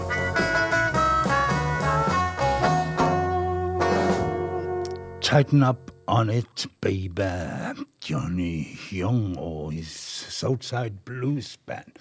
Tighten 5.21 5.63
Up 5.63 5.91
On 6.05 6.29
It, 6.29 6.67
Baby. 6.81 7.85
Johnny 8.09 8.77
Young 8.91 9.37
og 9.37 9.71
his 9.71 9.91
Southside 10.29 10.93
Blues 11.05 11.57
Band. 11.57 11.91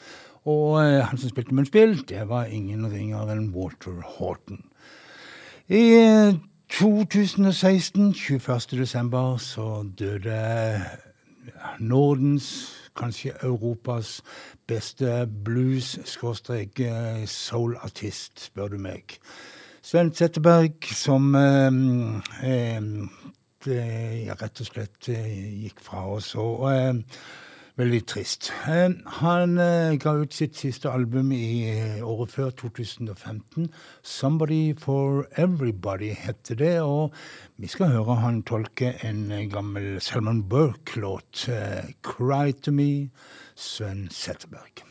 Og 0.44 0.84
eh, 0.84 1.04
han 1.04 1.18
som 1.18 1.28
spilte 1.28 1.54
munnspill, 1.54 2.08
det 2.08 2.28
var 2.28 2.44
ingen 2.44 2.92
ringere 2.92 3.32
enn 3.34 3.54
Walter 3.54 4.00
Horton. 4.16 4.64
I 5.68 5.94
eh, 5.98 6.34
2016, 6.70 8.14
21. 8.14 8.60
desember, 8.78 9.36
så 9.36 9.84
døde 9.98 10.80
Nordens, 11.78 12.74
kanskje 12.96 13.32
Europas 13.42 14.22
beste 14.66 15.28
blues-soul-artist, 15.44 18.40
spør 18.40 18.68
du 18.68 18.78
meg. 18.78 19.02
Sven 19.82 20.14
Zetterberg, 20.14 20.72
som 20.92 21.34
eh, 21.34 21.72
eh, 22.44 22.82
det, 23.64 23.82
ja, 24.26 24.34
rett 24.38 24.60
og 24.62 24.68
slett 24.68 25.08
eh, 25.12 25.28
gikk 25.64 25.80
fra 25.84 26.04
oss. 26.14 26.34
Og 26.38 26.64
eh, 26.70 27.20
veldig 27.78 28.00
trist. 28.10 28.50
Eh, 28.70 28.90
han 29.20 29.58
eh, 29.62 29.96
ga 30.02 30.14
ut 30.18 30.34
sitt 30.34 30.58
siste 30.58 30.90
album 30.90 31.30
i 31.36 31.68
eh, 31.70 32.00
året 32.06 32.32
før, 32.34 32.50
2015. 32.50 33.68
'Somebody 34.02 34.74
for 34.78 35.26
Everybody' 35.38 36.14
heter 36.24 36.54
det. 36.54 36.74
Og 36.82 37.14
vi 37.56 37.70
skal 37.70 37.94
høre 37.94 38.20
han 38.24 38.42
tolke 38.42 38.94
en 39.06 39.30
eh, 39.32 39.46
gammel 39.50 40.00
Salman 40.00 40.42
Burke-låt. 40.48 41.48
eh, 41.48 41.94
'Cry 42.02 42.52
to 42.62 42.72
Me', 42.72 43.10
Sven 43.54 44.08
Zetterberg. 44.10 44.87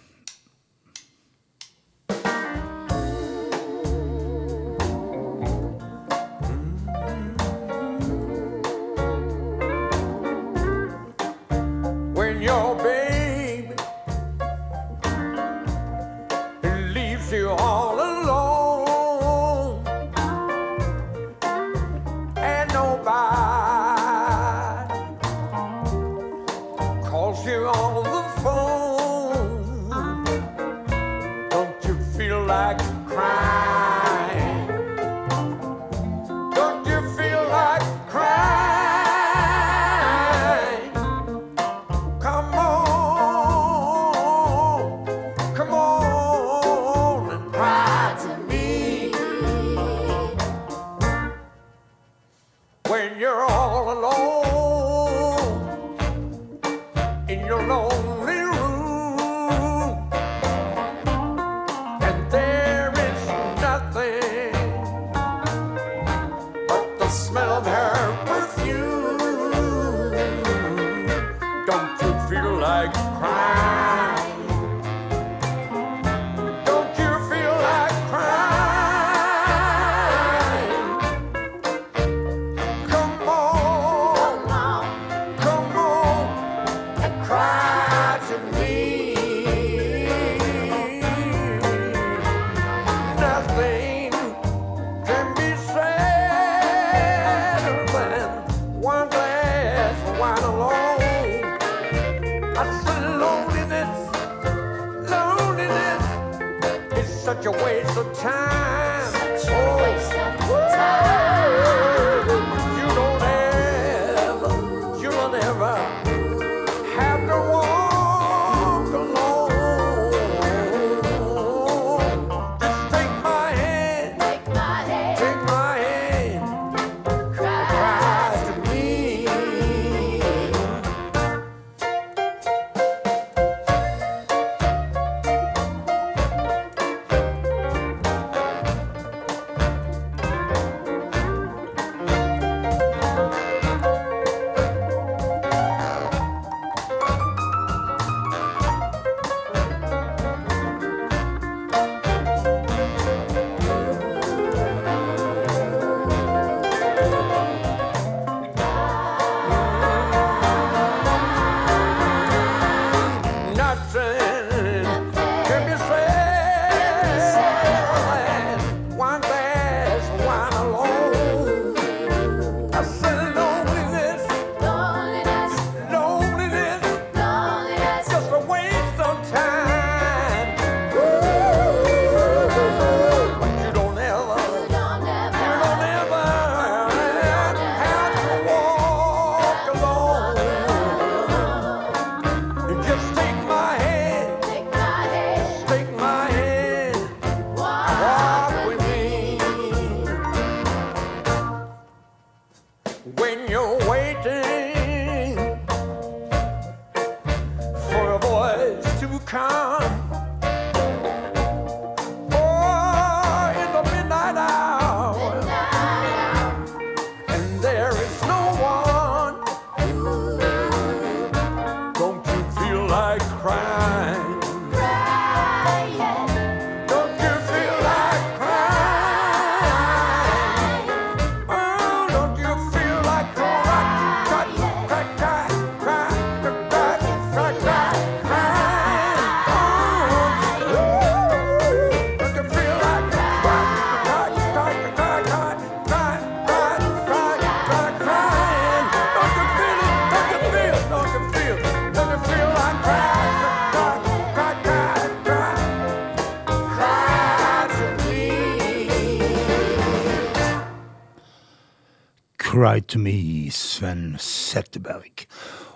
Cry 262.58 262.80
To 262.80 262.98
Me, 262.98 263.52
Sven 263.52 264.16
Setteberg. 264.18 265.28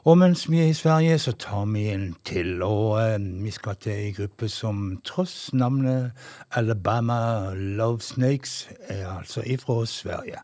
Og 0.09 0.15
mens 0.17 0.47
vi 0.49 0.63
er 0.63 0.71
i 0.71 0.73
Sverige, 0.73 1.19
så 1.21 1.31
tar 1.37 1.67
vi 1.69 1.83
en 1.93 2.15
til. 2.25 2.63
Og 2.65 2.95
eh, 2.97 3.19
vi 3.43 3.51
skal 3.53 3.77
til 3.77 3.91
ei 3.91 4.07
gruppe 4.17 4.49
som 4.49 4.79
tross 5.05 5.51
navnet 5.53 6.17
Alabama 6.57 7.53
Love 7.53 8.01
Snakes 8.01 8.69
er 8.89 9.05
altså 9.11 9.43
ifra 9.45 9.85
Sverige. 9.85 10.41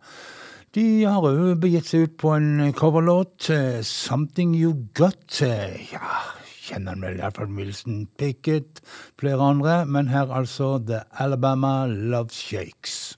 De 0.78 0.86
har 1.10 1.26
òg 1.26 1.58
begitt 1.64 1.90
seg 1.90 2.06
ut 2.06 2.16
på 2.22 2.36
en 2.36 2.70
coverlåt, 2.74 3.50
eh, 3.50 3.82
'Something 3.82 4.54
You 4.62 4.76
Got'. 4.94 5.42
Eh, 5.42 5.90
ja, 5.94 6.22
kjenner 6.62 6.94
han 6.94 7.02
vel 7.02 7.18
iallfall 7.18 7.50
Wilson 7.50 8.06
Pickett, 8.18 8.86
flere 9.18 9.42
andre. 9.42 9.86
Men 9.86 10.14
her 10.14 10.30
altså 10.30 10.78
The 10.86 11.02
Alabama 11.18 11.88
Love 11.88 12.30
Shakes. 12.30 13.18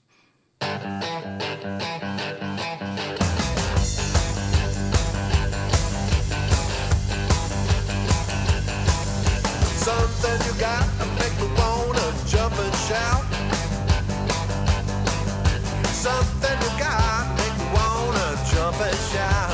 something 16.00 16.56
you 16.62 16.78
got 16.78 17.28
make 17.36 17.54
me 17.58 17.66
wanna 17.74 18.28
jump 18.50 18.80
and 18.80 19.00
shout. 19.12 19.52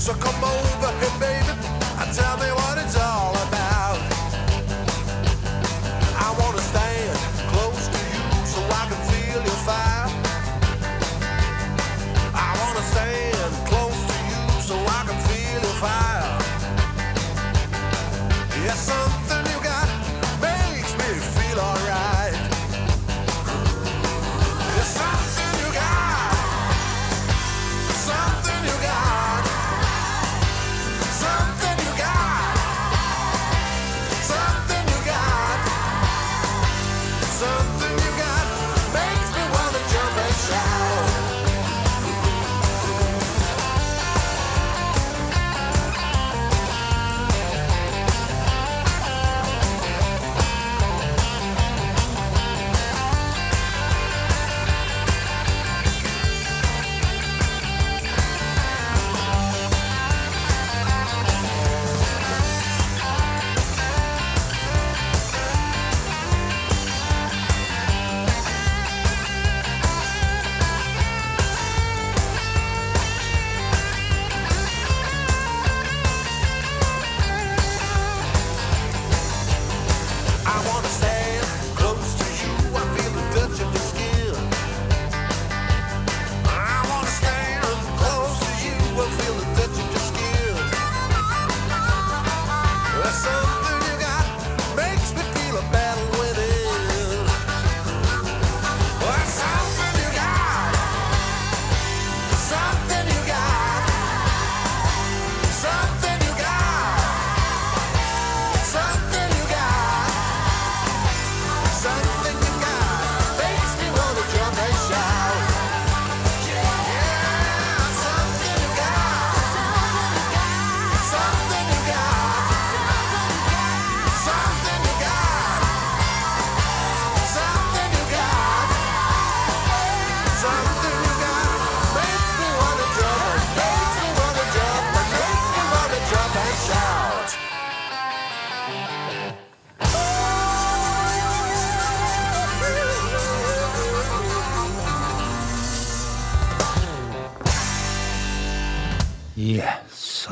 So 0.00 0.14
come 0.14 0.42
over 0.42 0.90
here, 0.98 1.20
baby. 1.20 1.45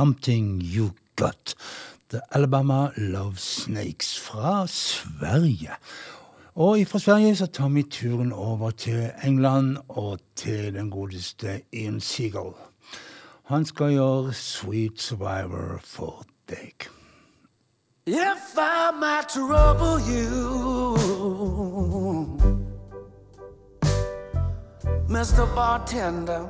Something 0.05 0.61
You 0.61 0.91
Got. 1.17 1.55
The 2.11 2.21
Alabama 2.31 2.91
Love 2.97 3.37
Snakes 3.39 4.21
fra 4.21 4.67
Sverige. 4.67 5.71
Og 6.55 6.79
fra 6.87 6.99
Sverige 6.99 7.37
så 7.37 7.47
tar 7.47 7.69
vi 7.69 7.83
turen 7.83 8.33
over 8.33 8.71
til 8.71 9.11
England 9.25 9.77
og 9.89 10.19
til 10.37 10.75
den 10.75 10.91
godeste 10.91 11.61
Ian 11.73 12.01
Seagull. 12.01 12.55
Han 13.45 13.65
skal 13.65 13.91
gjøre 13.91 14.33
Sweet 14.33 15.01
Survivor 15.01 15.81
for 15.85 16.25
deg. 16.49 16.75
If 18.07 18.59
I 18.59 18.91
might 19.01 19.29
trouble 19.29 20.01
you, 20.05 20.97
Mr. 25.09 25.55
Bartender, 25.55 26.49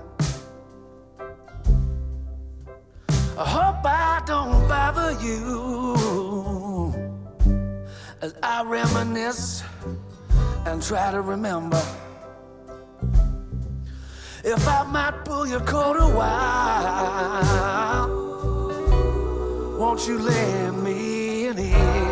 I 3.37 3.45
hope 3.45 3.85
I 3.85 4.23
don't 4.27 4.69
bother 4.69 5.11
you 5.21 6.95
as 8.23 8.33
I 8.41 8.63
reminisce 8.63 9.65
and 10.67 10.81
try 10.81 11.11
to 11.11 11.21
remember. 11.21 11.83
If 14.45 14.69
I 14.69 14.85
might 14.85 15.25
pull 15.25 15.49
your 15.49 15.61
coat 15.61 15.97
a 15.97 16.07
while, 16.15 18.09
won't 19.81 20.07
you 20.07 20.21
lend 20.21 20.85
me 20.85 21.47
an 21.49 21.59
ear? 21.59 22.04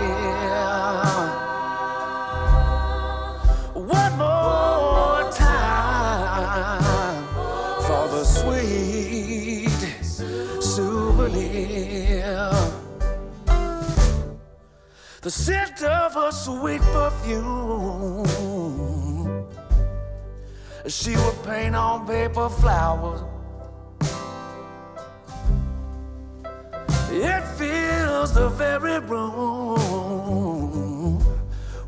The 15.21 15.31
scent 15.31 15.83
of 15.83 16.15
her 16.15 16.33
sweet 16.33 16.81
perfume. 16.81 18.25
She 20.87 21.15
would 21.15 21.43
paint 21.45 21.77
on 21.77 22.07
paper 22.07 22.49
flowers. 22.49 23.21
It 27.11 27.43
fills 27.59 28.33
the 28.33 28.49
very 28.49 29.01
room 29.01 30.41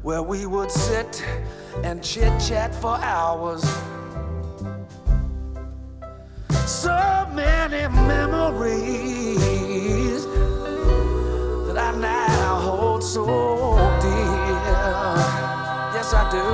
where 0.02 0.22
we 0.22 0.44
would 0.44 0.70
sit 0.70 1.24
and 1.82 2.04
chit 2.04 2.38
chat 2.38 2.74
for 2.74 2.98
hours. 2.98 3.64
So 6.66 7.26
many 7.32 7.88
memories 7.88 9.44
that 11.66 11.76
I 11.76 11.94
now 11.94 12.60
hold 12.60 13.04
so 13.04 13.26
dear. 14.00 15.14
Yes, 15.94 16.14
I 16.14 16.30
do. 16.30 16.44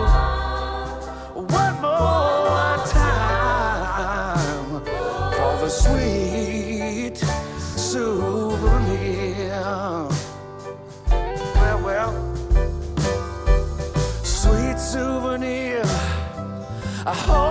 One 1.41 1.81
more 1.81 2.77
time 2.87 4.85
for 5.37 5.53
the 5.62 5.69
sweet 5.69 7.19
souvenir. 7.78 9.62
Well, 11.55 11.81
well, 11.85 12.12
sweet 14.24 14.78
souvenir. 14.78 15.85
I 17.07 17.15
so 17.15 17.49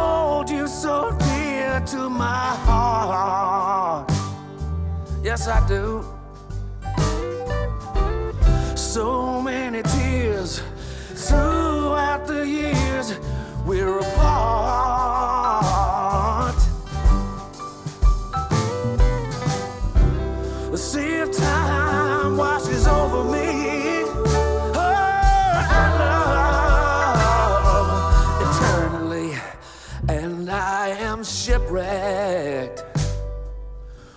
to 1.88 2.10
my 2.10 2.56
heart. 2.65 4.11
Yes, 5.23 5.47
I 5.47 5.65
do. 5.68 6.03
So 8.76 9.41
many 9.41 9.81
tears 9.84 10.61
throughout 11.15 12.27
the 12.27 12.45
years 12.47 13.18
we're 13.65 13.99
apart. 13.99 15.78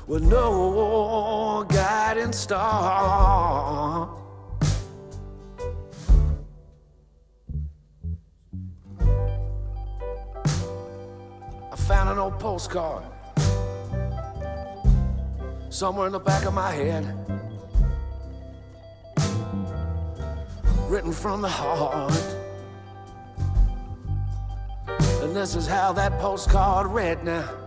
With 0.07 0.23
no 0.23 1.65
guiding 1.69 2.33
star. 2.33 4.09
I 11.73 11.77
found 11.77 12.11
an 12.11 12.19
old 12.19 12.39
postcard 12.39 13.05
somewhere 15.71 16.07
in 16.07 16.13
the 16.13 16.21
back 16.21 16.45
of 16.45 16.53
my 16.53 16.71
head, 16.73 17.05
written 20.89 21.13
from 21.13 21.41
the 21.41 21.49
heart. 21.49 22.13
And 25.23 25.35
this 25.35 25.55
is 25.55 25.67
how 25.67 25.95
that 25.95 26.19
postcard 26.19 26.89
read 26.89 27.25
now. 27.25 27.62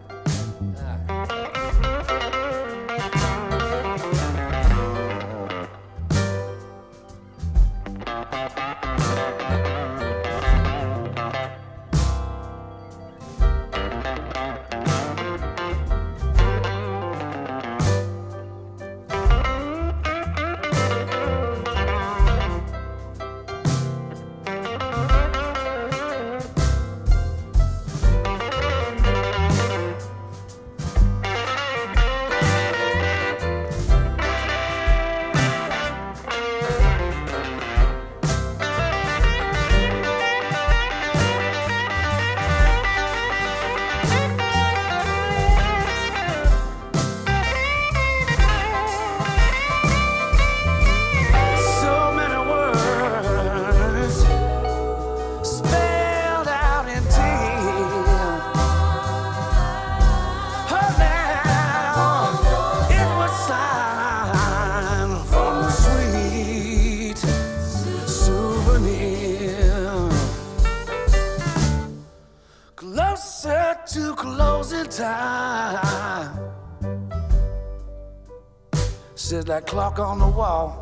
That 79.46 79.68
clock 79.68 80.00
on 80.00 80.18
the 80.18 80.28
wall. 80.28 80.82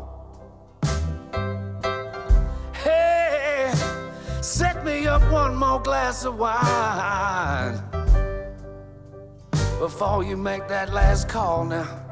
Hey, 2.72 3.70
set 4.40 4.82
me 4.86 5.06
up 5.06 5.20
one 5.30 5.54
more 5.54 5.82
glass 5.82 6.24
of 6.24 6.38
wine 6.38 7.78
before 9.78 10.24
you 10.24 10.38
make 10.38 10.66
that 10.68 10.94
last 10.94 11.28
call 11.28 11.66
now. 11.66 12.03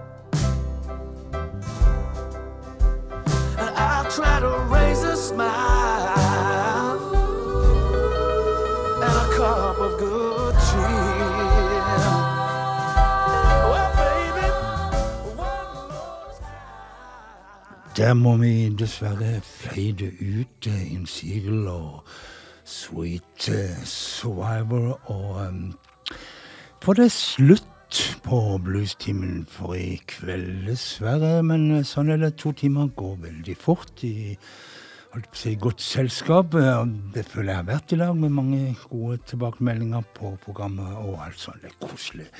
Der 18.03 18.15
må 18.19 18.33
vi 18.37 18.66
dessverre 18.74 19.37
fade 19.47 20.09
ut 20.19 20.66
eh, 20.66 20.81
Innsigel 20.91 21.69
og 21.70 22.09
Sweet 22.66 23.47
eh, 23.47 23.85
Survivor. 23.87 24.97
Og 25.07 25.37
um, 25.47 25.61
for 26.83 26.99
det 26.99 27.12
slutt 27.15 28.01
på 28.27 28.59
bluestimen 28.65 29.47
for 29.47 29.79
i 29.79 30.01
kveld, 30.11 30.66
dessverre. 30.66 31.45
Men 31.47 31.69
eh, 31.77 31.87
sånn 31.87 32.11
er 32.11 32.19
det. 32.24 32.33
To 32.43 32.51
timer 32.51 32.91
går 32.91 33.20
veldig 33.23 33.55
fort 33.62 34.03
i 34.03 34.35
si, 35.31 35.55
godt 35.55 35.87
selskap. 35.87 36.59
eh, 36.59 36.83
Det 37.15 37.23
føler 37.31 37.53
jeg 37.53 37.61
har 37.62 37.70
vært 37.70 37.95
i 37.95 38.03
dag, 38.03 38.16
med 38.19 38.35
mange 38.35 38.77
gode 38.91 39.23
tilbakemeldinger 39.31 40.11
på 40.19 40.35
programmet 40.43 40.99
og 41.07 41.23
alt 41.23 41.39
sånt. 41.39 41.62
Det 41.62 41.70
er 41.70 41.87
koselig. 41.87 42.33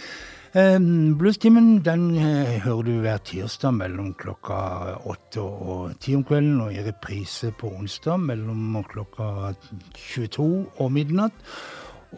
Eh, 0.55 0.79
Bluestimen 1.19 1.79
den 1.85 2.11
eh, 2.17 2.61
hører 2.61 2.83
du 2.83 2.91
hver 3.01 3.23
tirsdag 3.25 3.73
mellom 3.73 4.11
klokka 4.21 4.99
åtte 5.09 5.41
og 5.41 5.95
ti 5.97 6.13
om 6.13 6.27
kvelden, 6.29 6.59
og 6.61 6.75
i 6.75 6.83
reprise 6.85 7.55
på 7.57 7.71
onsdag 7.73 8.21
mellom 8.21 8.77
klokka 8.85 9.55
22 9.97 10.67
og 10.77 10.93
midnatt. 10.93 11.33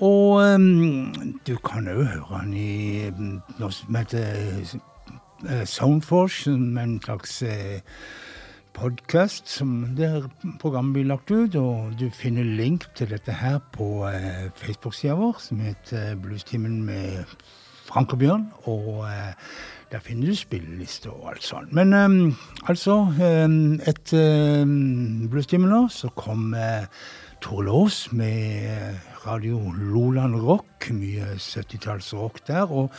Og 0.03 0.43
um, 0.43 1.15
du 1.47 1.55
kan 1.63 1.87
òg 1.87 2.03
høre 2.11 2.41
den 2.41 2.59
i 2.59 3.07
um, 3.15 3.39
noe 3.61 3.71
som 3.71 3.95
heter 4.01 4.35
uh, 5.47 5.63
Soundforce, 5.63 6.49
som 6.51 6.79
en 6.83 6.99
slags 7.07 7.39
uh, 7.47 7.79
som 9.47 9.95
der 9.95 10.27
programmet 10.59 10.97
blir 10.97 11.13
lagt 11.13 11.31
ut. 11.31 11.55
Og 11.55 11.95
du 12.01 12.11
finner 12.11 12.43
link 12.43 12.91
til 12.99 13.15
dette 13.15 13.31
her 13.31 13.61
på 13.73 14.09
Facebook-sida 14.59 15.15
vår, 15.15 15.39
som 15.39 15.63
heter 15.63 16.17
Bluestimen 16.19 16.83
med 16.83 17.23
Frank 17.95 18.13
og 18.67 18.89
uh, 19.07 19.33
der 19.93 20.03
finner 20.03 20.33
du 20.33 20.35
spillelister 20.35 21.13
og 21.15 21.29
alt 21.31 21.45
sånt. 21.47 21.73
Men 21.73 21.95
um, 21.95 22.37
altså, 22.67 22.97
um, 23.47 23.77
etter 23.87 24.63
um, 24.63 25.29
Bluestimen 25.31 25.89
så 25.91 26.11
kommer 26.17 26.89
Tore 27.41 27.65
Lås 27.65 28.09
med 28.13 28.99
Radio 29.27 29.61
Loland 29.79 30.35
Rock. 30.35 30.91
Mye 30.91 31.37
70-tallsrock 31.39 32.43
der. 32.49 32.67
Og 32.73 32.91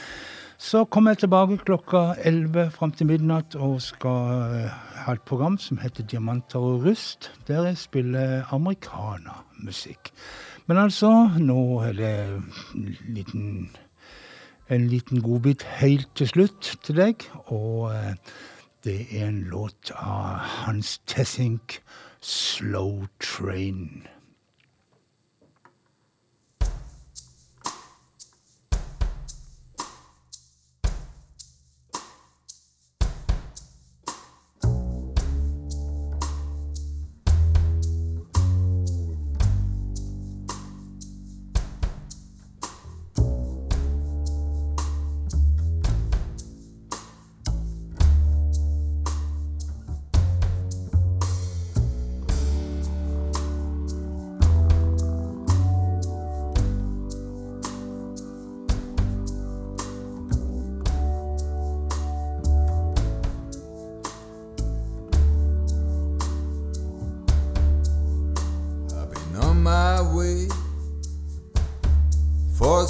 så 0.58 0.86
kommer 0.86 1.12
jeg 1.12 1.26
tilbake 1.26 1.58
klokka 1.66 2.14
11 2.24 2.72
fram 2.72 2.92
til 2.96 3.10
midnatt 3.10 3.56
og 3.60 3.82
skal 3.84 4.56
eh, 4.56 4.76
ha 5.04 5.14
et 5.14 5.26
program 5.28 5.58
som 5.60 5.82
heter 5.82 6.08
Diamanter 6.08 6.64
og 6.64 6.86
rust, 6.86 7.32
der 7.48 7.66
jeg 7.68 7.78
spiller 7.78 8.54
americanamusikk. 8.56 10.14
Men 10.68 10.78
altså, 10.78 11.12
nå 11.38 11.60
er 11.90 11.94
det 11.94 12.14
en 12.76 12.96
liten, 13.18 13.70
en 14.70 14.88
liten 14.88 15.22
godbit 15.22 15.64
helt 15.80 16.10
til 16.16 16.28
slutt 16.28 16.72
til 16.84 16.98
deg. 16.98 17.28
Og 17.54 17.94
eh, 17.94 18.16
det 18.86 19.00
er 19.12 19.30
en 19.30 19.44
låt 19.52 19.92
av 19.96 20.42
Hans 20.66 20.98
Tessink, 21.06 21.82
'Slow 22.22 23.06
Train'. 23.22 24.15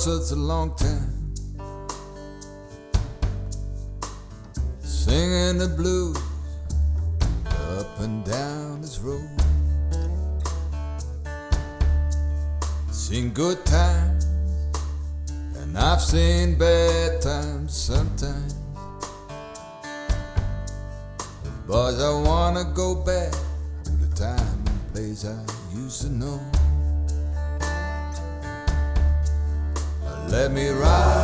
Such 0.06 0.38
a 0.38 0.40
long 0.40 0.72
time. 0.76 1.34
Singing 4.84 5.58
the 5.58 5.74
blues 5.76 6.16
up 7.48 8.00
and 8.02 8.24
down 8.24 8.82
this 8.82 9.00
road. 9.00 9.28
Seen 12.92 13.32
good 13.32 13.66
times, 13.66 14.26
and 15.58 15.76
I've 15.76 16.02
seen 16.02 16.56
bad 16.56 17.20
times 17.20 17.74
sometimes. 17.76 18.54
But 21.66 21.96
I 22.00 22.14
wanna 22.22 22.66
go 22.76 22.94
back 22.94 23.34
to 23.86 23.92
the 24.04 24.16
time 24.16 24.66
and 24.68 24.94
place 24.94 25.26
I 25.26 25.44
used 25.74 26.04
to 26.04 26.10
know. 26.10 26.55
Let 30.36 30.52
me 30.52 30.68
ride, 30.68 31.15